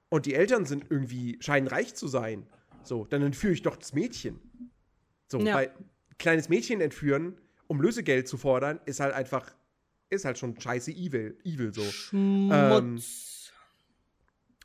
Und 0.10 0.26
die 0.26 0.34
Eltern 0.36 0.66
sind 0.66 0.86
irgendwie, 0.90 1.38
scheinen 1.42 1.68
reich 1.68 1.96
zu 1.96 2.08
sein. 2.08 2.46
So, 2.84 3.06
dann 3.06 3.22
entführe 3.22 3.54
ich 3.54 3.62
doch 3.62 3.78
das 3.78 3.94
Mädchen. 3.94 4.40
So, 5.30 5.40
Ja. 5.40 5.56
weil 5.56 5.72
kleines 6.18 6.50
Mädchen 6.50 6.82
entführen, 6.82 7.40
um 7.68 7.82
Lösegeld 7.82 8.28
zu 8.28 8.38
fordern, 8.38 8.80
ist 8.86 9.00
halt 9.00 9.14
einfach, 9.14 9.54
ist 10.10 10.26
halt 10.26 10.38
schon 10.38 10.60
scheiße 10.60 10.92
evil, 10.92 11.38
evil 11.44 11.74
so. 11.74 11.84
Ähm, 12.14 12.98
Schmutz. 12.98 13.52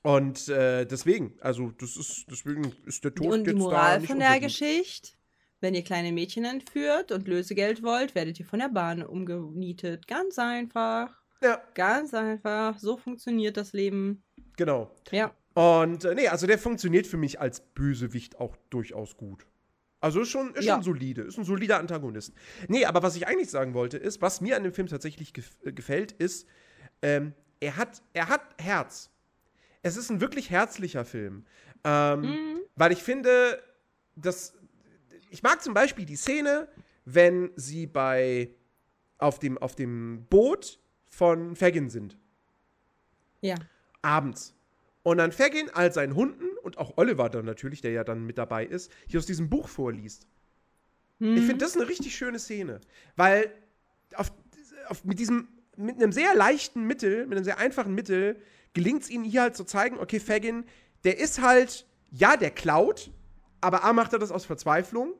Und 0.02 0.48
äh, 0.48 0.85
deswegen, 0.85 1.35
also 1.40 1.70
das 1.78 1.96
ist, 1.96 2.26
deswegen 2.28 2.72
ist 2.87 3.05
der 3.05 3.14
Tod 3.14 3.33
und 3.33 3.46
die 3.46 3.55
Moral 3.55 4.00
von 4.00 4.18
der. 4.18 4.40
Geschichte, 4.40 5.12
wenn 5.62 5.75
ihr 5.75 5.83
kleine 5.85 6.12
Mädchen 6.12 6.44
entführt 6.44 7.12
und 7.12 7.27
Lösegeld 7.29 7.83
wollt, 7.83 8.14
werdet 8.14 8.38
ihr 8.40 8.46
von 8.46 8.59
der 8.59 8.68
Bahn 8.68 9.03
umgenietet. 9.03 10.07
Ganz 10.07 10.38
einfach. 10.38 11.11
Ja, 11.42 11.61
Ganz 11.75 12.12
einfach. 12.14 12.79
So 12.79 12.96
funktioniert 12.96 13.57
das 13.57 13.72
Leben. 13.72 14.22
genau. 14.57 14.90
Ja. 15.11 15.35
Und 15.55 16.05
äh, 16.05 16.14
nee, 16.14 16.29
also 16.29 16.46
der 16.46 16.59
funktioniert 16.59 17.07
für 17.07 17.16
mich 17.18 17.38
als 17.40 17.61
Bösewicht 17.61 18.40
auch 18.40 18.57
durchaus 18.70 19.16
gut. 19.16 19.44
Also 20.01 20.22
ist 20.22 20.31
schon, 20.31 20.55
ist 20.55 20.64
Ja. 20.64 20.75
schon 20.75 20.83
solide, 20.83 21.22
ist 21.22 21.37
ein 21.38 21.44
solider 21.44 21.79
Antagonist. 21.79 22.33
Nee, 22.68 22.87
aber 22.87 23.03
was 23.03 23.16
ich 23.16 23.27
eigentlich 23.29 23.51
sagen 23.51 23.75
wollte, 23.75 23.98
ist, 23.98 24.20
was 24.22 24.40
mir 24.40 24.57
an 24.57 24.62
dem 24.64 24.72
Film 24.72 24.87
tatsächlich 24.88 25.33
gef 25.35 25.51
äh, 25.64 25.72
gefällt, 25.72 26.12
ist, 26.12 26.46
ähm, 27.03 27.35
er, 27.61 27.77
hat, 27.77 28.03
er 28.14 28.29
hat 28.29 28.40
Herz. 28.59 29.11
Es 29.83 29.96
ist 29.96 30.11
ein 30.11 30.20
wirklich 30.20 30.51
herzlicher 30.51 31.05
Film. 31.05 31.44
Ähm, 31.85 32.20
Mhm. 32.22 32.59
Weil 32.77 32.92
ich 32.92 33.03
finde, 33.03 33.62
dass. 34.16 34.55
Ich 35.32 35.42
mag 35.42 35.62
zum 35.62 35.72
Beispiel 35.72 36.04
die 36.04 36.16
Szene, 36.16 36.68
wenn 37.06 37.50
sie 37.56 37.86
bei 37.86 38.50
auf 39.16 39.38
dem, 39.38 39.56
auf 39.56 39.74
dem 39.74 40.26
Boot 40.28 40.78
von 41.08 41.56
Fagin 41.56 41.88
sind 41.88 42.18
Ja. 43.40 43.54
abends. 44.02 44.54
Und 45.02 45.18
dann 45.18 45.32
Fagin 45.32 45.70
all 45.72 45.90
seinen 45.90 46.14
Hunden 46.14 46.44
und 46.62 46.76
auch 46.76 46.98
Oliver 46.98 47.30
dann 47.30 47.46
natürlich, 47.46 47.80
der 47.80 47.92
ja 47.92 48.04
dann 48.04 48.26
mit 48.26 48.36
dabei 48.36 48.66
ist, 48.66 48.92
hier 49.06 49.18
aus 49.18 49.26
diesem 49.26 49.48
Buch 49.48 49.68
vorliest. 49.68 50.26
Mhm. 51.18 51.36
Ich 51.38 51.46
finde 51.46 51.64
das 51.64 51.76
eine 51.76 51.88
richtig 51.88 52.14
schöne 52.14 52.38
Szene, 52.38 52.80
weil 53.16 53.50
auf, 54.14 54.32
auf, 54.88 55.02
mit 55.04 55.18
diesem 55.18 55.48
mit 55.78 55.96
einem 55.96 56.12
sehr 56.12 56.34
leichten 56.34 56.86
Mittel, 56.86 57.26
mit 57.26 57.38
einem 57.38 57.44
sehr 57.44 57.56
einfachen 57.56 57.94
Mittel 57.94 58.36
gelingt 58.74 59.04
es 59.04 59.10
ihnen 59.10 59.24
hier 59.24 59.40
halt 59.40 59.56
zu 59.56 59.64
zeigen, 59.64 59.98
okay, 59.98 60.20
Fagin, 60.20 60.66
der 61.04 61.18
ist 61.18 61.40
halt 61.40 61.86
ja, 62.10 62.36
der 62.36 62.50
klaut, 62.50 63.10
aber 63.62 63.82
A 63.82 63.94
macht 63.94 64.12
er 64.12 64.18
das 64.18 64.30
aus 64.30 64.44
Verzweiflung 64.44 65.14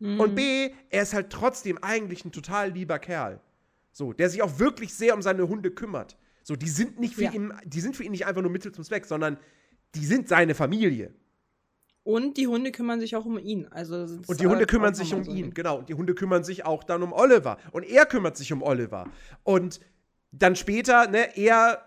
und 0.00 0.34
B, 0.34 0.70
er 0.90 1.02
ist 1.02 1.14
halt 1.14 1.30
trotzdem 1.30 1.78
eigentlich 1.82 2.24
ein 2.24 2.32
total 2.32 2.70
lieber 2.70 2.98
Kerl. 2.98 3.40
So, 3.92 4.12
der 4.12 4.28
sich 4.28 4.42
auch 4.42 4.58
wirklich 4.58 4.92
sehr 4.92 5.14
um 5.14 5.22
seine 5.22 5.48
Hunde 5.48 5.70
kümmert. 5.70 6.16
So, 6.42 6.56
die 6.56 6.68
sind 6.68 6.98
nicht 7.00 7.14
für 7.14 7.24
Ja. 7.24 7.32
ihn, 7.32 7.54
die 7.64 7.80
sind 7.80 7.96
für 7.96 8.02
ihn 8.04 8.10
nicht 8.10 8.26
einfach 8.26 8.42
nur 8.42 8.50
Mittel 8.50 8.72
zum 8.72 8.84
Zweck, 8.84 9.06
sondern 9.06 9.38
die 9.94 10.04
sind 10.04 10.28
seine 10.28 10.54
Familie. 10.54 11.14
Und 12.02 12.36
die 12.36 12.46
Hunde 12.46 12.70
kümmern 12.70 13.00
sich 13.00 13.16
auch 13.16 13.24
um 13.24 13.38
ihn. 13.38 13.66
Also 13.68 13.96
Und 14.26 14.40
die 14.40 14.46
Hunde 14.46 14.64
auch 14.64 14.68
kümmern 14.68 14.94
sich 14.94 15.14
um 15.14 15.24
so 15.24 15.30
ihn, 15.30 15.54
genau. 15.54 15.78
Und 15.78 15.88
die 15.88 15.94
Hunde 15.94 16.14
kümmern 16.14 16.44
sich 16.44 16.66
auch 16.66 16.84
dann 16.84 17.02
um 17.02 17.12
Oliver. 17.14 17.56
Und 17.72 17.84
er 17.84 18.04
kümmert 18.04 18.36
sich 18.36 18.52
um 18.52 18.62
Oliver. 18.62 19.08
Und 19.42 19.80
dann 20.30 20.54
später, 20.54 21.08
ne, 21.08 21.34
er 21.36 21.86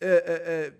äh, 0.00 0.06
äh, 0.06 0.66
äh, 0.66 0.72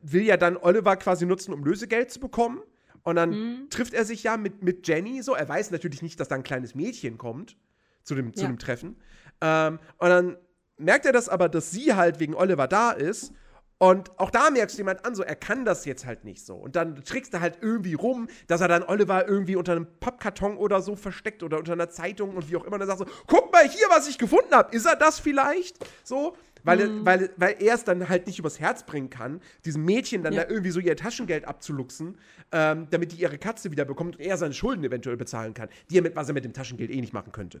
will 0.00 0.22
ja 0.22 0.38
dann 0.38 0.56
Oliver 0.56 0.96
quasi 0.96 1.26
nutzen, 1.26 1.52
um 1.52 1.62
Lösegeld 1.64 2.10
zu 2.10 2.18
bekommen. 2.18 2.62
Und 3.04 3.16
dann 3.16 3.30
Mhm. 3.30 3.70
trifft 3.70 3.94
er 3.94 4.04
sich 4.04 4.22
ja 4.22 4.36
mit, 4.36 4.62
mit 4.62 4.86
Jenny 4.86 5.22
so. 5.22 5.34
Er 5.34 5.48
weiß 5.48 5.70
natürlich 5.70 6.02
nicht, 6.02 6.20
dass 6.20 6.28
da 6.28 6.36
ein 6.36 6.42
kleines 6.44 6.74
Mädchen 6.74 7.18
kommt 7.18 7.56
zu 8.04 8.14
dem, 8.14 8.34
zu 8.34 8.42
Ja. 8.42 8.48
dem 8.48 8.58
Treffen. 8.58 8.96
Ähm, 9.40 9.78
und 9.98 10.08
dann 10.08 10.36
merkt 10.76 11.06
er 11.06 11.12
das 11.12 11.28
aber, 11.28 11.48
dass 11.48 11.70
sie 11.70 11.94
halt 11.94 12.20
wegen 12.20 12.34
Oliver 12.34 12.68
da 12.68 12.90
ist. 12.92 13.32
Und 13.78 14.16
auch 14.20 14.30
da 14.30 14.48
merkst 14.50 14.76
du 14.76 14.80
jemand 14.82 15.04
an, 15.04 15.16
so, 15.16 15.24
er 15.24 15.34
kann 15.34 15.64
das 15.64 15.84
jetzt 15.86 16.06
halt 16.06 16.22
nicht 16.24 16.46
so. 16.46 16.54
Und 16.54 16.76
dann 16.76 16.94
trickst 17.04 17.34
er 17.34 17.40
halt 17.40 17.58
irgendwie 17.60 17.94
rum, 17.94 18.28
dass 18.46 18.60
er 18.60 18.68
dann 18.68 18.84
Oliver 18.84 19.26
irgendwie 19.26 19.56
unter 19.56 19.72
einem 19.72 19.88
Pappkarton 19.98 20.56
oder 20.56 20.80
so 20.80 20.94
versteckt 20.94 21.42
oder 21.42 21.58
unter 21.58 21.72
einer 21.72 21.90
Zeitung 21.90 22.36
und 22.36 22.48
wie 22.48 22.56
auch 22.56 22.62
immer. 22.64 22.74
Und 22.74 22.80
dann 22.86 22.88
sagt 22.88 23.00
so, 23.00 23.06
guck 23.26 23.52
mal 23.52 23.68
hier, 23.68 23.86
was 23.90 24.06
ich 24.08 24.18
gefunden 24.18 24.54
habe. 24.54 24.72
Ist 24.76 24.86
er 24.86 24.94
das 24.94 25.18
vielleicht? 25.18 25.84
So, 26.04 26.36
weil, 26.64 26.80
er, 26.80 27.04
weil, 27.04 27.30
weil 27.36 27.56
er 27.60 27.74
es 27.74 27.84
dann 27.84 28.08
halt 28.08 28.26
nicht 28.26 28.38
übers 28.38 28.60
Herz 28.60 28.84
bringen 28.84 29.10
kann, 29.10 29.40
diesem 29.64 29.84
Mädchen 29.84 30.22
dann 30.22 30.32
Ja. 30.32 30.44
da 30.44 30.50
irgendwie 30.50 30.70
so 30.70 30.80
ihr 30.80 30.96
Taschengeld 30.96 31.44
abzuluxen, 31.46 32.16
ähm, 32.52 32.86
damit 32.90 33.12
die 33.12 33.16
ihre 33.16 33.38
Katze 33.38 33.70
wieder 33.70 33.84
bekommt 33.84 34.16
und 34.16 34.22
er 34.24 34.36
seine 34.36 34.54
Schulden 34.54 34.84
eventuell 34.84 35.16
bezahlen 35.16 35.54
kann, 35.54 35.68
die 35.90 35.98
er 35.98 36.02
mit, 36.02 36.16
was 36.16 36.28
er 36.28 36.34
mit 36.34 36.44
dem 36.44 36.52
Taschengeld 36.52 36.90
eh 36.90 37.00
nicht 37.00 37.12
machen 37.12 37.32
könnte. 37.32 37.60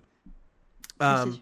Ähm, 1.00 1.38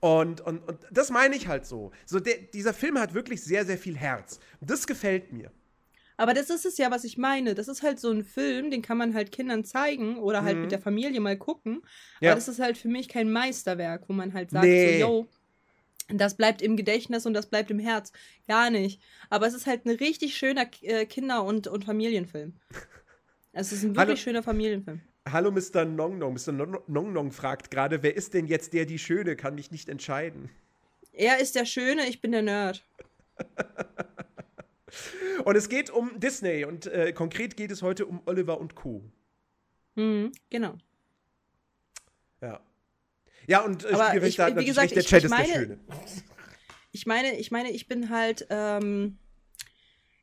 und, 0.00 0.40
und, 0.40 0.66
und 0.66 0.78
das 0.90 1.10
meine 1.10 1.36
ich 1.36 1.46
halt 1.48 1.66
so. 1.66 1.90
so 2.06 2.20
der, 2.20 2.36
dieser 2.54 2.72
Film 2.72 2.98
hat 2.98 3.12
wirklich 3.14 3.42
sehr, 3.42 3.64
sehr 3.66 3.76
viel 3.78 3.96
Herz. 3.96 4.40
Und 4.60 4.70
das 4.70 4.86
gefällt 4.86 5.32
mir. 5.32 5.50
Aber 6.16 6.34
das 6.34 6.50
ist 6.50 6.66
es 6.66 6.76
ja, 6.76 6.90
was 6.90 7.04
ich 7.04 7.16
meine. 7.16 7.54
Das 7.54 7.66
ist 7.68 7.82
halt 7.82 7.98
so 7.98 8.10
ein 8.10 8.24
Film, 8.24 8.70
den 8.70 8.82
kann 8.82 8.98
man 8.98 9.14
halt 9.14 9.32
Kindern 9.32 9.64
zeigen 9.64 10.18
oder 10.18 10.42
halt 10.42 10.56
Mhm. 10.56 10.62
mit 10.62 10.72
der 10.72 10.78
Familie 10.78 11.18
mal 11.20 11.36
gucken. 11.36 11.82
Ja. 12.20 12.30
Aber 12.32 12.36
das 12.38 12.48
ist 12.48 12.60
halt 12.60 12.76
für 12.76 12.88
mich 12.88 13.08
kein 13.08 13.32
Meisterwerk, 13.32 14.04
wo 14.08 14.12
man 14.12 14.34
halt 14.34 14.50
sagt, 14.50 14.66
Nee. 14.66 15.00
so, 15.00 15.06
yo, 15.06 15.26
das 16.18 16.36
bleibt 16.36 16.62
im 16.62 16.76
Gedächtnis 16.76 17.26
und 17.26 17.34
das 17.34 17.46
bleibt 17.46 17.70
im 17.70 17.78
Herz. 17.78 18.12
Gar 18.48 18.70
nicht. 18.70 19.00
Aber 19.28 19.46
es 19.46 19.54
ist 19.54 19.66
halt 19.66 19.86
ein 19.86 19.90
richtig 19.90 20.36
schöner 20.36 20.66
äh, 20.82 21.06
Kinder- 21.06 21.44
und, 21.44 21.66
und 21.66 21.84
Familienfilm. 21.84 22.54
Es 23.52 23.72
ist 23.72 23.82
ein 23.82 23.96
Hallo. 23.96 24.08
wirklich 24.08 24.22
schöner 24.22 24.42
Familienfilm. 24.42 25.00
Hallo 25.28 25.50
Mr. 25.50 25.84
Nong 25.84 26.18
Nong. 26.18 26.34
Mr. 26.34 26.52
Nong 26.52 27.12
Nong 27.12 27.32
fragt 27.32 27.70
gerade, 27.70 28.02
wer 28.02 28.16
ist 28.16 28.34
denn 28.34 28.46
jetzt 28.46 28.72
der 28.72 28.86
die 28.86 28.98
Schöne? 28.98 29.36
Kann 29.36 29.54
mich 29.54 29.70
nicht 29.70 29.88
entscheiden. 29.88 30.50
Er 31.12 31.40
ist 31.40 31.56
der 31.56 31.66
Schöne, 31.66 32.08
ich 32.08 32.20
bin 32.20 32.32
der 32.32 32.42
Nerd. 32.42 32.84
Und 35.44 35.56
es 35.56 35.68
geht 35.68 35.90
um 35.90 36.18
Disney 36.20 36.64
und 36.64 36.86
äh, 36.86 37.12
konkret 37.12 37.56
geht 37.56 37.70
es 37.70 37.82
heute 37.82 38.06
um 38.06 38.20
Oliver 38.26 38.60
und 38.60 38.74
Co. 38.74 39.02
Mhm, 39.94 40.32
genau. 40.50 40.74
Ja. 42.40 42.60
Ja, 43.50 43.60
und 43.64 43.84
äh, 43.84 43.88
Aber 43.88 44.14
ich- 44.24 44.38
hat 44.38 44.56
wie 44.56 44.64
gesagt, 44.64 44.92
der 44.92 44.98
ich- 44.98 45.06
Chat 45.08 45.18
ich 45.18 45.24
ist 45.24 45.30
der 45.30 45.38
meine- 45.38 45.52
Schöne. 45.52 45.78
Ich 46.92 47.06
meine, 47.06 47.36
ich 47.36 47.50
meine, 47.50 47.70
ich 47.72 47.88
bin 47.88 48.08
halt, 48.10 48.46
ähm, 48.50 49.18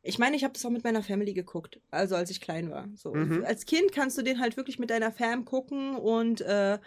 ich 0.01 0.17
meine, 0.17 0.36
ich 0.38 0.43
habe 0.45 0.53
das 0.53 0.65
auch 0.65 0.69
mit 0.69 0.84
meiner 0.86 1.03
Family 1.03 1.34
geguckt, 1.34 1.80
also 1.91 2.15
als 2.15 2.30
ich 2.30 2.39
klein 2.41 2.69
war. 2.71 2.88
So. 2.95 3.13
Mhm. 3.13 3.43
Als 3.45 3.65
Kind 3.65 3.91
kannst 3.91 4.17
du 4.17 4.21
den 4.21 4.39
halt 4.39 4.55
wirklich 4.55 4.80
mit 4.80 4.89
deiner 4.89 5.11
Fam 5.11 5.43
gucken 5.45 5.95
und 5.97 6.39
äh, 6.41 6.80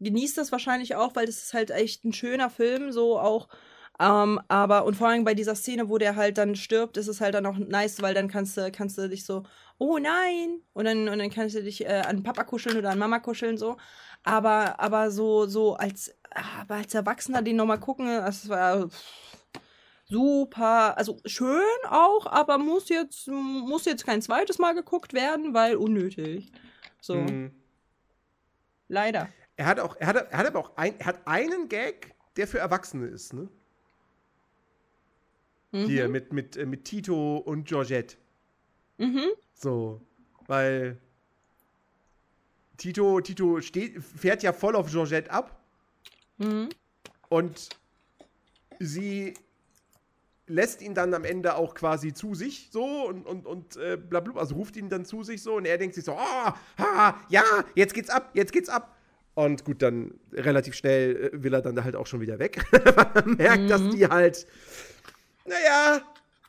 genießt 0.00 0.36
das 0.36 0.50
wahrscheinlich 0.50 0.96
auch, 0.96 1.14
weil 1.14 1.26
das 1.26 1.36
ist 1.44 1.54
halt 1.54 1.70
echt 1.70 2.04
ein 2.04 2.12
schöner 2.12 2.50
Film, 2.50 2.90
so 2.90 3.18
auch. 3.18 3.48
Ähm, 4.00 4.40
aber 4.48 4.84
und 4.84 4.94
vor 4.96 5.08
allem 5.08 5.24
bei 5.24 5.34
dieser 5.34 5.54
Szene, 5.54 5.88
wo 5.88 5.98
der 5.98 6.16
halt 6.16 6.38
dann 6.38 6.56
stirbt, 6.56 6.96
ist 6.96 7.08
es 7.08 7.20
halt 7.20 7.34
dann 7.34 7.46
auch 7.46 7.56
nice, 7.56 8.02
weil 8.02 8.14
dann 8.14 8.28
kannst 8.28 8.56
du, 8.56 8.70
kannst 8.72 8.98
du 8.98 9.08
dich 9.08 9.24
so, 9.24 9.44
oh 9.78 9.98
nein, 9.98 10.60
und 10.72 10.84
dann, 10.84 11.08
und 11.08 11.18
dann 11.18 11.30
kannst 11.30 11.54
du 11.54 11.62
dich 11.62 11.84
äh, 11.84 12.02
an 12.06 12.22
Papa 12.22 12.44
kuscheln 12.44 12.76
oder 12.76 12.90
an 12.90 12.98
Mama 12.98 13.20
kuscheln, 13.20 13.56
so. 13.56 13.76
Aber, 14.24 14.80
aber 14.80 15.10
so, 15.10 15.46
so 15.46 15.74
als, 15.74 16.12
aber 16.60 16.76
als 16.76 16.94
Erwachsener 16.94 17.42
den 17.42 17.56
nochmal 17.56 17.78
gucken, 17.78 18.06
das 18.06 18.48
war, 18.48 18.88
super, 20.06 20.96
also 20.96 21.18
schön 21.24 21.60
auch, 21.88 22.26
aber 22.26 22.58
muss 22.58 22.88
jetzt, 22.88 23.28
muss 23.28 23.84
jetzt 23.84 24.06
kein 24.06 24.22
zweites 24.22 24.58
Mal 24.58 24.74
geguckt 24.74 25.12
werden, 25.12 25.54
weil 25.54 25.76
unnötig. 25.76 26.52
So, 27.00 27.14
Mhm. 27.14 27.52
leider. 28.88 29.28
Er 29.56 29.66
hat 29.66 29.80
auch, 29.80 29.96
er 29.96 30.06
hat, 30.08 30.16
er 30.16 30.38
hat 30.38 30.46
aber 30.46 30.58
auch 30.58 30.76
ein, 30.76 30.98
er 30.98 31.06
hat 31.06 31.26
einen 31.26 31.68
Gag, 31.68 32.14
der 32.36 32.48
für 32.48 32.58
Erwachsene 32.58 33.06
ist, 33.06 33.32
ne? 33.32 33.48
Mhm. 35.74 35.86
Hier 35.86 36.08
mit, 36.08 36.32
mit, 36.32 36.56
äh, 36.56 36.66
mit 36.66 36.84
Tito 36.84 37.38
und 37.38 37.66
Georgette. 37.66 38.16
Mhm. 38.98 39.24
So, 39.54 40.00
weil 40.46 40.98
Tito, 42.76 43.20
Tito 43.20 43.60
steht, 43.60 44.02
fährt 44.02 44.42
ja 44.42 44.52
voll 44.52 44.76
auf 44.76 44.90
Georgette 44.90 45.30
ab 45.30 45.60
Mhm. 46.38 46.68
und 47.28 47.68
sie 48.80 49.34
lässt 50.48 50.82
ihn 50.82 50.94
dann 50.94 51.14
am 51.14 51.24
Ende 51.24 51.54
auch 51.54 51.74
quasi 51.74 52.12
zu 52.12 52.34
sich 52.34 52.68
so 52.72 53.06
und, 53.06 53.24
und, 53.24 53.46
und 53.46 53.76
äh, 53.76 53.96
blablabla, 53.96 54.40
also 54.40 54.56
ruft 54.56 54.76
ihn 54.76 54.88
dann 54.88 55.04
zu 55.04 55.22
sich 55.22 55.42
so 55.42 55.54
und 55.54 55.64
er 55.64 55.78
denkt 55.78 55.94
sich 55.94 56.04
so, 56.04 56.12
ah, 56.12 56.56
ha, 56.76 57.20
ja, 57.28 57.42
jetzt 57.76 57.94
geht's 57.94 58.10
ab, 58.10 58.30
jetzt 58.34 58.52
geht's 58.52 58.68
ab. 58.68 58.96
Und 59.34 59.64
gut, 59.64 59.80
dann 59.82 60.14
relativ 60.32 60.74
schnell 60.74 61.30
äh, 61.32 61.42
will 61.42 61.54
er 61.54 61.62
dann 61.62 61.82
halt 61.82 61.96
auch 61.96 62.06
schon 62.06 62.20
wieder 62.20 62.38
weg. 62.40 62.64
Man 63.14 63.36
merkt, 63.36 63.70
dass 63.70 63.88
die 63.90 64.06
halt, 64.06 64.46
naja, 65.44 66.00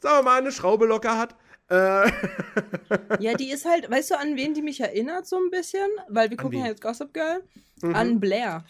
sagen 0.02 0.18
wir 0.20 0.24
mal, 0.24 0.40
eine 0.40 0.52
Schraube 0.52 0.86
locker 0.86 1.18
hat. 1.18 1.36
Äh, 1.70 2.12
Ja, 3.20 3.34
die 3.34 3.50
ist 3.52 3.66
halt, 3.66 3.90
weißt 3.90 4.12
du, 4.12 4.20
an 4.20 4.36
wen 4.36 4.54
die 4.54 4.62
mich 4.62 4.80
erinnert 4.80 5.28
so 5.28 5.38
ein 5.38 5.50
bisschen? 5.50 5.88
Weil 6.10 6.30
wir 6.30 6.38
gucken 6.38 6.54
wen? 6.60 6.66
ja 6.66 6.68
jetzt 6.72 6.82
Gossip 6.82 7.14
Girl. 7.14 7.44
Mhm. 7.82 7.96
An 7.96 8.20
Blair. 8.20 8.64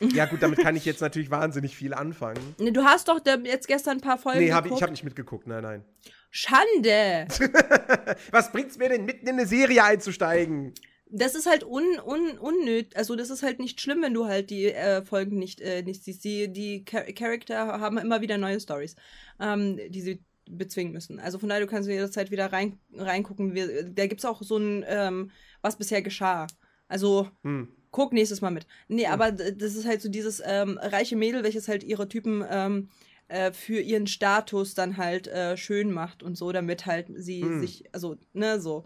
ja, 0.00 0.24
gut, 0.26 0.42
damit 0.42 0.60
kann 0.60 0.74
ich 0.76 0.84
jetzt 0.84 1.00
natürlich 1.00 1.30
wahnsinnig 1.30 1.76
viel 1.76 1.92
anfangen. 1.94 2.54
Ne, 2.58 2.72
du 2.72 2.84
hast 2.84 3.08
doch 3.08 3.20
jetzt 3.44 3.66
gestern 3.68 3.98
ein 3.98 4.00
paar 4.00 4.18
Folgen 4.18 4.38
Nee, 4.40 4.52
hab 4.52 4.60
ich, 4.64 4.70
geguckt. 4.70 4.78
ich 4.78 4.82
habe 4.82 4.92
nicht 4.92 5.04
mitgeguckt, 5.04 5.46
nein, 5.46 5.62
nein. 5.62 5.84
Schande! 6.30 7.26
Was 8.30 8.50
bringt's 8.52 8.78
mir 8.78 8.88
denn, 8.88 9.04
mitten 9.04 9.26
in 9.26 9.34
eine 9.34 9.46
Serie 9.46 9.84
einzusteigen? 9.84 10.72
Das 11.14 11.34
ist 11.34 11.44
halt 11.46 11.62
un, 11.62 11.84
un, 12.04 12.38
unnötig. 12.38 12.96
Also, 12.96 13.16
das 13.16 13.28
ist 13.28 13.42
halt 13.42 13.58
nicht 13.58 13.80
schlimm, 13.82 14.00
wenn 14.00 14.14
du 14.14 14.24
halt 14.26 14.48
die 14.48 14.72
äh, 14.72 15.04
Folgen 15.04 15.38
nicht, 15.38 15.60
äh, 15.60 15.82
nicht 15.82 16.02
siehst. 16.04 16.24
Die, 16.24 16.50
die 16.50 16.84
Char 16.88 17.02
Charakter 17.12 17.80
haben 17.80 17.98
immer 17.98 18.22
wieder 18.22 18.38
neue 18.38 18.58
Stories, 18.58 18.96
ähm, 19.38 19.78
die 19.90 20.00
sie 20.00 20.24
bezwingen 20.50 20.92
müssen. 20.92 21.20
Also, 21.20 21.38
von 21.38 21.50
daher, 21.50 21.60
du 21.62 21.70
kannst 21.70 21.86
jederzeit 21.88 22.30
wieder 22.30 22.50
rein, 22.50 22.78
reingucken. 22.94 23.54
Wir, 23.54 23.82
da 23.84 24.06
gibt's 24.06 24.24
auch 24.24 24.42
so 24.42 24.56
ein, 24.56 24.84
ähm, 24.88 25.30
was 25.60 25.76
bisher 25.76 26.00
geschah. 26.00 26.46
Also, 26.88 27.28
Hm. 27.42 27.68
guck 27.90 28.14
nächstes 28.14 28.40
Mal 28.40 28.50
mit. 28.50 28.66
Nee, 28.88 29.06
aber 29.06 29.32
d- 29.32 29.52
das 29.54 29.74
ist 29.74 29.86
halt 29.86 30.00
so 30.00 30.08
dieses 30.08 30.42
ähm, 30.44 30.78
reiche 30.80 31.16
Mädel, 31.16 31.42
welches 31.44 31.68
halt 31.68 31.84
ihre 31.84 32.08
Typen 32.08 32.42
ähm, 32.50 32.88
äh, 33.28 33.52
für 33.52 33.80
ihren 33.80 34.06
Status 34.06 34.74
dann 34.74 34.96
halt 34.96 35.28
äh, 35.28 35.58
schön 35.58 35.92
macht 35.92 36.22
und 36.22 36.36
so, 36.38 36.52
damit 36.52 36.86
halt 36.86 37.08
sie 37.14 37.42
Hm. 37.42 37.60
sich, 37.60 37.84
also, 37.92 38.16
ne, 38.32 38.58
so. 38.60 38.84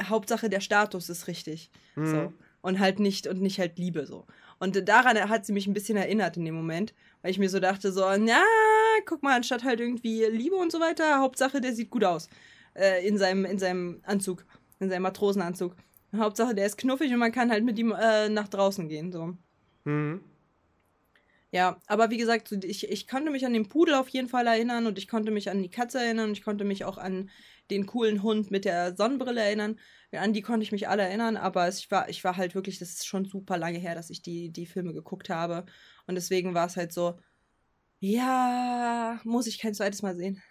Hauptsache 0.00 0.48
der 0.48 0.60
Status 0.60 1.08
ist 1.08 1.26
richtig. 1.26 1.70
Hm. 1.94 2.06
So. 2.06 2.32
Und 2.60 2.80
halt 2.80 2.98
nicht, 2.98 3.26
und 3.26 3.40
nicht 3.40 3.58
halt 3.60 3.78
Liebe 3.78 4.06
so. 4.06 4.26
Und 4.58 4.88
daran 4.88 5.16
hat 5.28 5.46
sie 5.46 5.52
mich 5.52 5.66
ein 5.66 5.74
bisschen 5.74 5.96
erinnert 5.96 6.36
in 6.36 6.44
dem 6.44 6.54
Moment, 6.54 6.92
weil 7.22 7.30
ich 7.30 7.38
mir 7.38 7.48
so 7.48 7.60
dachte, 7.60 7.92
so, 7.92 8.04
na, 8.18 8.42
guck 9.06 9.22
mal, 9.22 9.36
anstatt 9.36 9.62
halt 9.62 9.80
irgendwie 9.80 10.24
Liebe 10.24 10.56
und 10.56 10.72
so 10.72 10.80
weiter, 10.80 11.20
Hauptsache 11.20 11.60
der 11.60 11.72
sieht 11.74 11.90
gut 11.90 12.04
aus. 12.04 12.28
Äh, 12.74 13.06
in, 13.06 13.18
seinem, 13.18 13.44
in 13.44 13.58
seinem 13.58 14.00
Anzug, 14.04 14.44
in 14.80 14.88
seinem 14.88 15.02
Matrosenanzug. 15.02 15.76
Hauptsache 16.16 16.54
der 16.54 16.66
ist 16.66 16.78
knuffig 16.78 17.12
und 17.12 17.18
man 17.18 17.32
kann 17.32 17.50
halt 17.50 17.64
mit 17.64 17.78
ihm 17.78 17.92
äh, 17.92 18.28
nach 18.28 18.48
draußen 18.48 18.88
gehen. 18.88 19.12
So. 19.12 19.36
Hm. 19.84 20.20
Ja, 21.50 21.80
aber 21.86 22.10
wie 22.10 22.18
gesagt, 22.18 22.52
ich, 22.64 22.90
ich 22.90 23.08
konnte 23.08 23.30
mich 23.30 23.46
an 23.46 23.54
den 23.54 23.68
Pudel 23.68 23.94
auf 23.94 24.08
jeden 24.08 24.28
Fall 24.28 24.46
erinnern 24.46 24.86
und 24.86 24.98
ich 24.98 25.08
konnte 25.08 25.30
mich 25.30 25.50
an 25.50 25.62
die 25.62 25.70
Katze 25.70 25.98
erinnern 25.98 26.28
und 26.28 26.32
ich 26.32 26.44
konnte 26.44 26.64
mich 26.64 26.84
auch 26.84 26.98
an 26.98 27.30
den 27.70 27.86
coolen 27.86 28.22
Hund 28.22 28.50
mit 28.50 28.64
der 28.64 28.96
Sonnenbrille 28.96 29.40
erinnern. 29.40 29.78
An 30.12 30.32
die 30.32 30.42
konnte 30.42 30.64
ich 30.64 30.72
mich 30.72 30.88
alle 30.88 31.02
erinnern, 31.02 31.36
aber 31.36 31.68
ich, 31.68 31.90
war, 31.90 32.08
ich 32.08 32.24
war 32.24 32.36
halt 32.36 32.54
wirklich, 32.54 32.78
das 32.78 32.90
ist 32.90 33.06
schon 33.06 33.26
super 33.26 33.58
lange 33.58 33.78
her, 33.78 33.94
dass 33.94 34.10
ich 34.10 34.22
die, 34.22 34.50
die 34.50 34.66
Filme 34.66 34.92
geguckt 34.92 35.28
habe. 35.28 35.66
Und 36.06 36.14
deswegen 36.14 36.54
war 36.54 36.66
es 36.66 36.76
halt 36.76 36.92
so, 36.92 37.18
ja, 38.00 39.20
muss 39.24 39.46
ich 39.46 39.58
kein 39.58 39.74
zweites 39.74 40.02
Mal 40.02 40.16
sehen. 40.16 40.42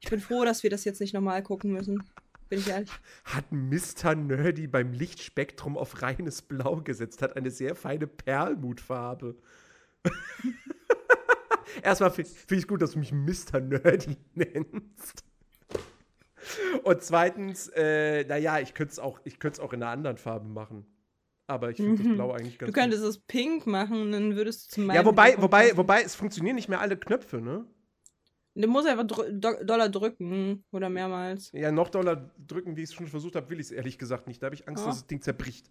Ich 0.00 0.08
bin 0.08 0.20
froh, 0.20 0.44
dass 0.44 0.62
wir 0.62 0.70
das 0.70 0.84
jetzt 0.84 1.00
nicht 1.00 1.12
nochmal 1.12 1.42
gucken 1.42 1.72
müssen. 1.72 2.02
Bin 2.48 2.60
ich 2.60 2.68
ehrlich. 2.68 2.90
Hat 3.24 3.52
Mr. 3.52 4.14
Nerdy 4.14 4.68
beim 4.68 4.92
Lichtspektrum 4.92 5.76
auf 5.76 6.00
reines 6.00 6.40
Blau 6.40 6.76
gesetzt, 6.76 7.20
hat 7.20 7.36
eine 7.36 7.50
sehr 7.50 7.74
feine 7.74 8.06
Perlmutfarbe. 8.06 9.36
Erstmal 11.82 12.10
finde 12.10 12.30
find 12.30 12.60
ich 12.60 12.66
gut, 12.66 12.80
dass 12.80 12.92
du 12.92 13.00
mich 13.00 13.12
Mr. 13.12 13.60
Nerdy 13.60 14.16
nennst. 14.34 15.24
Und 16.84 17.02
zweitens, 17.02 17.68
äh, 17.74 18.24
naja, 18.24 18.60
ich 18.60 18.74
könnte 18.74 18.92
es 18.92 18.98
auch, 18.98 19.20
ich 19.24 19.38
auch 19.60 19.72
in 19.72 19.82
einer 19.82 19.90
anderen 19.92 20.16
Farbe 20.16 20.46
machen. 20.48 20.86
Aber 21.46 21.70
ich 21.70 21.76
finde 21.78 22.02
das 22.02 22.12
Blau 22.12 22.32
eigentlich 22.32 22.58
ganz 22.58 22.70
Du 22.72 22.78
könntest 22.78 23.02
es 23.02 23.18
pink 23.20 23.66
machen 23.66 24.12
dann 24.12 24.36
würdest 24.36 24.70
du 24.70 24.74
zum 24.74 24.86
gut. 24.86 24.94
Ja, 24.94 25.04
wobei, 25.04 25.34
wobei, 25.40 25.74
wobei, 25.76 26.02
es 26.02 26.14
funktionieren 26.14 26.56
nicht 26.56 26.68
mehr 26.68 26.80
alle 26.80 26.96
Knöpfe, 26.96 27.40
ne? 27.40 27.64
Du 28.54 28.66
musst 28.68 28.88
einfach 28.88 29.06
drü 29.06 29.32
do 29.32 29.52
doller 29.64 29.88
drücken 29.88 30.64
oder 30.72 30.88
mehrmals. 30.90 31.50
Ja, 31.52 31.70
noch 31.70 31.88
doller 31.88 32.30
drücken, 32.44 32.76
wie 32.76 32.82
ich 32.82 32.90
es 32.90 32.94
schon 32.94 33.06
versucht 33.06 33.36
habe, 33.36 33.48
will 33.50 33.60
ich 33.60 33.66
es 33.66 33.70
ehrlich 33.72 33.98
gesagt 33.98 34.26
nicht. 34.26 34.42
Da 34.42 34.46
habe 34.46 34.56
ich 34.56 34.66
Angst, 34.68 34.82
Ja. 34.82 34.88
dass 34.88 34.98
das 34.98 35.06
Ding 35.06 35.22
zerbricht. 35.22 35.70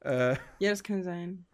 Äh, 0.00 0.36
Ja, 0.58 0.70
das 0.70 0.82
kann 0.82 1.02
sein. 1.02 1.46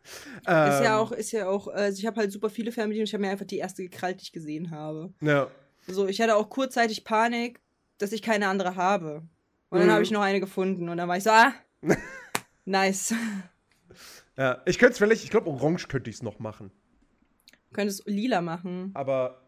ähm, 0.47 0.71
ist 0.71 0.83
ja 0.83 0.99
auch, 0.99 1.13
ist 1.13 1.31
ja 1.31 1.49
auch, 1.49 1.69
also 1.69 1.99
ich 1.99 2.05
habe 2.05 2.21
halt 2.21 2.33
super 2.33 2.51
viele 2.51 2.73
Fernbedienungen. 2.73 3.07
Ich 3.07 3.15
habe 3.15 3.23
mir 3.23 3.31
einfach 3.31 3.47
die 3.47 3.59
erste 3.59 3.85
gekrallt, 3.85 4.21
die 4.21 4.25
ich 4.25 4.33
gesehen 4.33 4.71
habe. 4.73 5.15
Ja. 5.21 5.49
So, 5.87 6.09
ich 6.09 6.21
hatte 6.21 6.35
auch 6.37 6.51
kurzzeitig 6.51 7.05
Panik, 7.05 7.61
dass 7.99 8.13
ich 8.13 8.23
keine 8.23 8.49
andere 8.49 8.77
habe. 8.77 9.23
Und 9.71 9.79
dann 9.79 9.89
Mhm. 9.89 9.93
habe 9.93 10.03
ich 10.03 10.11
noch 10.11 10.21
eine 10.23 10.41
gefunden 10.41 10.89
und 10.89 10.97
dann 10.99 11.09
war 11.09 11.17
ich 11.17 11.25
so, 11.25 11.31
ah, 11.31 11.53
nice. 12.65 13.15
ja. 14.37 14.61
Ich 14.67 14.79
könnte 14.79 14.93
es 14.93 14.99
vielleicht, 14.99 15.25
ich 15.25 15.31
glaube, 15.31 15.49
orange 15.49 15.89
könnte 15.89 16.11
ich 16.11 16.17
es 16.17 16.23
noch 16.23 16.39
machen. 16.39 16.71
Du 17.71 17.75
könntest 17.77 18.03
lila 18.07 18.41
machen, 18.43 18.91
Aber 18.95 19.41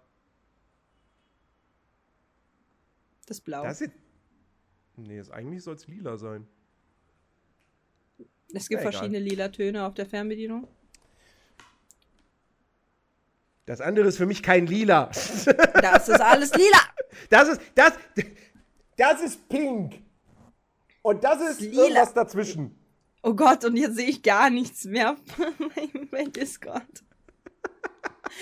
das 3.27 3.41
Blau. 3.41 3.65
das 3.65 3.81
ist. 3.83 3.93
Nee, 4.97 5.19
ist, 5.19 5.31
eigentlich 5.31 5.63
soll 5.63 5.75
es 5.75 5.87
lila 5.89 6.17
sein. 6.17 6.47
es 8.55 8.69
gibt 8.69 8.81
Ja, 8.83 8.89
egal. 8.89 8.93
verschiedene 8.93 9.19
lila 9.19 9.49
Töne 9.49 9.85
auf 9.85 9.95
der 9.95 10.07
Fernbedienung. 10.07 10.69
Das 13.67 13.81
andere 13.81 14.07
ist 14.09 14.19
für 14.19 14.27
mich 14.27 14.43
kein 14.43 14.67
lila. 14.67 15.07
Das 15.07 16.09
ist 16.09 16.21
alles 16.21 16.55
lila. 16.55 16.79
Das 17.31 17.49
ist, 17.49 17.61
das, 17.75 17.93
das 18.97 19.21
ist 19.23 19.49
pink. 19.49 20.03
Und 21.03 21.23
das 21.23 21.41
ist 21.51 21.61
Lila. 21.61 21.83
irgendwas 21.83 22.15
dazwischen. 22.15 22.79
Oh 23.23 23.35
Gott, 23.35 23.65
und 23.65 23.77
jetzt 23.77 23.97
sehe 23.97 24.09
ich 24.09 24.23
gar 24.23 24.51
nichts 24.51 24.85
mehr 24.85 25.17
bei 26.11 26.25
Discord. 26.25 27.05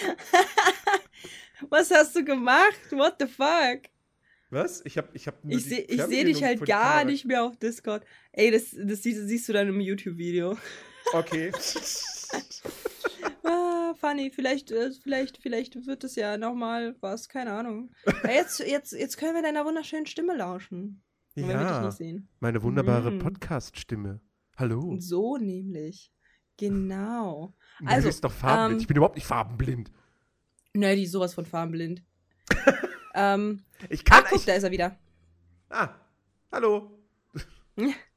Was 1.68 1.90
hast 1.90 2.16
du 2.16 2.24
gemacht? 2.24 2.90
What 2.90 3.16
the 3.20 3.26
fuck? 3.26 3.82
Was? 4.50 4.82
Ich 4.84 4.98
hab, 4.98 5.14
ich 5.14 5.26
hab 5.26 5.42
nur 5.44 5.56
Ich 5.56 5.64
sehe 5.64 5.86
seh 5.88 6.24
dich 6.24 6.42
halt 6.42 6.64
gar 6.66 7.04
nicht 7.04 7.24
mehr 7.24 7.42
auf 7.44 7.56
Discord. 7.56 8.04
Ey, 8.32 8.50
das, 8.50 8.76
das 8.76 9.02
siehst, 9.02 9.26
siehst 9.26 9.48
du 9.48 9.52
dann 9.52 9.68
im 9.68 9.80
YouTube-Video. 9.80 10.58
Okay. 11.12 11.52
Funny, 14.02 14.32
vielleicht, 14.34 14.72
äh, 14.72 14.90
vielleicht, 15.00 15.38
vielleicht 15.38 15.86
wird 15.86 16.02
es 16.02 16.16
ja 16.16 16.36
nochmal 16.36 16.96
was, 17.00 17.28
keine 17.28 17.52
Ahnung. 17.52 17.92
Jetzt, 18.24 18.58
jetzt, 18.58 18.92
jetzt 18.92 19.16
können 19.16 19.36
wir 19.36 19.42
deiner 19.42 19.64
wunderschönen 19.64 20.06
Stimme 20.06 20.36
lauschen. 20.36 21.02
Ja, 21.36 21.88
meine 22.40 22.62
wunderbare 22.64 23.12
Mm. 23.12 23.18
Podcast-Stimme. 23.20 24.20
Hallo. 24.56 24.96
So 24.98 25.36
nämlich. 25.36 26.12
Genau. 26.56 27.54
Also, 27.86 28.08
ist 28.08 28.24
doch 28.24 28.32
farbenblind. 28.32 28.72
ähm, 28.72 28.80
ich 28.80 28.86
bin 28.88 28.96
überhaupt 28.96 29.14
nicht 29.14 29.26
farbenblind. 29.26 29.92
Nerdy, 30.74 31.06
sowas 31.06 31.32
von 31.34 31.46
farbenblind. 31.46 32.02
ähm, 33.14 33.62
Ich 33.88 34.04
kann 34.04 34.24
ach, 34.24 34.30
guck, 34.30 34.38
ich, 34.40 34.44
da 34.46 34.54
ist 34.54 34.64
er 34.64 34.72
wieder. 34.72 34.98
Ah, 35.70 35.90
hallo. 36.50 36.98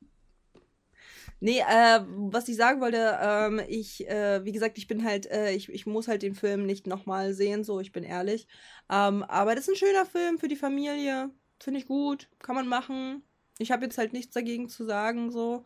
Nee, 1.40 1.60
äh, 1.60 2.00
was 2.08 2.48
ich 2.48 2.56
sagen 2.56 2.82
wollte, 2.82 3.18
ähm, 3.22 3.62
ich, 3.68 4.08
äh, 4.08 4.44
wie 4.46 4.52
gesagt, 4.52 4.78
ich 4.78 4.88
bin 4.88 5.04
halt, 5.04 5.26
äh, 5.30 5.52
ich, 5.52 5.70
ich 5.70 5.86
muss 5.86 6.08
halt 6.08 6.22
den 6.22 6.34
Film 6.36 6.66
nicht 6.66 6.88
nochmal 6.88 7.34
sehen, 7.34 7.64
so, 7.64 7.80
ich 7.80 7.92
bin 7.92 8.04
ehrlich. 8.04 8.48
Ähm, 8.90 9.24
aber 9.24 9.56
das 9.56 9.68
ist 9.68 9.74
ein 9.74 9.88
schöner 9.88 10.06
Film 10.06 10.38
für 10.38 10.48
die 10.48 10.56
Familie. 10.56 11.30
Finde 11.60 11.80
ich 11.80 11.88
gut, 11.88 12.30
kann 12.40 12.56
man 12.56 12.68
machen. 12.68 13.24
Ich 13.60 13.72
habe 13.72 13.86
jetzt 13.86 13.98
halt 13.98 14.14
nichts 14.14 14.34
dagegen 14.34 14.70
zu 14.70 14.86
sagen, 14.86 15.32
so. 15.32 15.66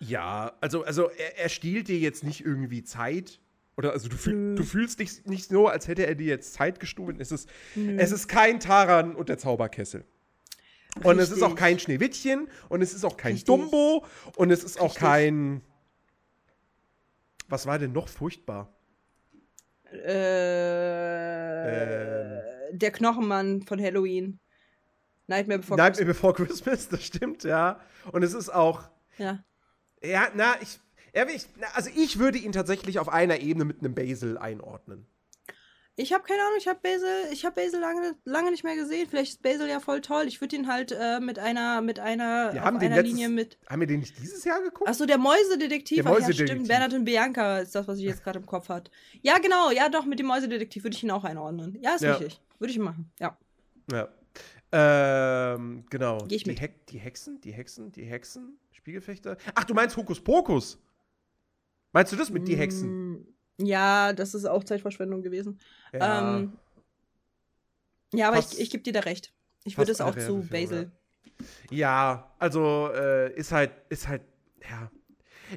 Ja, 0.00 0.56
also, 0.60 0.84
also 0.84 1.08
er, 1.08 1.38
er 1.38 1.48
stiehlt 1.48 1.88
dir 1.88 1.98
jetzt 1.98 2.24
nicht 2.24 2.44
irgendwie 2.44 2.84
Zeit. 2.84 3.40
Oder 3.76 3.92
also 3.92 4.08
du, 4.08 4.16
fühl, 4.16 4.56
du 4.56 4.64
fühlst 4.64 4.98
dich 4.98 5.24
nicht 5.24 5.48
so, 5.48 5.68
als 5.68 5.86
hätte 5.86 6.04
er 6.04 6.16
dir 6.16 6.26
jetzt 6.26 6.52
Zeit 6.54 6.80
gestohlen. 6.80 7.20
Es 7.20 7.30
ist, 7.30 7.48
Nö. 7.76 7.96
es 7.98 8.10
ist 8.10 8.26
kein 8.26 8.60
Taran 8.60 9.14
und 9.14 9.28
der 9.28 9.38
Zauberkessel. 9.38 10.04
Und 11.04 11.18
es 11.18 11.30
ist 11.30 11.42
auch 11.42 11.48
Richtig. 11.48 11.58
kein 11.58 11.78
Schneewittchen 11.78 12.48
und 12.68 12.82
es 12.82 12.94
ist 12.94 13.04
auch 13.04 13.16
kein 13.16 13.32
Richtig. 13.32 13.46
Dumbo 13.46 14.04
und 14.36 14.50
es 14.50 14.64
ist 14.64 14.78
auch 14.80 14.86
Richtig. 14.86 15.00
kein. 15.02 15.62
Was 17.48 17.66
war 17.66 17.78
denn 17.78 17.92
noch 17.92 18.08
furchtbar? 18.08 18.72
Äh, 19.90 20.02
der 22.72 22.90
Knochenmann 22.92 23.62
von 23.62 23.80
Halloween. 23.80 24.38
Nightmare 25.26 25.58
Before 25.60 25.78
Nightmare 25.78 26.06
Before 26.06 26.32
Christmas, 26.34 26.88
das 26.88 27.04
stimmt, 27.04 27.44
ja. 27.44 27.80
Und 28.12 28.22
es 28.22 28.32
ist 28.34 28.48
auch, 28.52 28.88
Ja. 29.18 29.44
ja, 30.02 30.28
na, 30.34 30.54
ich, 30.62 30.78
also 31.74 31.90
ich 31.94 32.18
würde 32.18 32.38
ihn 32.38 32.52
tatsächlich 32.52 32.98
auf 32.98 33.08
einer 33.08 33.40
Ebene 33.40 33.64
mit 33.64 33.80
einem 33.80 33.94
Basil 33.94 34.38
einordnen. 34.38 35.06
Ich 36.00 36.12
habe 36.12 36.22
keine 36.22 36.40
Ahnung, 36.42 36.54
ich 36.58 36.68
habe 36.68 36.78
Basil, 36.80 37.08
ich 37.32 37.44
habe 37.44 37.60
Basil 37.60 37.80
lange, 37.80 38.14
lange 38.24 38.52
nicht 38.52 38.62
mehr 38.62 38.76
gesehen. 38.76 39.08
Vielleicht 39.10 39.32
ist 39.32 39.42
Basil 39.42 39.66
ja 39.68 39.80
voll 39.80 40.00
toll. 40.00 40.26
Ich 40.28 40.40
würde 40.40 40.54
ihn 40.54 40.68
halt 40.68 40.92
äh, 40.92 41.18
mit 41.18 41.40
einer, 41.40 41.80
mit 41.80 41.98
einer, 41.98 42.52
Wir 42.54 42.60
auf 42.62 42.66
einer 42.68 42.78
letztes, 42.88 43.02
Linie 43.04 43.28
mit. 43.28 43.58
haben 43.68 43.80
wir 43.80 43.88
den 43.88 43.98
nicht 44.00 44.16
dieses 44.16 44.44
Jahr 44.44 44.62
geguckt? 44.62 44.88
Achso, 44.88 45.06
der 45.06 45.18
Mäusedetektiv. 45.18 45.96
Der 45.96 46.06
Ach 46.06 46.10
ja, 46.10 46.14
Mäusedetektiv. 46.20 46.48
stimmt. 46.54 46.68
Bernhard 46.68 46.94
und 46.94 47.04
Bianca 47.04 47.58
ist 47.58 47.74
das, 47.74 47.88
was 47.88 47.98
ich 47.98 48.04
jetzt 48.04 48.22
gerade 48.22 48.38
im 48.38 48.46
Kopf 48.46 48.68
hat. 48.68 48.92
Ja, 49.22 49.38
genau. 49.38 49.72
Ja, 49.72 49.88
doch, 49.88 50.04
mit 50.04 50.20
dem 50.20 50.26
Mäusedetektiv 50.26 50.84
würde 50.84 50.96
ich 50.96 51.02
ihn 51.02 51.10
auch 51.10 51.24
einordnen. 51.24 51.76
Ja, 51.82 51.96
ist 51.96 52.02
Ja. 52.02 52.14
richtig. 52.14 52.40
Würde 52.60 52.70
ich 52.70 52.78
machen. 52.78 53.10
Ja. 53.18 53.36
Ja. 53.90 54.08
Ähm, 54.70 55.84
genau. 55.90 56.18
Geh 56.28 56.36
ich 56.36 56.44
die, 56.44 56.50
mit. 56.50 56.60
Hex- 56.60 56.84
die 56.90 56.98
Hexen, 56.98 57.40
die 57.40 57.52
Hexen, 57.52 57.90
die 57.90 58.04
Hexen, 58.04 58.58
Spiegelfechter. 58.70 59.36
Ach, 59.54 59.64
du 59.64 59.74
meinst 59.74 59.96
Hokus 59.96 60.20
Pokus? 60.22 60.78
Meinst 61.92 62.12
du 62.12 62.16
das 62.16 62.30
mit 62.30 62.46
die 62.46 62.56
Hexen? 62.56 63.26
Ja, 63.58 64.12
das 64.12 64.34
ist 64.34 64.44
auch 64.44 64.64
Zeitverschwendung 64.64 65.22
gewesen. 65.22 65.58
Ja. 65.92 66.38
Ähm, 66.38 66.52
ja, 68.12 68.28
aber 68.28 68.36
Fast- 68.36 68.54
ich, 68.54 68.60
ich 68.60 68.70
gebe 68.70 68.82
dir 68.82 68.92
da 68.92 69.00
recht. 69.00 69.32
Ich 69.64 69.76
würde 69.76 69.92
es 69.92 70.00
auch 70.00 70.16
zu 70.16 70.46
Basil. 70.50 70.90
Ja, 71.70 72.32
also 72.38 72.90
äh, 72.94 73.32
ist 73.34 73.52
halt, 73.52 73.72
ist 73.88 74.08
halt, 74.08 74.22
ja. 74.68 74.90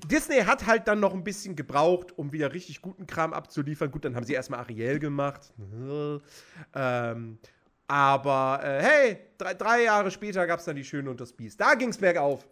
Disney 0.09 0.39
hat 0.39 0.65
halt 0.67 0.87
dann 0.87 0.99
noch 0.99 1.13
ein 1.13 1.23
bisschen 1.23 1.55
gebraucht, 1.55 2.17
um 2.17 2.31
wieder 2.31 2.53
richtig 2.53 2.81
guten 2.81 3.07
Kram 3.07 3.33
abzuliefern. 3.33 3.91
Gut, 3.91 4.05
dann 4.05 4.15
haben 4.15 4.25
sie 4.25 4.33
erstmal 4.33 4.59
Ariel 4.59 4.99
gemacht. 4.99 5.51
ähm, 6.75 7.39
aber 7.87 8.61
äh, 8.63 8.81
hey, 8.81 9.17
drei, 9.37 9.53
drei 9.53 9.83
Jahre 9.83 10.11
später 10.11 10.47
gab 10.47 10.59
es 10.59 10.65
dann 10.65 10.77
die 10.77 10.83
Schöne 10.83 11.09
und 11.09 11.19
das 11.19 11.33
Biest. 11.33 11.59
Da 11.59 11.73
ging's 11.75 11.97
bergauf. 11.97 12.47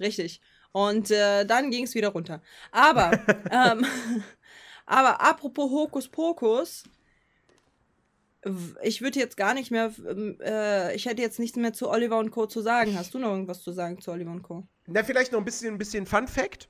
Richtig. 0.00 0.40
Und 0.72 1.10
äh, 1.10 1.46
dann 1.46 1.70
ging 1.70 1.84
es 1.84 1.94
wieder 1.94 2.08
runter. 2.08 2.42
Aber, 2.72 3.12
ähm, 3.50 3.86
aber 4.86 5.20
apropos 5.20 5.70
Hokus 5.70 6.08
Pokus, 6.08 6.84
w- 8.44 8.74
ich 8.82 9.02
würde 9.02 9.18
jetzt 9.18 9.36
gar 9.36 9.54
nicht 9.54 9.70
mehr, 9.70 9.92
äh, 10.40 10.94
ich 10.94 11.06
hätte 11.06 11.22
jetzt 11.22 11.38
nichts 11.38 11.56
mehr 11.56 11.72
zu 11.72 11.88
Oliver 11.90 12.18
und 12.18 12.30
Co. 12.30 12.46
zu 12.46 12.60
sagen. 12.60 12.96
Hast 12.96 13.12
du 13.14 13.18
noch 13.18 13.30
irgendwas 13.30 13.62
zu 13.62 13.72
sagen 13.72 14.00
zu 14.00 14.10
Oliver 14.12 14.30
und 14.30 14.42
Co.? 14.42 14.66
Na, 14.86 15.02
vielleicht 15.02 15.32
noch 15.32 15.38
ein 15.40 15.44
bisschen, 15.44 15.74
ein 15.74 15.78
bisschen 15.78 16.06
Fun 16.06 16.28
Fact. 16.28 16.68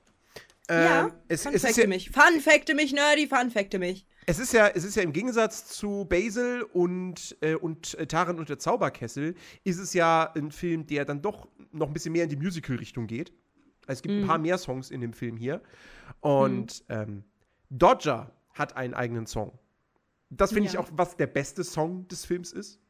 ja, 0.70 1.06
Ähm, 1.06 1.12
es, 1.28 1.42
Fun 1.42 1.52
es, 1.54 1.62
ist 1.62 1.66
Facte 1.66 1.82
ja, 1.82 1.86
mich. 1.88 2.10
Fun 2.10 2.40
Facte 2.40 2.74
mich, 2.74 2.92
Nerdy, 2.92 3.26
Fun 3.28 3.50
Facte 3.50 3.78
mich. 3.78 4.06
es, 4.26 4.38
ist 4.38 4.52
ja, 4.52 4.68
es 4.68 4.84
ist 4.84 4.96
ja 4.96 5.02
im 5.02 5.12
Gegensatz 5.12 5.66
zu 5.68 6.06
Basil 6.08 6.62
und, 6.72 7.36
äh, 7.42 7.54
und 7.54 7.94
äh, 7.98 8.06
Taran 8.06 8.38
und 8.38 8.48
der 8.48 8.58
Zauberkessel, 8.58 9.34
ist 9.64 9.78
es 9.78 9.92
ja 9.92 10.32
ein 10.34 10.50
Film, 10.50 10.86
der 10.86 11.04
dann 11.04 11.20
doch 11.22 11.46
noch 11.72 11.88
ein 11.88 11.92
bisschen 11.92 12.12
mehr 12.12 12.24
in 12.24 12.30
die 12.30 12.36
Musical-Richtung 12.36 13.06
geht. 13.06 13.32
Also 13.86 13.98
es 13.98 14.02
gibt 14.02 14.14
ein 14.14 14.26
paar 14.26 14.38
mehr 14.38 14.58
Songs 14.58 14.90
in 14.90 15.00
dem 15.00 15.12
Film 15.12 15.36
hier. 15.36 15.60
Und 16.20 16.82
ähm, 16.88 17.22
Dodger 17.70 18.32
hat 18.54 18.76
einen 18.76 18.94
eigenen 18.94 19.26
Song. 19.26 19.58
Das 20.30 20.52
finde 20.52 20.68
ich 20.68 20.74
Ja. 20.74 20.80
auch, 20.80 20.88
was 20.92 21.16
der 21.16 21.26
beste 21.26 21.62
Song 21.64 22.08
des 22.08 22.24
Films 22.24 22.52
ist. 22.52 22.80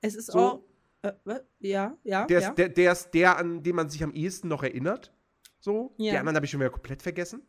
Es 0.00 0.14
ist 0.14 0.32
So. 0.32 0.38
auch. 0.38 0.60
Äh, 1.02 1.12
ja, 1.60 1.96
ja. 2.02 2.26
Der 2.26 2.40
ja. 2.40 2.48
ist 2.48 2.54
der, 2.58 2.68
der, 2.68 2.92
ist 2.92 3.10
der, 3.12 3.36
an 3.38 3.62
den 3.62 3.76
man 3.76 3.88
sich 3.88 4.02
am 4.02 4.12
ehesten 4.12 4.48
noch 4.48 4.62
erinnert. 4.62 5.12
So. 5.60 5.94
Ja. 5.98 6.12
Die 6.12 6.18
anderen 6.18 6.36
habe 6.36 6.44
ich 6.46 6.50
schon 6.50 6.60
wieder 6.60 6.70
komplett 6.70 7.02
vergessen. 7.02 7.42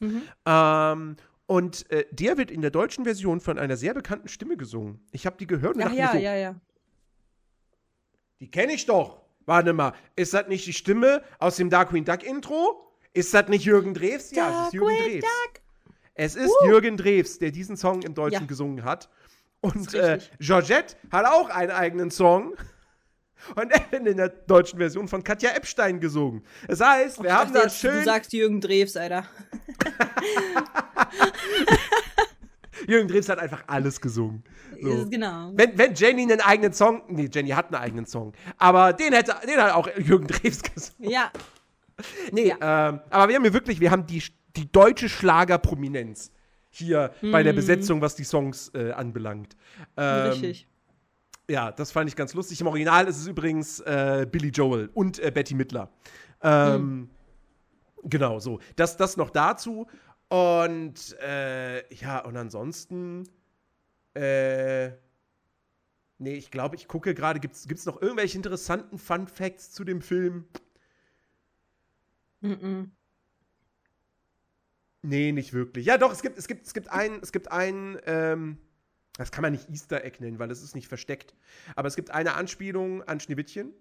Mhm. 0.00 0.22
Ähm, 0.46 1.16
und 1.46 1.90
äh, 1.90 2.06
der 2.10 2.36
wird 2.36 2.50
in 2.50 2.60
der 2.60 2.70
deutschen 2.70 3.04
Version 3.04 3.40
von 3.40 3.58
einer 3.58 3.76
sehr 3.76 3.94
bekannten 3.94 4.28
Stimme 4.28 4.56
gesungen. 4.56 5.00
Ich 5.12 5.26
habe 5.26 5.36
die 5.38 5.46
gehört 5.46 5.76
und 5.76 5.82
Ach 5.82 5.86
dachte 5.86 5.98
ja, 5.98 6.12
so, 6.12 6.18
ja, 6.18 6.34
ja. 6.36 6.54
die 8.40 8.50
kenne 8.50 8.72
ich 8.72 8.86
doch. 8.86 9.22
Warte 9.46 9.72
mal, 9.72 9.94
ist 10.14 10.34
das 10.34 10.46
nicht 10.48 10.66
die 10.66 10.74
Stimme 10.74 11.22
aus 11.38 11.56
dem 11.56 11.70
Darkwing 11.70 12.04
Duck 12.04 12.22
Intro? 12.22 12.92
Ist 13.14 13.32
das 13.32 13.48
nicht 13.48 13.64
Jürgen 13.64 13.94
Drews? 13.94 14.30
Ja, 14.30 14.60
es 14.62 14.66
ist 14.68 14.74
Jürgen 14.74 14.94
Drews. 14.94 15.24
Es 16.18 16.34
ist 16.34 16.52
Jürgen 16.66 16.96
Drews, 16.96 17.38
der 17.38 17.52
diesen 17.52 17.76
Song 17.76 18.02
im 18.02 18.12
Deutschen 18.12 18.40
Ja. 18.42 18.46
gesungen 18.46 18.82
hat. 18.84 19.08
Und 19.60 19.94
äh. 19.94 20.18
Georgette 20.40 20.96
hat 21.12 21.24
auch 21.26 21.48
einen 21.48 21.70
eigenen 21.70 22.10
Song. 22.10 22.54
Und 23.54 23.70
er 23.70 23.80
wird 23.92 24.04
in 24.08 24.16
der 24.16 24.28
deutschen 24.30 24.80
Version 24.80 25.06
von 25.06 25.22
Katja 25.22 25.50
Epstein 25.52 26.00
gesungen. 26.00 26.42
Das 26.66 26.80
heißt, 26.80 27.20
wir 27.22 27.26
Ich 27.30 27.32
haben 27.32 27.52
da 27.52 27.68
schön. 27.70 27.98
Du 28.00 28.04
sagst 28.04 28.32
Jürgen 28.32 28.60
Drews, 28.60 28.96
Alter. 28.96 29.24
Jürgen 32.88 33.06
Drews 33.08 33.28
hat 33.28 33.38
einfach 33.38 33.62
alles 33.68 34.00
gesungen. 34.00 34.42
So. 34.82 35.06
Genau. 35.08 35.52
Wenn, 35.54 35.78
wenn 35.78 35.94
Jenny 35.94 36.22
einen 36.22 36.40
eigenen 36.40 36.72
Song. 36.72 37.02
Nee, 37.08 37.28
Jenny 37.32 37.50
hat 37.50 37.66
einen 37.66 37.76
eigenen 37.82 38.06
Song. 38.06 38.32
Aber 38.56 38.92
den 38.92 39.12
hätte 39.12 39.34
den 39.46 39.60
hat 39.60 39.72
auch 39.72 39.88
Jürgen 39.96 40.26
Drews 40.26 40.62
gesungen. 40.74 41.10
Ja, 41.10 41.30
Nee, 42.30 42.50
ähm, 42.60 43.00
aber 43.10 43.28
wir 43.28 43.34
haben 43.34 43.42
hier 43.42 43.52
wirklich, 43.52 43.80
wir 43.80 43.90
haben 43.90 44.06
die, 44.06 44.22
die 44.56 44.70
deutsche 44.70 45.08
Schlagerprominenz 45.08 46.32
hier 46.70 47.12
bei 47.22 47.42
der 47.42 47.52
Besetzung, 47.52 48.00
was 48.00 48.14
die 48.14 48.24
Songs 48.24 48.70
äh, 48.74 48.92
anbelangt. 48.92 49.56
Ähm, 49.96 50.30
richtig. 50.30 50.68
Ja, 51.50 51.72
das 51.72 51.92
fand 51.92 52.10
ich 52.10 52.16
ganz 52.16 52.34
lustig. 52.34 52.60
Im 52.60 52.66
Original 52.66 53.06
ist 53.08 53.18
es 53.18 53.26
übrigens 53.26 53.80
äh, 53.80 54.26
Billy 54.30 54.48
Joel 54.48 54.90
und 54.92 55.18
äh, 55.18 55.30
Betty 55.30 55.54
Midler. 55.54 55.90
Ähm, 56.42 57.08
Genau, 58.04 58.38
so. 58.38 58.60
Das, 58.76 58.96
das 58.96 59.16
noch 59.16 59.30
dazu. 59.30 59.86
Und 60.28 61.16
äh, 61.20 61.94
ja, 61.94 62.20
und 62.20 62.36
ansonsten. 62.36 63.28
Äh, 64.14 64.88
nee, 66.18 66.34
ich 66.34 66.50
glaube, 66.50 66.76
ich 66.76 66.88
gucke 66.88 67.14
gerade, 67.14 67.40
gibt 67.40 67.54
es 67.54 67.86
noch 67.86 68.00
irgendwelche 68.00 68.36
interessanten 68.36 68.98
Fun 68.98 69.28
Facts 69.28 69.72
zu 69.72 69.84
dem 69.84 70.02
Film? 70.02 70.46
Mhm. 72.40 72.92
Nee, 75.02 75.32
nicht 75.32 75.52
wirklich. 75.52 75.86
Ja, 75.86 75.96
doch, 75.98 76.12
es 76.12 76.22
gibt, 76.22 76.38
es 76.38 76.48
gibt, 76.48 76.66
es 76.66 76.74
gibt 76.74 76.88
einen, 76.90 77.20
es 77.22 77.32
gibt 77.32 77.50
einen, 77.52 77.98
ähm, 78.06 78.58
das 79.16 79.30
kann 79.30 79.42
man 79.42 79.52
nicht 79.52 79.68
Easter 79.70 80.04
Egg 80.04 80.18
nennen, 80.20 80.38
weil 80.38 80.50
es 80.50 80.62
ist 80.62 80.74
nicht 80.74 80.88
versteckt. 80.88 81.34
Aber 81.76 81.88
es 81.88 81.96
gibt 81.96 82.10
eine 82.10 82.34
Anspielung 82.34 83.02
an 83.04 83.20
Schneewittchen. 83.20 83.72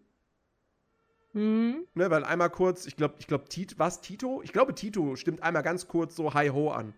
Mhm. 1.33 1.85
Ne, 1.93 2.09
weil 2.09 2.23
einmal 2.23 2.49
kurz, 2.49 2.85
ich 2.85 2.95
glaube, 2.95 3.15
ich 3.19 3.27
glaube, 3.27 3.45
Tito, 3.49 3.75
was 3.77 4.01
Tito? 4.01 4.41
Ich 4.43 4.53
glaube, 4.53 4.73
Tito 4.73 5.15
stimmt 5.15 5.43
einmal 5.43 5.63
ganz 5.63 5.87
kurz 5.87 6.15
so 6.15 6.33
Hi 6.33 6.47
Ho 6.49 6.71
an. 6.71 6.93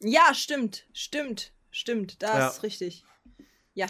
Ja, 0.00 0.34
stimmt, 0.34 0.86
stimmt, 0.92 1.52
stimmt. 1.70 2.22
Das 2.22 2.36
Ja. 2.36 2.48
ist 2.48 2.62
richtig. 2.62 3.04
Ja, 3.74 3.86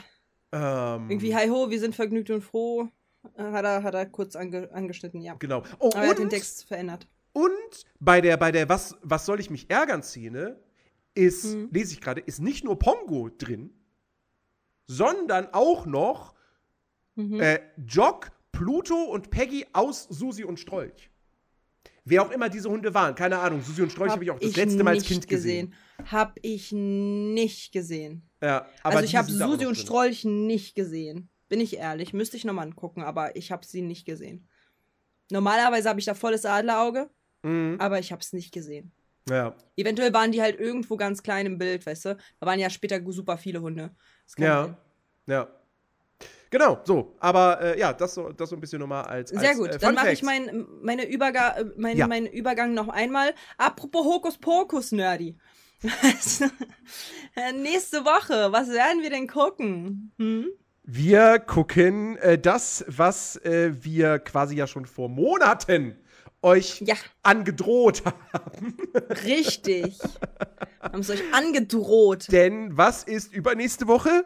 Ähm, 0.53 1.11
irgendwie 1.11 1.35
hi 1.35 1.49
ho, 1.49 1.71
wir 1.71 1.79
sind 1.81 1.95
vergnügt 1.95 2.31
und 2.31 2.43
froh. 2.43 2.89
Äh, 3.37 3.43
Hat 3.43 3.65
er, 3.65 3.83
hat 3.83 3.95
er 3.95 4.07
kurz 4.07 4.37
ange, 4.37 4.71
angeschnitten, 4.73 5.21
ja. 5.21 5.35
Genau. 5.35 5.65
Oh, 5.79 5.91
Aber 5.93 6.05
er 6.05 6.11
hat 6.11 6.19
den 6.19 6.31
Text 6.31 6.65
verändert. 6.65 7.09
Und 7.37 7.85
bei 8.01 8.21
der, 8.23 8.37
bei 8.39 8.51
der 8.51 8.69
was, 8.69 8.97
was 9.03 9.27
soll 9.27 9.41
ich 9.41 9.51
mich 9.51 9.69
ärgern 9.71 10.03
Szene 10.03 10.59
ist, 11.15 11.45
Mhm. 11.55 11.69
lese 11.71 11.93
ich 11.93 12.01
gerade, 12.01 12.21
ist 12.23 12.41
nicht 12.41 12.65
nur 12.65 12.79
Pongo 12.79 13.29
drin, 13.29 13.71
sondern 14.87 15.49
auch 15.53 15.87
noch 15.87 16.35
Mhm. 17.15 17.41
äh, 17.41 17.61
Jock, 17.87 18.31
Pluto 18.53 18.95
und 19.05 19.31
Peggy 19.31 19.67
aus 19.73 20.05
Susi 20.05 20.45
und 20.45 20.59
Strolch. 20.61 21.11
Wer 22.05 22.23
auch 22.23 22.31
immer 22.31 22.49
diese 22.49 22.69
Hunde 22.71 22.95
waren, 22.95 23.15
keine 23.15 23.39
Ahnung. 23.39 23.63
Susi 23.63 23.83
und 23.83 23.91
Strolch 23.91 24.13
habe 24.13 24.23
ich 24.25 24.31
auch 24.31 24.39
das 24.39 24.55
letzte 24.57 24.85
Mal 24.85 24.95
als 24.95 25.05
Kind 25.05 25.27
gesehen. 25.27 25.75
Hab 26.11 26.39
ich 26.43 26.73
nicht 26.73 27.73
gesehen. 27.73 28.29
Ja, 28.43 28.67
aber 28.83 28.97
also 28.97 29.05
ich 29.05 29.17
habe 29.17 29.31
Susi 29.31 29.67
und 29.67 29.75
drin. 29.77 29.85
Strolch 29.87 30.25
nicht 30.25 30.75
gesehen. 30.75 31.29
Bin 31.49 31.61
ich 31.61 31.77
ehrlich. 31.77 32.13
Müsste 32.13 32.37
ich 32.37 32.45
nochmal 32.45 32.67
angucken, 32.67 33.03
aber 33.03 33.35
ich 33.37 33.51
habe 33.51 33.67
sie 33.67 33.83
nicht 33.83 34.05
gesehen. 34.07 34.47
Normalerweise 35.33 35.89
habe 35.89 35.99
ich 35.99 36.07
da 36.07 36.15
volles 36.15 36.45
Adlerauge, 36.45 37.11
Mhm. 37.47 37.77
aber 37.81 37.99
ich 37.99 38.13
habe 38.13 38.21
es 38.21 38.33
nicht 38.33 38.53
gesehen. 38.53 38.93
Ja. 39.29 39.55
Eventuell 39.77 40.13
waren 40.13 40.33
die 40.33 40.41
halt 40.41 40.59
irgendwo 40.61 40.97
ganz 40.97 41.23
klein 41.23 41.47
im 41.47 41.59
Bild, 41.59 41.85
weißt 41.85 42.05
du? 42.07 42.17
Da 42.41 42.47
waren 42.47 42.59
ja 42.61 42.71
später 42.71 43.01
super 43.11 43.37
viele 43.39 43.61
Hunde. 43.61 43.91
Ja. 44.39 44.65
sein. 44.65 44.77
Ja. 45.27 45.49
Genau, 46.51 46.81
so. 46.85 47.17
Aber 47.19 47.61
äh, 47.61 47.79
ja, 47.79 47.93
das 47.93 48.15
so, 48.15 48.31
das 48.33 48.51
so 48.51 48.57
ein 48.57 48.61
bisschen 48.61 48.79
nochmal 48.79 49.05
als. 49.05 49.31
Sehr 49.31 49.51
als, 49.51 49.59
gut, 49.59 49.71
äh, 49.71 49.79
dann 49.79 49.95
mache 49.97 50.13
ich 50.13 50.23
mein, 50.23 50.67
meine 50.81 51.09
Überga 51.09 51.57
äh, 51.57 51.65
mein, 51.77 51.97
Ja. 51.97 52.07
meinen 52.07 52.27
Übergang 52.27 52.73
noch 52.73 52.89
einmal. 52.89 53.35
Apropos 53.59 54.05
Hokus 54.05 54.39
Pokus, 54.39 54.93
Nerdy. 54.93 55.37
Äh, 57.39 57.53
Nächste 57.53 58.05
Woche, 58.07 58.51
was 58.51 58.71
werden 58.71 59.03
wir 59.03 59.11
denn 59.11 59.27
gucken? 59.27 60.11
Hm? 60.19 60.47
Wir 60.85 61.39
gucken 61.41 62.17
äh, 62.19 62.39
das, 62.39 62.83
was 62.89 63.37
äh, 63.45 63.73
wir 63.85 64.19
quasi 64.21 64.57
ja 64.57 64.67
schon 64.67 64.87
vor 64.87 65.11
Monaten 65.11 65.99
euch 66.43 66.81
Ja. 66.83 66.95
angedroht 67.23 68.03
haben. 68.05 68.77
Richtig. 69.25 69.99
Haben 70.81 71.01
es 71.01 71.11
euch 71.11 71.23
angedroht. 71.33 72.31
Denn 72.31 72.77
was 72.77 73.03
ist 73.03 73.33
übernächste 73.33 73.87
Woche? 73.89 74.25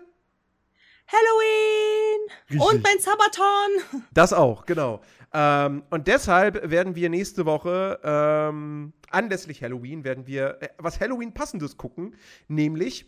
Halloween! 1.07 2.31
Richtig. 2.51 2.61
Und 2.61 2.83
mein 2.83 2.99
Sabaton! 3.01 4.03
Das 4.13 4.33
auch, 4.33 4.67
genau. 4.67 5.01
Ähm, 5.33 5.83
und 5.91 6.07
deshalb 6.07 6.71
werden 6.71 6.95
wir 6.95 7.09
nächste 7.09 7.47
Woche, 7.47 7.99
ähm, 8.05 8.93
anlässlich 9.11 9.63
Halloween, 9.63 10.05
werden 10.05 10.27
wir 10.27 10.59
äh, 10.61 10.69
was 10.79 11.01
Halloween 11.01 11.33
passendes 11.33 11.77
gucken, 11.77 12.15
nämlich 12.49 13.07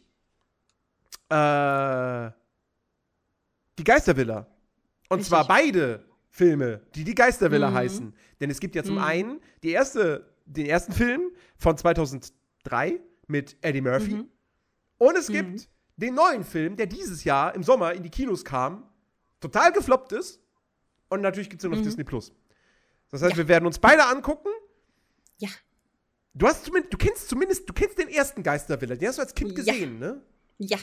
äh, 1.29 2.31
die 3.79 3.85
Geistervilla. 3.85 4.47
Und 5.09 5.19
Richtig. 5.19 5.29
zwar 5.29 5.47
beide 5.47 6.05
Filme, 6.31 6.81
die 6.95 7.05
die 7.05 7.15
Geistervilla 7.15 7.71
Mhm. 7.71 7.75
heißen. 7.75 8.15
Denn 8.43 8.51
es 8.51 8.61
gibt 8.61 8.74
ja 8.74 8.82
zum 8.84 8.97
Mhm. 8.97 9.03
einen 9.05 9.40
die 9.62 9.70
erste, 9.70 10.34
den 10.45 10.66
ersten 10.66 10.93
Film 10.93 11.30
von 11.57 11.78
2003 11.78 13.01
mit 13.28 13.57
Eddie 13.62 13.80
Murphy. 13.80 14.14
Mhm. 14.16 14.28
Und 14.99 15.16
es 15.16 15.28
gibt 15.28 15.68
den 15.97 16.14
neuen 16.14 16.45
Film, 16.45 16.76
der 16.76 16.86
dieses 16.86 17.24
Jahr 17.24 17.55
im 17.55 17.62
Sommer 17.62 17.95
in 17.95 18.03
die 18.03 18.11
Kinos 18.11 18.45
kam, 18.45 18.82
total 19.40 19.72
gefloppt 19.72 20.12
ist. 20.12 20.40
Und 21.09 21.20
natürlich 21.22 21.49
gibt 21.51 21.62
es 21.62 21.66
ihn 21.68 21.72
auf 21.72 21.78
Mhm. 21.78 21.84
Disney 21.84 22.05
Plus. 22.05 22.32
Das 23.11 23.22
heißt, 23.22 23.32
Ja. 23.32 23.38
wir 23.38 23.49
werden 23.49 23.66
uns 23.66 23.78
beide 23.78 24.05
angucken. 24.07 24.49
Ja. 25.38 25.49
Du 26.34 26.47
hast 26.47 26.64
zumindest, 26.64 26.93
du 26.93 26.99
kennst 26.99 27.28
zumindest, 27.28 27.68
du 27.68 27.72
kennst 27.72 27.99
den 27.99 28.09
ersten 28.09 28.43
Geistervilla. 28.43 28.97
Den 28.97 29.09
hast 29.09 29.18
du 29.18 29.22
als 29.22 29.34
Kind 29.34 29.51
Ja. 29.51 29.57
gesehen, 29.57 29.99
ne? 29.99 30.20
Ja, 30.59 30.78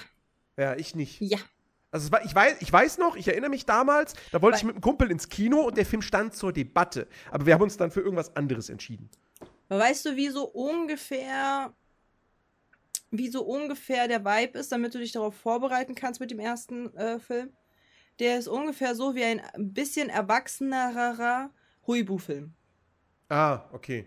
Ja, 0.57 0.75
ich 0.75 0.95
nicht. 0.95 1.19
ja. 1.21 1.39
Also 1.91 2.11
war, 2.11 2.23
ich, 2.23 2.35
weiß, 2.35 2.57
ich 2.61 2.71
weiß 2.71 2.99
noch, 2.99 3.15
ich 3.15 3.27
erinnere 3.27 3.49
mich 3.49 3.65
damals, 3.65 4.13
da 4.31 4.41
wollte 4.41 4.57
ich 4.57 4.63
mit 4.63 4.75
einem 4.75 4.81
Kumpel 4.81 5.09
ins 5.09 5.27
Kino 5.27 5.61
und 5.61 5.75
der 5.77 5.85
Film 5.85 6.01
stand 6.01 6.35
zur 6.35 6.53
Debatte. 6.53 7.07
Aber 7.31 7.45
wir 7.45 7.53
haben 7.53 7.63
uns 7.63 7.77
dann 7.77 7.89
für 7.89 8.01
irgendwas 8.01 8.35
anderes 8.35 8.69
entschieden. 8.69 9.09
Weißt 9.69 10.05
du, 10.05 10.15
wie 10.15 10.29
so 10.29 10.47
ungefähr, 10.47 11.73
wie 13.11 13.29
so 13.29 13.43
ungefähr 13.43 14.07
der 14.07 14.23
Vibe 14.23 14.59
ist, 14.59 14.71
damit 14.71 14.93
du 14.93 14.99
dich 14.99 15.11
darauf 15.11 15.35
vorbereiten 15.35 15.95
kannst 15.95 16.19
mit 16.19 16.29
dem 16.31 16.39
ersten 16.39 16.95
äh, 16.95 17.19
Film? 17.19 17.53
Der 18.19 18.37
ist 18.37 18.47
ungefähr 18.47 18.95
so 18.95 19.15
wie 19.15 19.23
ein 19.23 19.41
bisschen 19.57 20.09
erwachsenerer 20.09 21.51
Huibu-Film. 21.87 22.53
Ah, 23.29 23.61
okay. 23.71 24.05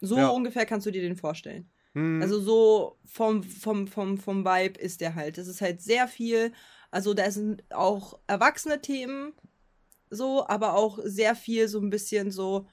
So 0.00 0.18
Ja. 0.18 0.28
ungefähr 0.28 0.66
kannst 0.66 0.86
du 0.86 0.90
dir 0.90 1.02
den 1.02 1.16
vorstellen. 1.16 1.70
Hm. 1.96 2.20
Also 2.20 2.38
so 2.40 2.98
vom, 3.06 3.42
vom, 3.42 3.88
vom, 3.88 4.18
vom 4.18 4.44
Vibe 4.44 4.78
ist 4.78 5.00
der 5.00 5.14
halt. 5.14 5.38
Das 5.38 5.48
ist 5.48 5.62
halt 5.62 5.80
sehr 5.80 6.06
viel, 6.08 6.52
also 6.90 7.14
da 7.14 7.30
sind 7.30 7.64
auch 7.72 8.18
erwachsene 8.26 8.82
Themen 8.82 9.32
so, 10.10 10.46
aber 10.46 10.74
auch 10.74 10.98
sehr 11.02 11.34
viel 11.34 11.68
so 11.68 11.80
ein 11.80 11.88
bisschen 11.88 12.30
so, 12.30 12.66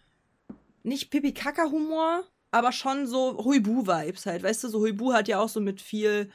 nicht 0.83 1.09
Pipi-Kaka-Humor, 1.09 2.25
aber 2.51 2.71
schon 2.73 3.07
so 3.07 3.37
Huibu-Vibes 3.43 4.25
halt. 4.25 4.43
Weißt 4.43 4.65
du, 4.65 4.67
so 4.67 4.81
Huibu 4.81 5.13
hat 5.13 5.29
ja 5.29 5.39
auch 5.39 5.49
so 5.49 5.61
mit 5.61 5.81
viel, 5.81 6.29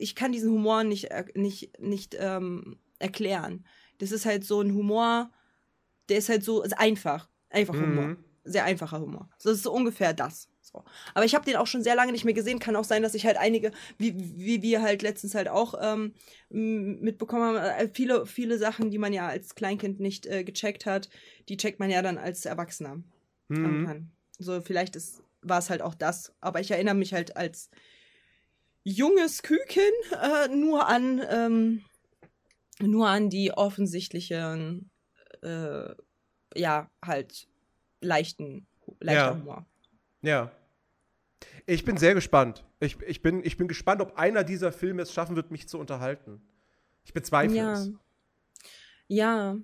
ich 0.00 0.16
kann 0.16 0.32
diesen 0.32 0.50
Humor 0.50 0.82
nicht, 0.82 1.08
nicht, 1.36 1.80
nicht 1.80 2.16
ähm, 2.18 2.80
erklären. 2.98 3.64
Das 3.98 4.10
ist 4.10 4.26
halt 4.26 4.44
so 4.44 4.60
ein 4.60 4.74
Humor, 4.74 5.30
der 6.08 6.18
ist 6.18 6.28
halt 6.28 6.42
so, 6.42 6.62
ist 6.62 6.76
einfach. 6.78 7.28
Einfach 7.48 7.74
Humor 7.74 8.08
Mhm. 8.08 8.24
sehr 8.42 8.64
einfacher 8.64 9.00
Humor. 9.00 9.28
So, 9.38 9.50
Das 9.50 9.58
ist 9.58 9.62
so 9.64 9.72
ungefähr 9.72 10.12
das. 10.12 10.48
So. 10.76 10.84
Aber 11.14 11.24
ich 11.24 11.34
habe 11.34 11.44
den 11.44 11.56
auch 11.56 11.66
schon 11.66 11.82
sehr 11.82 11.94
lange 11.94 12.12
nicht 12.12 12.24
mehr 12.24 12.34
gesehen. 12.34 12.58
Kann 12.58 12.76
auch 12.76 12.84
sein, 12.84 13.02
dass 13.02 13.14
ich 13.14 13.26
halt 13.26 13.36
einige, 13.36 13.72
wie, 13.98 14.14
wie 14.16 14.62
wir 14.62 14.82
halt 14.82 15.02
letztens 15.02 15.34
halt 15.34 15.48
auch 15.48 15.74
ähm, 15.80 16.14
mitbekommen 16.48 17.42
haben, 17.42 17.56
äh, 17.56 17.88
viele, 17.92 18.26
viele 18.26 18.58
Sachen, 18.58 18.90
die 18.90 18.98
man 18.98 19.12
ja 19.12 19.28
als 19.28 19.54
Kleinkind 19.54 20.00
nicht 20.00 20.26
äh, 20.26 20.44
gecheckt 20.44 20.86
hat, 20.86 21.08
die 21.48 21.56
checkt 21.56 21.80
man 21.80 21.90
ja 21.90 22.02
dann 22.02 22.18
als 22.18 22.44
Erwachsener 22.44 23.02
Mhm. 23.48 24.10
So, 24.38 24.60
vielleicht 24.60 24.96
ist, 24.96 25.22
war 25.40 25.58
es 25.58 25.70
halt 25.70 25.80
auch 25.80 25.94
das. 25.94 26.34
Aber 26.40 26.60
ich 26.60 26.72
erinnere 26.72 26.96
mich 26.96 27.14
halt 27.14 27.36
als 27.36 27.70
junges 28.82 29.42
Küken 29.42 29.82
äh, 30.20 30.48
nur 30.48 30.88
an 30.88 31.22
ähm, 31.30 31.84
nur 32.80 33.08
an 33.08 33.30
die 33.30 33.52
offensichtlichen 33.52 34.90
äh, 35.42 35.94
ja, 36.54 36.90
halt 37.04 37.48
leichten, 38.00 38.66
leichter 39.00 39.28
Ja. 39.28 39.34
Humor. 39.34 39.66
Ja. 40.22 40.52
Ich 41.66 41.84
bin 41.84 41.96
sehr 41.96 42.14
gespannt. 42.14 42.64
Ich, 42.80 42.96
ich, 43.06 43.22
bin, 43.22 43.44
ich 43.44 43.56
bin 43.56 43.66
gespannt, 43.68 44.00
ob 44.00 44.16
einer 44.16 44.44
dieser 44.44 44.70
Filme 44.72 45.02
es 45.02 45.12
schaffen 45.12 45.34
wird, 45.36 45.50
mich 45.50 45.68
zu 45.68 45.78
unterhalten. 45.78 46.40
Ich 47.04 47.12
bezweifle 47.12 47.56
Ja. 47.56 47.72
es. 47.72 47.90
Ja. 49.08 49.56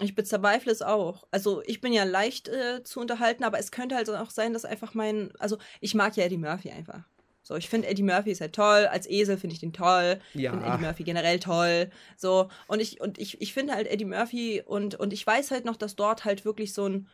Ich 0.00 0.14
bezweifle 0.14 0.72
es 0.72 0.80
auch. 0.80 1.26
Also 1.30 1.62
ich 1.66 1.80
bin 1.80 1.92
ja 1.92 2.04
leicht 2.04 2.48
äh, 2.48 2.82
zu 2.84 3.00
unterhalten, 3.00 3.44
aber 3.44 3.58
es 3.58 3.70
könnte 3.72 3.96
halt 3.96 4.08
auch 4.08 4.30
sein, 4.30 4.52
dass 4.52 4.64
einfach 4.64 4.94
mein, 4.94 5.32
also 5.38 5.58
ich 5.80 5.94
mag 5.94 6.16
ja 6.16 6.24
Eddie 6.24 6.38
Murphy 6.38 6.70
einfach. 6.70 7.04
So, 7.42 7.56
ich 7.56 7.68
finde 7.68 7.88
Eddie 7.88 8.02
Murphy 8.02 8.30
ist 8.30 8.40
halt 8.40 8.54
toll. 8.54 8.86
Als 8.86 9.08
Esel 9.08 9.38
finde 9.38 9.54
ich 9.54 9.60
den 9.60 9.72
toll. 9.72 10.20
Ja. 10.34 10.50
Ich 10.52 10.58
finde 10.58 10.66
Eddie 10.66 10.84
Murphy 10.84 11.04
generell 11.04 11.40
toll. 11.40 11.90
So, 12.16 12.48
und 12.68 12.80
ich, 12.80 13.00
und 13.00 13.18
ich, 13.18 13.40
ich 13.40 13.52
finde 13.54 13.74
halt 13.74 13.86
Eddie 13.88 14.04
Murphy 14.04 14.62
und, 14.64 14.94
und 14.94 15.12
ich 15.12 15.26
weiß 15.26 15.50
halt 15.50 15.64
noch, 15.64 15.76
dass 15.76 15.96
dort 15.96 16.24
halt 16.24 16.44
wirklich 16.44 16.72
so 16.74 16.86
ein, 16.88 17.08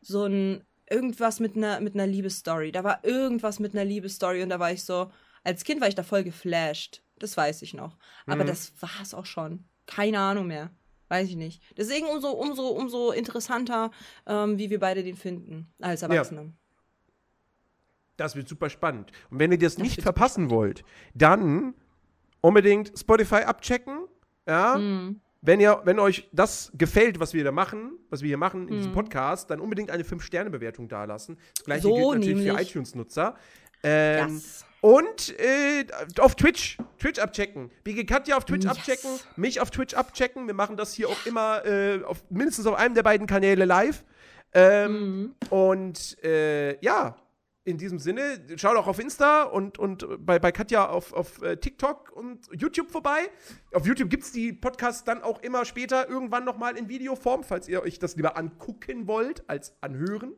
so 0.00 0.24
ein, 0.24 0.64
irgendwas 0.88 1.40
mit 1.40 1.56
einer, 1.56 1.80
mit 1.80 1.94
einer 1.94 2.06
Liebesstory. 2.06 2.72
Da 2.72 2.84
war 2.84 3.04
irgendwas 3.04 3.58
mit 3.58 3.74
einer 3.74 3.84
Liebesstory 3.84 4.42
und 4.42 4.48
da 4.50 4.58
war 4.60 4.72
ich 4.72 4.84
so, 4.84 5.10
als 5.44 5.64
Kind 5.64 5.80
war 5.80 5.88
ich 5.88 5.94
da 5.94 6.02
voll 6.02 6.24
geflasht. 6.24 7.02
Das 7.18 7.36
weiß 7.36 7.62
ich 7.62 7.74
noch. 7.74 7.96
Aber 8.26 8.44
Mhm. 8.44 8.48
das 8.48 8.72
war 8.80 8.90
es 9.02 9.14
auch 9.14 9.26
schon. 9.26 9.64
Keine 9.86 10.18
Ahnung 10.18 10.46
mehr. 10.48 10.70
Weiß 11.08 11.28
ich 11.28 11.36
nicht. 11.36 11.62
Deswegen 11.76 12.06
umso, 12.06 12.30
umso, 12.30 12.68
umso 12.68 13.12
interessanter, 13.12 13.90
ähm, 14.26 14.58
wie 14.58 14.70
wir 14.70 14.80
beide 14.80 15.02
den 15.04 15.16
finden. 15.16 15.72
Als 15.80 16.02
Erwachsene. 16.02 16.52
Das 18.16 18.34
wird 18.34 18.48
super 18.48 18.70
spannend. 18.70 19.12
Und 19.30 19.38
wenn 19.38 19.52
ihr 19.52 19.58
das, 19.58 19.74
Das 19.76 19.82
nicht 19.82 20.02
verpassen 20.02 20.50
wollt, 20.50 20.84
dann 21.14 21.74
unbedingt 22.40 22.92
Spotify 22.98 23.42
abchecken. 23.44 24.06
Ja. 24.48 24.76
Mhm. 24.78 25.20
Wenn 25.42 25.60
ihr, 25.60 25.80
wenn 25.84 25.98
euch 25.98 26.28
das 26.32 26.72
gefällt, 26.74 27.20
was 27.20 27.32
wir 27.34 27.44
da 27.44 27.52
machen, 27.52 27.92
was 28.10 28.22
wir 28.22 28.28
hier 28.28 28.38
machen 28.38 28.68
in 28.68 28.76
diesem 28.76 28.90
Mhm. 28.92 28.94
Podcast, 28.96 29.50
dann 29.50 29.60
unbedingt 29.60 29.90
eine 29.90 30.02
5-Sterne-Bewertung 30.02 30.88
dalassen. 30.88 31.38
Das 31.56 31.64
gleiche 31.64 31.82
So 31.82 31.94
gilt 31.94 32.06
natürlich 32.20 32.38
für 32.38 32.44
nämlich. 32.52 32.70
iTunes-Nutzer. 32.70 33.36
Ähm, 33.82 34.34
Yes. 34.34 34.64
Und 34.80 35.38
äh, 35.38 35.84
auf 36.20 36.34
Twitch, 36.36 36.78
Twitch 36.98 37.18
abchecken. 37.18 37.70
BG 37.82 38.04
Katja 38.04 38.36
auf 38.36 38.44
Twitch 38.44 38.64
Yes. 38.64 38.76
abchecken, 38.76 39.10
mich 39.36 39.60
auf 39.60 39.70
Twitch 39.70 39.94
abchecken. 39.94 40.46
Wir 40.46 40.54
machen 40.54 40.76
das 40.76 40.92
hier 40.94 41.08
auch 41.08 41.26
immer 41.26 41.64
äh, 41.64 42.02
auf, 42.04 42.22
mindestens 42.30 42.66
auf 42.66 42.74
einem 42.76 42.94
der 42.94 43.02
beiden 43.02 43.26
Kanäle 43.26 43.64
live. 43.64 44.04
Ähm, 44.54 44.92
Mhm. 45.22 45.34
Und 45.50 46.22
äh, 46.24 46.78
ja, 46.84 47.16
in 47.66 47.78
diesem 47.78 47.98
Sinne, 47.98 48.22
schaut 48.56 48.76
auch 48.76 48.86
auf 48.86 48.98
Insta 49.00 49.42
und, 49.42 49.78
und 49.78 50.06
bei, 50.24 50.38
bei 50.38 50.52
Katja 50.52 50.88
auf, 50.88 51.12
auf 51.12 51.42
äh, 51.42 51.56
TikTok 51.56 52.12
und 52.14 52.46
YouTube 52.52 52.90
vorbei. 52.90 53.28
Auf 53.74 53.84
YouTube 53.86 54.08
gibt 54.08 54.22
es 54.22 54.32
die 54.32 54.52
Podcasts 54.52 55.02
dann 55.04 55.22
auch 55.22 55.42
immer 55.42 55.64
später 55.64 56.08
irgendwann 56.08 56.44
nochmal 56.44 56.76
in 56.78 56.88
Videoform, 56.88 57.42
falls 57.42 57.68
ihr 57.68 57.82
euch 57.82 57.98
das 57.98 58.14
lieber 58.16 58.36
angucken 58.38 59.08
wollt 59.08 59.48
als 59.50 59.74
anhören. 59.80 60.34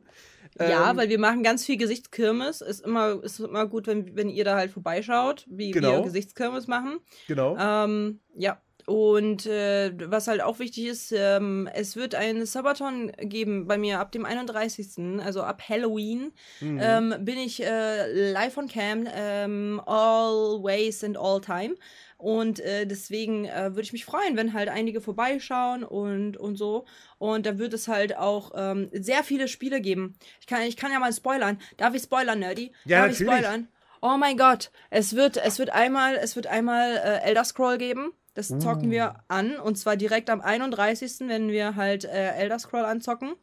Ja, 0.59 0.89
Ähm, 0.89 0.97
weil 0.97 1.09
wir 1.09 1.19
machen 1.19 1.43
ganz 1.43 1.63
viel 1.63 1.77
Gesichtskirmes. 1.77 2.61
Ist 2.61 2.83
immer, 2.83 3.23
ist 3.23 3.39
immer 3.39 3.67
gut, 3.67 3.85
wenn, 3.85 4.15
wenn 4.15 4.29
ihr 4.29 4.43
da 4.43 4.55
halt 4.55 4.71
vorbeischaut, 4.71 5.45
wie 5.49 5.69
Genau. 5.69 5.97
wir 6.03 6.11
Geschichtskirmes 6.11 6.65
machen. 6.67 6.97
Genau. 7.27 7.55
Ähm, 7.59 8.19
ja. 8.35 8.59
Und 8.89 9.45
äh, 9.45 9.91
was 10.09 10.27
halt 10.27 10.41
auch 10.41 10.57
wichtig 10.57 10.87
ist, 10.87 11.11
ähm, 11.15 11.69
es 11.75 11.95
wird 11.95 12.15
ein 12.15 12.43
Sabaton 12.47 13.11
geben 13.19 13.67
bei 13.67 13.77
mir 13.77 13.99
ab 13.99 14.11
dem 14.11 14.25
31., 14.25 15.21
also 15.23 15.43
ab 15.43 15.61
Halloween, 15.69 16.31
Mhm. 16.59 16.79
ähm, 16.81 17.15
bin 17.19 17.37
ich 17.37 17.63
äh, 17.63 18.31
live 18.31 18.57
on 18.57 18.67
cam, 18.67 19.07
ähm, 19.13 19.79
always 19.85 21.03
and 21.03 21.17
all 21.17 21.39
time. 21.39 21.75
Und 22.17 22.59
äh, 22.61 22.87
deswegen 22.87 23.45
äh, 23.45 23.69
würde 23.69 23.83
ich 23.83 23.93
mich 23.93 24.05
freuen, 24.05 24.35
wenn 24.35 24.53
halt 24.53 24.69
einige 24.69 25.01
vorbeischauen 25.01 25.83
und, 25.83 26.35
und 26.37 26.55
so. 26.57 26.85
Und 27.19 27.45
da 27.45 27.59
wird 27.59 27.75
es 27.75 27.87
halt 27.87 28.17
auch 28.17 28.51
ähm, 28.55 28.89
sehr 28.91 29.23
viele 29.23 29.47
Spiele 29.47 29.81
geben. 29.81 30.15
Ich 30.41 30.47
kann, 30.47 30.63
ich 30.63 30.77
kann 30.77 30.91
ja 30.91 30.97
mal 30.99 31.13
spoilern. 31.13 31.59
Darf 31.77 31.93
ich 31.93 32.01
spoilern, 32.01 32.39
Nerdy? 32.39 32.71
Ja, 32.85 33.03
Darf 33.03 33.11
ich 33.11 33.19
natürlich. 33.19 33.39
spoilern? 33.45 33.67
Oh 34.01 34.17
mein 34.17 34.35
Gott, 34.37 34.71
es 34.89 35.15
wird, 35.15 35.37
es 35.37 35.59
wird 35.59 35.69
einmal, 35.69 36.15
es 36.15 36.35
wird 36.35 36.47
einmal 36.47 36.97
äh, 36.97 37.21
Elder 37.27 37.43
Scroll 37.43 37.77
geben. 37.77 38.13
Das 38.39 38.47
zocken 38.59 38.87
Uh. 38.87 38.91
wir 38.91 39.15
an. 39.27 39.57
Und 39.59 39.77
zwar 39.77 39.97
direkt 39.97 40.29
am 40.29 40.39
31., 40.39 41.27
wenn 41.27 41.49
wir 41.49 41.75
halt 41.75 42.05
äh, 42.05 42.31
Elder 42.31 42.57
Scroll 42.57 42.85
anzocken. 42.85 43.33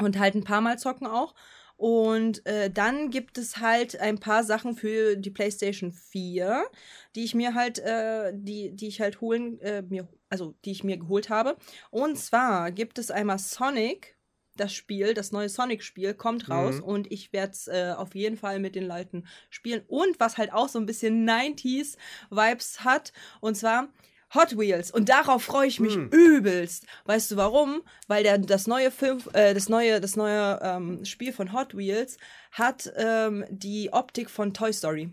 Und 0.00 0.18
halt 0.18 0.34
ein 0.34 0.44
paar 0.44 0.60
Mal 0.60 0.78
zocken 0.78 1.06
auch. 1.06 1.34
Und 1.76 2.44
äh, 2.44 2.70
dann 2.70 3.10
gibt 3.10 3.38
es 3.38 3.58
halt 3.58 4.00
ein 4.00 4.18
paar 4.18 4.42
Sachen 4.42 4.74
für 4.74 5.14
die 5.14 5.30
PlayStation 5.30 5.92
4, 5.92 6.64
die 7.14 7.22
ich 7.22 7.36
mir 7.36 7.54
halt, 7.54 7.78
äh, 7.78 8.32
die, 8.34 8.74
die 8.74 8.88
ich 8.88 9.00
halt 9.00 9.20
holen, 9.20 9.60
äh, 9.60 9.82
mir, 9.82 10.08
also 10.28 10.56
die 10.64 10.72
ich 10.72 10.82
mir 10.82 10.96
geholt 10.96 11.30
habe. 11.30 11.56
Und 11.90 12.18
zwar 12.18 12.72
gibt 12.72 12.98
es 12.98 13.12
einmal 13.12 13.38
Sonic, 13.38 14.17
das 14.60 14.72
Spiel, 14.74 15.14
das 15.14 15.32
neue 15.32 15.48
Sonic-Spiel 15.48 16.14
kommt 16.14 16.50
raus 16.50 16.76
Mhm. 16.78 16.84
und 16.84 17.12
ich 17.12 17.32
werde 17.32 17.52
es 17.52 17.68
äh, 17.68 17.94
auf 17.96 18.14
jeden 18.14 18.36
Fall 18.36 18.58
mit 18.60 18.74
den 18.74 18.86
Leuten 18.86 19.26
spielen. 19.50 19.82
Und 19.88 20.18
was 20.20 20.36
halt 20.38 20.52
auch 20.52 20.68
so 20.68 20.78
ein 20.78 20.86
bisschen 20.86 21.24
90s-Vibes 21.28 22.84
hat, 22.84 23.12
und 23.40 23.56
zwar 23.56 23.88
Hot 24.34 24.58
Wheels. 24.58 24.90
Und 24.90 25.08
darauf 25.08 25.42
freue 25.42 25.68
ich 25.68 25.80
mich 25.80 25.96
Mhm. 25.96 26.10
übelst. 26.12 26.84
Weißt 27.06 27.30
du 27.30 27.36
warum? 27.36 27.80
Weil 28.08 28.22
der, 28.24 28.36
das 28.36 28.66
neue 28.66 28.90
Film, 28.90 29.22
äh, 29.32 29.54
das 29.54 29.70
neue, 29.70 30.02
das 30.02 30.16
neue 30.16 30.60
ähm, 30.62 31.02
Spiel 31.06 31.32
von 31.32 31.54
Hot 31.54 31.74
Wheels 31.74 32.18
hat 32.52 32.92
ähm, 32.96 33.46
die 33.48 33.90
Optik 33.92 34.28
von 34.28 34.52
Toy 34.52 34.72
Story. 34.72 35.10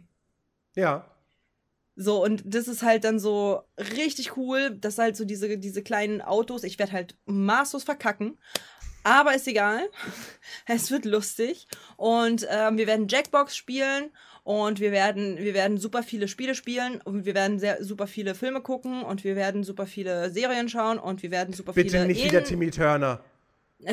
ja. 0.75 1.09
So, 1.97 2.21
und 2.21 2.43
das 2.45 2.67
ist 2.67 2.83
halt 2.83 3.05
dann 3.05 3.19
so 3.19 3.61
richtig 3.77 4.35
cool. 4.35 4.71
Das 4.81 4.97
halt 4.97 5.15
so 5.15 5.23
diese, 5.23 5.57
diese 5.57 5.81
kleinen 5.81 6.21
Autos. 6.21 6.65
Ich 6.65 6.77
werde 6.77 6.91
halt 6.91 7.15
maßlos 7.25 7.85
verkacken. 7.85 8.37
Aber 9.05 9.35
ist 9.35 9.47
egal. 9.47 9.81
Es 10.67 10.89
wird 10.89 11.05
lustig. 11.05 11.67
Und 11.95 12.45
ähm, 12.49 12.77
wir 12.77 12.87
werden 12.87 13.07
Jackbox 13.07 13.55
spielen 13.55 14.09
und 14.43 14.79
wir 14.79 14.91
werden, 14.91 15.37
wir 15.37 15.53
werden 15.53 15.77
super 15.77 16.01
viele 16.01 16.27
Spiele 16.27 16.55
spielen 16.55 17.01
und 17.03 17.25
wir 17.25 17.35
werden 17.35 17.59
sehr, 17.59 17.83
super 17.83 18.07
viele 18.07 18.33
Filme 18.35 18.61
gucken 18.61 19.03
und 19.03 19.23
wir 19.23 19.35
werden 19.35 19.63
super 19.63 19.85
viele 19.85 20.29
Serien 20.31 20.67
schauen 20.69 20.97
und 20.97 21.21
wir 21.23 21.29
werden 21.31 21.53
super 21.53 21.73
Bitte 21.73 21.91
viele 21.91 22.05
nicht 22.07 22.23
in- 22.23 22.29
wieder 22.31 22.43
Timmy 22.43 22.71
Turner. 22.71 23.21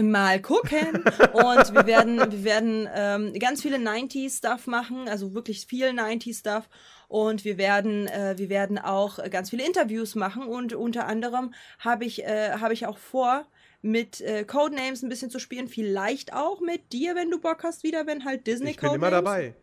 mal 0.00 0.40
gucken 0.40 1.04
und 1.32 1.74
wir 1.74 1.86
werden 1.86 2.18
wir 2.32 2.44
werden 2.44 2.88
ähm, 2.94 3.32
ganz 3.38 3.60
viele 3.62 3.76
90s 3.76 4.38
Stuff 4.38 4.66
machen, 4.66 5.08
also 5.08 5.34
wirklich 5.34 5.66
viel 5.66 5.88
90s 5.88 6.38
Stuff 6.40 6.68
und 7.08 7.44
wir 7.44 7.58
werden 7.58 8.06
äh, 8.08 8.34
wir 8.38 8.48
werden 8.48 8.78
auch 8.78 9.18
ganz 9.30 9.50
viele 9.50 9.66
Interviews 9.66 10.14
machen 10.14 10.44
und 10.44 10.72
unter 10.74 11.06
anderem 11.06 11.52
habe 11.80 12.04
ich 12.04 12.24
äh, 12.24 12.52
habe 12.60 12.72
ich 12.74 12.86
auch 12.86 12.98
vor 12.98 13.44
mit 13.82 14.20
äh, 14.20 14.44
Codenames 14.44 15.02
ein 15.02 15.08
bisschen 15.08 15.30
zu 15.30 15.38
spielen, 15.40 15.68
vielleicht 15.68 16.32
auch 16.32 16.60
mit 16.60 16.92
dir, 16.92 17.14
wenn 17.14 17.30
du 17.30 17.40
Bock 17.40 17.64
hast, 17.64 17.82
wieder, 17.82 18.06
wenn 18.06 18.24
halt 18.24 18.46
Disney 18.46 18.70
Ich 18.70 18.76
bin 18.78 18.92
immer 18.94 19.08
Codenames- 19.08 19.10
dabei. 19.10 19.54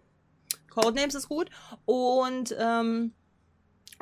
Codenames 0.69 1.15
ist 1.15 1.29
gut. 1.29 1.49
Und, 1.85 2.55
ähm, 2.59 3.13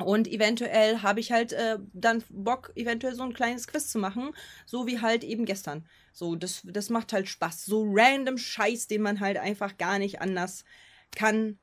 und 0.04 0.28
eventuell 0.28 1.02
habe 1.02 1.20
ich 1.20 1.32
halt 1.32 1.52
äh, 1.52 1.78
dann 1.92 2.22
Bock, 2.30 2.72
eventuell 2.74 3.14
so 3.14 3.22
ein 3.22 3.32
kleines 3.32 3.66
Quiz 3.66 3.90
zu 3.90 3.98
machen, 3.98 4.32
so 4.66 4.86
wie 4.86 5.00
halt 5.00 5.24
eben 5.24 5.44
gestern. 5.44 5.86
So, 6.12 6.34
das, 6.36 6.62
das 6.64 6.90
macht 6.90 7.12
halt 7.12 7.28
Spaß. 7.28 7.64
So 7.64 7.84
random 7.88 8.38
Scheiß, 8.38 8.86
den 8.88 9.02
man 9.02 9.20
halt 9.20 9.38
einfach 9.38 9.76
gar 9.78 9.98
nicht 9.98 10.20
anders 10.20 10.64
kann, 11.16 11.58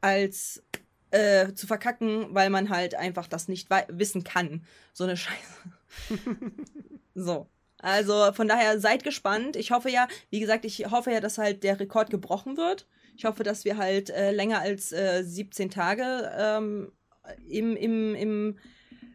als 0.00 0.62
äh, 1.10 1.52
zu 1.54 1.66
verkacken, 1.66 2.34
weil 2.34 2.50
man 2.50 2.70
halt 2.70 2.94
einfach 2.94 3.26
das 3.26 3.48
nicht 3.48 3.68
wissen 3.88 4.24
kann. 4.24 4.64
So 4.92 5.04
eine 5.04 5.16
Scheiße. 5.16 5.62
so. 7.14 7.48
Also 7.82 8.32
von 8.32 8.48
daher 8.48 8.78
seid 8.80 9.04
gespannt. 9.04 9.56
Ich 9.56 9.70
hoffe 9.70 9.90
ja, 9.90 10.08
wie 10.30 10.40
gesagt, 10.40 10.64
ich 10.64 10.90
hoffe 10.90 11.12
ja, 11.12 11.20
dass 11.20 11.38
halt 11.38 11.62
der 11.62 11.80
Rekord 11.80 12.10
gebrochen 12.10 12.56
wird. 12.56 12.86
Ich 13.16 13.24
hoffe, 13.24 13.42
dass 13.42 13.64
wir 13.64 13.76
halt 13.76 14.10
äh, 14.10 14.30
länger 14.30 14.60
als 14.60 14.92
äh, 14.92 15.22
17 15.22 15.70
Tage 15.70 16.32
ähm, 16.38 16.92
im, 17.48 17.76
im, 17.76 18.14
im 18.14 18.58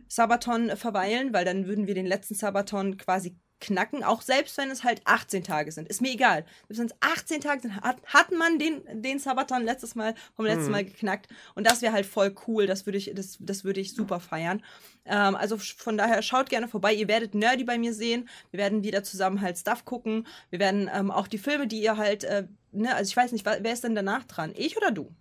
Sabaton 0.08 0.76
verweilen, 0.78 1.34
weil 1.34 1.46
dann 1.46 1.68
würden 1.68 1.88
wir 1.88 1.96
den 1.96 2.06
letzten 2.06 2.36
Sabaton 2.36 2.98
quasi 2.98 3.38
knacken, 3.66 4.04
auch 4.04 4.22
selbst 4.22 4.58
wenn 4.58 4.70
es 4.70 4.84
halt 4.84 5.02
18 5.06 5.44
Tage 5.44 5.72
sind. 5.72 5.88
Ist 5.88 6.02
mir 6.02 6.12
egal. 6.12 6.46
Selbst 6.68 6.80
wenn 6.80 6.88
es 6.88 6.96
18 7.00 7.42
Tage 7.42 7.62
sind, 7.62 7.82
hat, 7.82 7.98
hat 8.06 8.32
man 8.32 8.60
den, 8.60 8.84
den 9.02 9.20
Sabaton 9.20 9.64
letztes 9.64 9.96
Mal 9.96 10.14
vom 10.36 10.46
letzten 10.46 10.72
Mal 10.72 10.86
geknackt. 10.86 11.28
Und 11.56 11.66
das 11.66 11.82
wäre 11.82 11.94
halt 11.94 12.06
voll 12.06 12.36
cool. 12.48 12.68
Das 12.68 12.86
würde 12.86 12.98
ich, 12.98 13.12
das, 13.16 13.38
das 13.40 13.64
würde 13.64 13.82
ich 13.82 13.96
super 13.96 14.20
feiern. 14.20 14.64
Ähm, 15.06 15.36
also 15.36 15.58
von 15.58 15.98
daher 15.98 16.22
schaut 16.22 16.50
gerne 16.50 16.68
vorbei. 16.68 16.94
Ihr 16.94 17.08
werdet 17.08 17.34
Nerdy 17.34 17.64
bei 17.64 17.78
mir 17.78 17.94
sehen. 17.94 18.30
Wir 18.52 18.60
werden 18.60 18.84
wieder 18.84 19.04
zusammen 19.04 19.42
halt 19.42 19.58
Stuff 19.58 19.84
gucken. 19.86 20.28
Wir 20.50 20.60
werden 20.60 20.90
ähm, 20.94 21.12
auch 21.12 21.28
die 21.28 21.38
Filme, 21.38 21.68
die 21.68 21.82
ihr 21.82 21.98
halt, 21.98 22.24
äh, 22.24 22.48
ne, 22.72 22.96
also 22.96 23.10
ich 23.10 23.18
weiß 23.18 23.32
nicht, 23.32 23.46
wer 23.46 23.74
ist 23.74 23.84
denn 23.84 23.96
danach 23.96 24.24
dran? 24.26 24.54
Ich 24.56 24.78
oder 24.78 24.92
du? 24.92 25.12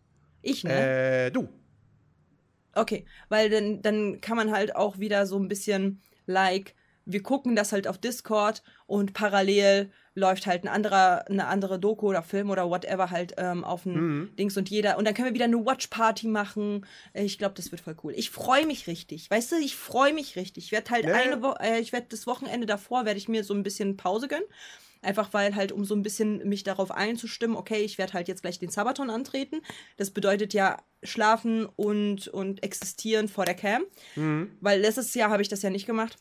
Ich, 0.43 0.65
ne? 0.65 1.27
Äh, 1.27 1.31
du. 1.31 1.49
Okay, 2.75 3.07
weil 3.29 3.49
dann, 3.51 3.83
dann 3.83 4.21
kann 4.21 4.37
man 4.37 4.51
halt 4.51 4.77
auch 4.77 4.99
wieder 4.99 5.27
so 5.27 5.39
ein 5.39 5.49
bisschen 5.49 6.03
like, 6.27 6.75
wir 7.07 7.23
gucken 7.23 7.55
das 7.57 7.73
halt 7.73 7.87
auf 7.87 7.99
Discord 7.99 8.63
und 8.87 9.13
parallel 9.13 9.91
läuft 10.17 10.47
halt 10.47 10.63
ein 10.65 10.69
anderer, 10.69 11.29
eine 11.29 11.47
andere 11.49 11.79
Doku 11.81 12.09
oder 12.09 12.23
Film 12.23 12.51
oder 12.51 12.71
whatever 12.71 13.11
halt 13.11 13.35
ähm, 13.37 13.65
auf 13.65 13.83
dem 13.83 13.95
Mhm. 13.95 14.37
Dings 14.37 14.57
und 14.57 14.71
jeder. 14.71 14.97
Und 14.97 15.05
dann 15.07 15.15
können 15.15 15.27
wir 15.29 15.35
wieder 15.35 15.47
eine 15.47 15.67
Watch-Party 15.67 16.29
machen. 16.29 16.87
Äh, 17.13 17.25
Ich 17.25 17.37
glaube, 17.37 17.55
das 17.57 17.73
wird 17.73 17.83
voll 17.83 17.97
cool. 18.05 18.13
Ich 18.17 18.31
freue 18.31 18.65
mich 18.65 18.87
richtig. 18.87 19.29
Weißt 19.29 19.51
du, 19.53 19.57
ich 19.57 19.75
freue 19.75 20.13
mich 20.13 20.37
richtig. 20.37 20.67
Ich 20.67 20.73
werde 20.73 20.91
halt 20.91 21.05
ja. 21.07 21.15
eine 21.15 21.43
Woche, 21.43 21.59
äh, 21.61 21.81
ich 21.81 21.93
werde 21.93 22.07
das 22.11 22.27
Wochenende 22.29 22.67
davor, 22.67 23.05
werde 23.05 23.19
ich 23.19 23.29
mir 23.29 23.43
so 23.43 23.55
ein 23.55 23.65
bisschen 23.65 23.97
Pause 23.97 24.29
gönnen. 24.29 24.45
Einfach 25.03 25.33
weil 25.33 25.55
halt, 25.55 25.73
um 25.73 25.85
so 25.85 25.95
ein 25.95 26.03
bisschen 26.03 26.49
mich 26.49 26.63
darauf 26.63 26.91
einzustimmen, 26.91 27.57
okay, 27.57 27.83
ich 27.83 27.99
werde 27.99 28.15
halt 28.15 28.29
jetzt 28.29 28.41
gleich 28.43 28.59
den 28.59 28.71
Sabaton 28.71 29.11
antreten. 29.11 29.61
Das 29.97 30.11
bedeutet 30.13 30.55
ja 30.55 30.79
schlafen 31.03 31.67
und, 31.67 32.29
und 32.29 32.63
existieren 32.63 33.29
vor 33.29 33.45
der 33.45 33.55
Cam. 33.55 33.83
Mhm. 34.15 34.57
Weil 34.61 34.81
letztes 34.81 35.13
Jahr 35.15 35.29
habe 35.31 35.43
ich 35.43 35.49
das 35.49 35.61
ja 35.63 35.71
nicht 35.71 35.87
gemacht. 35.87 36.17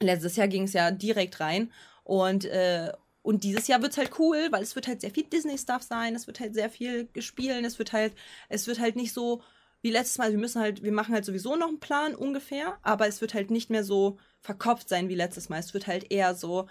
Letztes 0.00 0.36
Jahr 0.36 0.48
ging 0.48 0.64
es 0.64 0.72
ja 0.72 0.90
direkt 0.90 1.40
rein. 1.40 1.72
Und, 2.04 2.44
äh, 2.44 2.92
und 3.22 3.42
dieses 3.44 3.66
Jahr 3.66 3.82
wird 3.82 3.92
es 3.92 3.98
halt 3.98 4.18
cool, 4.18 4.48
weil 4.50 4.62
es 4.62 4.76
wird 4.76 4.86
halt 4.86 5.00
sehr 5.00 5.10
viel 5.10 5.24
Disney-Stuff 5.24 5.82
sein, 5.82 6.14
es 6.14 6.26
wird 6.26 6.38
halt 6.38 6.54
sehr 6.54 6.70
viel 6.70 7.08
gespielt, 7.12 7.64
es 7.64 7.78
wird 7.78 7.92
halt, 7.92 8.14
es 8.48 8.66
wird 8.68 8.78
halt 8.78 8.94
nicht 8.94 9.12
so 9.12 9.42
wie 9.82 9.90
letztes 9.90 10.18
Mal, 10.18 10.30
wir 10.30 10.38
müssen 10.38 10.60
halt, 10.60 10.82
wir 10.82 10.92
machen 10.92 11.14
halt 11.14 11.24
sowieso 11.24 11.56
noch 11.56 11.68
einen 11.68 11.80
Plan 11.80 12.14
ungefähr, 12.14 12.78
aber 12.82 13.06
es 13.06 13.20
wird 13.20 13.34
halt 13.34 13.50
nicht 13.50 13.70
mehr 13.70 13.84
so 13.84 14.18
verkopft 14.40 14.88
sein 14.88 15.08
wie 15.08 15.14
letztes 15.14 15.48
Mal. 15.48 15.58
Es 15.58 15.74
wird 15.74 15.86
halt 15.86 16.10
eher 16.10 16.34
so, 16.34 16.66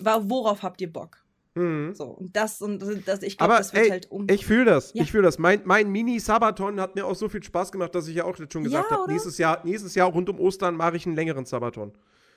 worauf 0.00 0.62
habt 0.62 0.80
ihr 0.80 0.92
Bock? 0.92 1.22
Mhm. 1.54 1.94
So, 1.94 2.04
und 2.04 2.34
das 2.34 2.62
und 2.62 2.80
das, 3.06 3.22
ich 3.22 3.36
glaube, 3.36 3.54
das 3.54 3.74
wird 3.74 3.84
ey, 3.84 3.90
halt 3.90 4.10
um. 4.10 4.26
ich 4.28 4.46
fühle 4.46 4.64
das. 4.64 4.92
Ja. 4.94 5.02
Ich 5.02 5.10
fühle 5.10 5.24
das. 5.24 5.38
Mein, 5.38 5.62
mein 5.64 5.90
Mini-Sabaton 5.90 6.80
hat 6.80 6.94
mir 6.94 7.06
auch 7.06 7.14
so 7.14 7.28
viel 7.28 7.42
Spaß 7.42 7.72
gemacht, 7.72 7.94
dass 7.94 8.08
ich 8.08 8.14
ja 8.14 8.24
auch 8.24 8.38
jetzt 8.38 8.52
schon 8.52 8.64
gesagt 8.64 8.90
Ja, 8.90 8.96
habe, 8.96 9.12
nächstes 9.12 9.36
Jahr, 9.36 9.60
nächstes 9.64 9.94
Jahr 9.94 10.08
rund 10.10 10.30
um 10.30 10.40
Ostern 10.40 10.76
mache 10.76 10.96
ich 10.96 11.06
einen 11.06 11.14
längeren 11.14 11.44
Sabaton. 11.44 11.92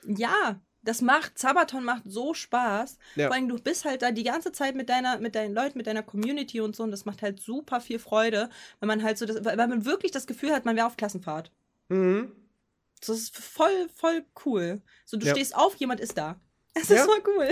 Ja, 0.06 0.60
das 0.82 1.02
macht, 1.02 1.38
Sabaton 1.38 1.82
macht 1.84 2.02
so 2.06 2.32
Spaß. 2.34 2.98
Ja. 3.16 3.26
Vor 3.26 3.34
allem, 3.34 3.48
du 3.48 3.56
bist 3.58 3.84
halt 3.84 4.02
da 4.02 4.12
die 4.12 4.22
ganze 4.22 4.52
Zeit 4.52 4.74
mit 4.76 4.88
deiner, 4.88 5.18
mit 5.18 5.34
deinen 5.34 5.52
Leuten, 5.54 5.78
mit 5.78 5.86
deiner 5.88 6.02
Community 6.04 6.60
und 6.60 6.76
so. 6.76 6.82
Und 6.84 6.92
das 6.92 7.04
macht 7.04 7.22
halt 7.22 7.40
super 7.40 7.80
viel 7.80 7.98
Freude, 7.98 8.48
wenn 8.80 8.86
man 8.86 9.02
halt 9.02 9.18
so, 9.18 9.26
das, 9.26 9.44
weil 9.44 9.56
man 9.56 9.84
wirklich 9.84 10.12
das 10.12 10.26
Gefühl 10.26 10.52
hat, 10.52 10.64
man 10.64 10.76
wäre 10.76 10.86
auf 10.86 10.96
Klassenfahrt. 10.96 11.50
Mhm. 11.88 12.32
Das 13.00 13.08
ist 13.10 13.36
voll, 13.36 13.88
voll 13.94 14.24
cool. 14.44 14.80
So, 15.04 15.16
du 15.16 15.26
Ja. 15.26 15.32
stehst 15.34 15.54
auf, 15.56 15.74
jemand 15.76 16.00
ist 16.00 16.16
da. 16.16 16.38
Es 16.74 16.88
Ja. 16.88 16.96
ist 16.96 17.04
voll 17.04 17.22
cool. 17.26 17.48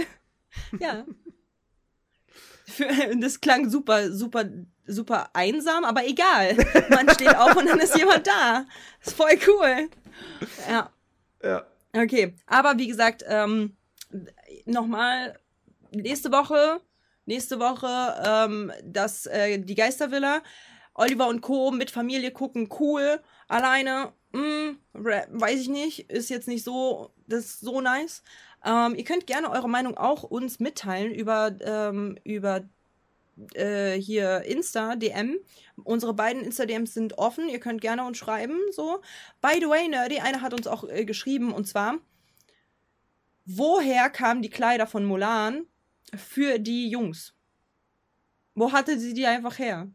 Ja. 0.81 1.05
Für, 2.67 2.87
das 3.17 3.41
klang 3.41 3.69
super, 3.69 4.11
super, 4.13 4.45
super 4.87 5.31
einsam, 5.35 5.85
aber 5.85 6.07
egal. 6.07 6.57
Man 6.91 7.11
steht 7.11 7.35
auf 7.37 7.57
und 7.57 7.67
dann 7.67 7.79
ist 7.81 7.97
jemand 7.97 8.27
da. 8.27 8.65
ist 9.05 9.15
voll 9.17 9.37
cool. 9.49 9.89
Ja. 10.69 10.91
Ja. 11.43 11.67
Okay, 11.97 12.35
aber 12.47 12.77
wie 12.79 12.89
gesagt, 12.89 13.25
ähm, 13.29 13.77
nochmal 14.67 15.39
nächste 15.93 16.33
Woche, 16.33 16.81
nächste 17.27 17.61
Woche, 17.61 18.23
ähm, 18.27 18.73
das, 18.85 19.27
äh, 19.27 19.59
die 19.59 19.75
Geistervilla, 19.77 20.43
Oliver 20.95 21.29
und 21.29 21.41
Co. 21.41 21.71
mit 21.71 21.91
Familie 21.91 22.33
gucken, 22.33 22.69
cool, 22.81 23.21
alleine, 23.49 24.13
mh, 24.33 24.75
re- 24.95 25.27
weiß 25.31 25.61
ich 25.61 25.69
nicht, 25.69 26.11
ist 26.11 26.31
jetzt 26.31 26.49
nicht 26.49 26.65
so, 26.65 27.13
das 27.27 27.45
ist 27.47 27.61
so 27.61 27.81
nice. 27.81 28.23
Ähm, 28.65 28.95
ihr 28.97 29.05
könnt 29.05 29.27
gerne 29.27 29.51
eure 29.51 29.69
Meinung 29.69 29.97
auch 29.97 30.25
uns 30.25 30.61
mitteilen 30.61 31.13
über, 31.15 31.53
ähm, 31.63 32.19
über 32.25 32.63
äh, 33.55 33.93
hier 33.93 34.43
Insta, 34.43 34.97
DM. 34.97 35.39
Unsere 35.83 36.15
beiden 36.15 36.43
Insta-DMs 36.43 36.95
sind 36.95 37.19
offen. 37.19 37.49
Ihr 37.49 37.61
könnt 37.61 37.81
gerne 37.81 38.05
uns 38.05 38.19
schreiben. 38.19 38.59
So. 38.73 39.01
By 39.41 39.59
the 39.61 39.69
way, 39.69 39.89
Nerdy, 39.89 40.21
einer 40.21 40.41
hat 40.41 40.55
uns 40.55 40.67
auch 40.67 40.89
äh, 40.89 41.05
geschrieben 41.05 41.53
und 41.53 41.67
zwar, 41.67 41.99
woher 43.45 44.11
kamen 44.11 44.43
die 44.43 44.51
Kleider 44.51 44.87
von 44.87 45.05
Mulan 45.05 45.67
für 46.17 46.59
die 46.59 46.89
Jungs? 46.89 47.35
Wo 48.55 48.73
hatte 48.73 48.99
sie 48.99 49.15
die 49.15 49.27
einfach 49.27 49.59
her? 49.59 49.89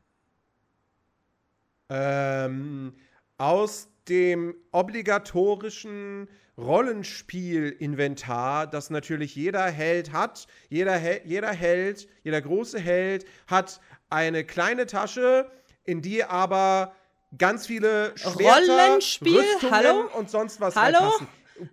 Ähm, 1.89 2.93
aus 3.37 3.89
dem 4.07 4.55
obligatorischen 4.71 6.29
Rollenspiel-Inventar, 6.60 8.68
das 8.68 8.89
natürlich 8.89 9.36
jeder 9.36 9.66
Held 9.66 10.12
hat. 10.12 10.47
Jeder, 10.70 10.93
Hel 10.93 11.22
jeder 11.26 11.51
Held, 11.51 12.07
jeder 12.24 12.41
große 12.41 12.80
Held 12.80 13.26
hat 13.47 13.80
eine 14.10 14.43
kleine 14.43 14.86
Tasche, 14.86 15.49
in 15.86 16.01
die 16.01 16.24
aber 16.24 16.93
ganz 17.38 17.68
viele 17.68 18.14
Schwerter, 18.16 18.88
Rollenspiel? 18.88 19.39
Rüstungen 19.39 19.74
Hallo? 19.74 20.10
und 20.18 20.30
sonst 20.30 20.60
was 20.60 20.76
Hallo? 20.76 20.97
reinpassen. 20.97 21.28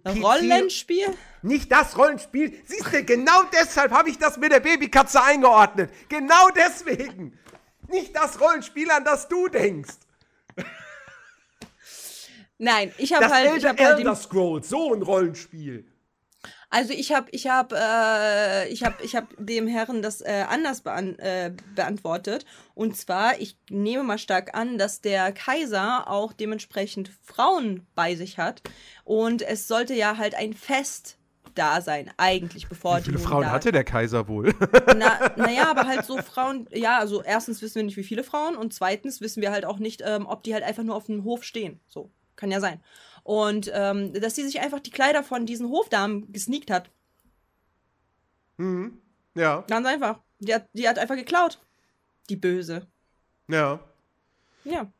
PC 0.04 0.22
Rollenspiel? 0.22 1.06
nicht 1.42 1.70
das 1.70 1.96
Rollenspiel. 1.96 2.54
Siehst 2.66 2.92
du, 2.92 3.04
genau 3.04 3.42
deshalb 3.52 3.92
habe 3.92 4.10
ich 4.10 4.18
das 4.18 4.36
mit 4.36 4.52
der 4.52 4.60
Babykatze 4.60 5.22
eingeordnet. 5.22 5.90
Genau 6.08 6.48
deswegen. 6.56 7.38
Nicht 7.88 8.16
das 8.16 8.40
Rollenspiel, 8.40 8.90
an 8.90 9.04
das 9.04 9.28
du 9.28 9.48
denkst. 9.48 9.94
Nein, 12.58 12.92
ich 12.98 13.12
habe 13.12 13.28
halt, 13.28 13.46
ich 13.46 13.52
Elder, 13.52 13.68
hab 13.68 13.80
halt 13.80 13.98
Elder 13.98 14.16
Scrolls, 14.16 14.68
so 14.68 14.94
ein 14.94 15.02
Rollenspiel. 15.02 15.86
Also 16.68 16.92
ich 16.92 17.12
habe 17.12 17.28
ich 17.30 17.46
hab, 17.46 17.72
äh, 17.72 18.68
ich 18.68 18.82
hab, 18.82 19.02
ich 19.02 19.14
hab 19.14 19.28
dem 19.38 19.68
Herren 19.68 20.02
das 20.02 20.20
äh, 20.20 20.44
anders 20.48 20.80
bean 20.80 21.18
äh, 21.18 21.52
beantwortet. 21.74 22.44
Und 22.74 22.96
zwar, 22.96 23.40
ich 23.40 23.56
nehme 23.70 24.02
mal 24.02 24.18
stark 24.18 24.56
an, 24.56 24.76
dass 24.76 25.00
der 25.00 25.32
Kaiser 25.32 26.10
auch 26.10 26.32
dementsprechend 26.32 27.10
Frauen 27.22 27.86
bei 27.94 28.16
sich 28.16 28.38
hat. 28.38 28.62
Und 29.04 29.42
es 29.42 29.68
sollte 29.68 29.94
ja 29.94 30.16
halt 30.16 30.34
ein 30.34 30.54
Fest 30.54 31.18
da 31.54 31.80
sein, 31.80 32.10
eigentlich, 32.18 32.68
bevor 32.68 32.98
Wie 32.98 33.02
viele 33.04 33.16
die 33.16 33.22
Frauen 33.22 33.42
da 33.42 33.50
hatte 33.50 33.72
der 33.72 33.84
Kaiser 33.84 34.28
wohl? 34.28 34.54
na, 34.96 35.32
naja, 35.36 35.70
aber 35.70 35.86
halt 35.86 36.04
so 36.04 36.18
Frauen, 36.18 36.68
ja, 36.70 36.98
also 36.98 37.22
erstens 37.22 37.62
wissen 37.62 37.76
wir 37.76 37.82
nicht, 37.84 37.96
wie 37.96 38.04
viele 38.04 38.24
Frauen 38.24 38.56
und 38.56 38.74
zweitens 38.74 39.20
wissen 39.20 39.40
wir 39.40 39.52
halt 39.52 39.64
auch 39.64 39.78
nicht, 39.78 40.02
ähm, 40.04 40.26
ob 40.26 40.42
die 40.42 40.52
halt 40.52 40.64
einfach 40.64 40.82
nur 40.82 40.94
auf 40.94 41.06
dem 41.06 41.24
Hof 41.24 41.44
stehen. 41.44 41.80
So, 41.86 42.10
kann 42.36 42.50
ja 42.50 42.60
sein. 42.60 42.80
Und 43.24 43.70
ähm, 43.74 44.12
dass 44.12 44.34
sie 44.36 44.44
sich 44.44 44.60
einfach 44.60 44.80
die 44.80 44.90
Kleider 44.90 45.24
von 45.24 45.46
diesen 45.46 45.68
Hofdamen 45.70 46.30
gesneakt 46.32 46.70
hat. 46.70 46.90
Ja, 49.34 49.64
Ganz 49.68 49.86
einfach. 49.86 50.20
Die 50.38 50.54
hat, 50.54 50.68
die 50.72 50.88
hat 50.88 50.98
einfach 50.98 51.16
geklaut. 51.16 51.60
Die 52.28 52.36
Böse. 52.36 52.86
ja. 53.48 53.80
Ja. 54.64 54.90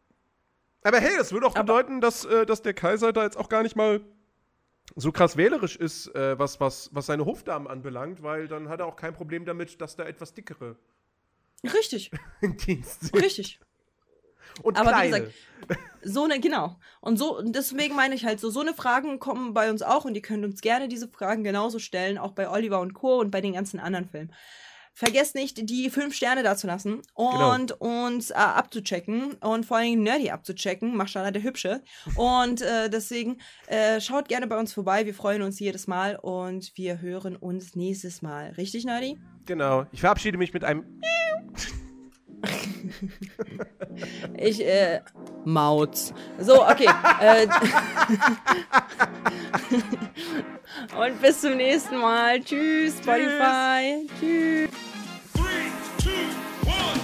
Aber 0.83 1.01
hey, 1.01 1.17
das 1.19 1.33
würde 1.33 1.47
auch 1.47 1.57
Aber- 1.57 1.65
bedeuten, 1.65 2.01
dass, 2.01 2.25
äh, 2.25 2.47
dass 2.47 2.63
der 2.63 2.73
Kaiser 2.75 3.13
da 3.13 3.25
jetzt 3.25 3.37
auch 3.37 3.49
gar 3.49 3.65
nicht 3.65 3.75
mal 3.75 4.01
so 4.95 5.11
krass 5.11 5.37
wählerisch 5.37 5.75
ist, 5.75 6.15
äh, 6.15 6.39
was, 6.39 6.61
was, 6.61 6.91
was 6.93 7.07
seine 7.07 7.25
Hofdamen 7.25 7.67
anbelangt, 7.67 8.23
weil 8.23 8.47
dann 8.47 8.69
hat 8.69 8.79
er 8.79 8.87
auch 8.87 8.95
kein 8.95 9.13
Problem 9.13 9.45
damit, 9.45 9.81
dass 9.81 9.97
da 9.97 10.05
etwas 10.05 10.33
dickere 10.35 10.77
Richtig. 11.65 12.13
im 12.41 12.57
Dienst 12.57 13.01
sind. 13.01 13.17
Richtig. 13.21 13.59
Und 14.63 14.79
Aber 14.79 14.91
wie 14.91 14.95
kleine. 14.95 15.21
gesagt, 15.21 15.35
so 16.03 16.25
eine, 16.25 16.41
genau. 16.41 16.77
Und 17.01 17.19
so, 17.19 17.43
deswegen 17.43 17.95
meine 17.97 18.15
ich 18.15 18.25
halt 18.25 18.41
so, 18.41 18.51
so 18.51 18.61
eine 18.61 18.75
Fragen 18.75 19.19
kommen 19.19 19.55
bei 19.55 19.71
uns 19.71 19.83
auch 19.83 20.05
und 20.05 20.15
ihr 20.15 20.23
könnt 20.23 20.45
uns 20.45 20.61
gerne 20.61 20.89
diese 20.89 21.09
Fragen 21.09 21.45
genauso 21.45 21.79
stellen, 21.79 22.19
auch 22.19 22.33
bei 22.33 22.49
Oliver 22.49 22.81
und 22.81 22.95
Co. 22.95 23.19
und 23.21 23.31
bei 23.31 23.41
den 23.41 23.55
ganzen 23.55 23.81
anderen 23.81 24.09
Filmen. 24.09 24.33
Vergesst 24.99 25.35
nicht, 25.35 25.69
die 25.69 25.91
fünf 25.91 26.15
Sterne 26.15 26.43
da 26.43 26.57
zu 26.57 26.67
lassen 26.67 27.03
und 27.13 27.73
uns 27.83 28.31
äh, 28.31 28.35
abzuchecken 28.35 29.35
und 29.35 29.67
vor 29.67 29.77
allem 29.77 30.03
Nerdy 30.03 30.31
abzuchecken. 30.31 30.97
Maschallah 30.97 31.33
der 31.33 31.43
Hübsche. 31.43 31.83
Und 32.15 32.63
äh, 32.63 32.89
deswegen 32.89 33.37
äh, 33.67 34.01
schaut 34.01 34.27
gerne 34.27 34.47
bei 34.47 34.59
uns 34.59 34.73
vorbei. 34.73 35.05
Wir 35.05 35.13
freuen 35.13 35.43
uns 35.43 35.61
jedes 35.61 35.87
Mal 35.87 36.17
und 36.17 36.73
wir 36.77 37.03
hören 37.03 37.37
uns 37.37 37.77
nächstes 37.77 38.23
Mal. 38.23 38.53
Richtig, 38.57 38.87
Nerdy? 38.87 39.19
Genau. 39.45 39.85
Ich 39.93 40.01
verabschiede 40.01 40.39
mich 40.39 40.55
mit 40.55 40.65
einem. 40.65 41.03
Ich, 44.37 44.65
äh, 44.65 45.01
Mauz. 45.45 46.13
So, 46.39 46.67
okay. 46.67 46.89
äh, 47.21 47.47
Und 51.01 51.21
bis 51.23 51.41
zum 51.41 51.57
nächsten 51.57 51.97
Mal. 51.99 52.41
Tschüss, 52.41 52.99
Spotify. 52.99 54.07
Tschüss. 54.21 54.71
Three, 55.35 55.71
two, 55.99 56.11
one. 56.67 57.01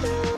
could 0.00 0.31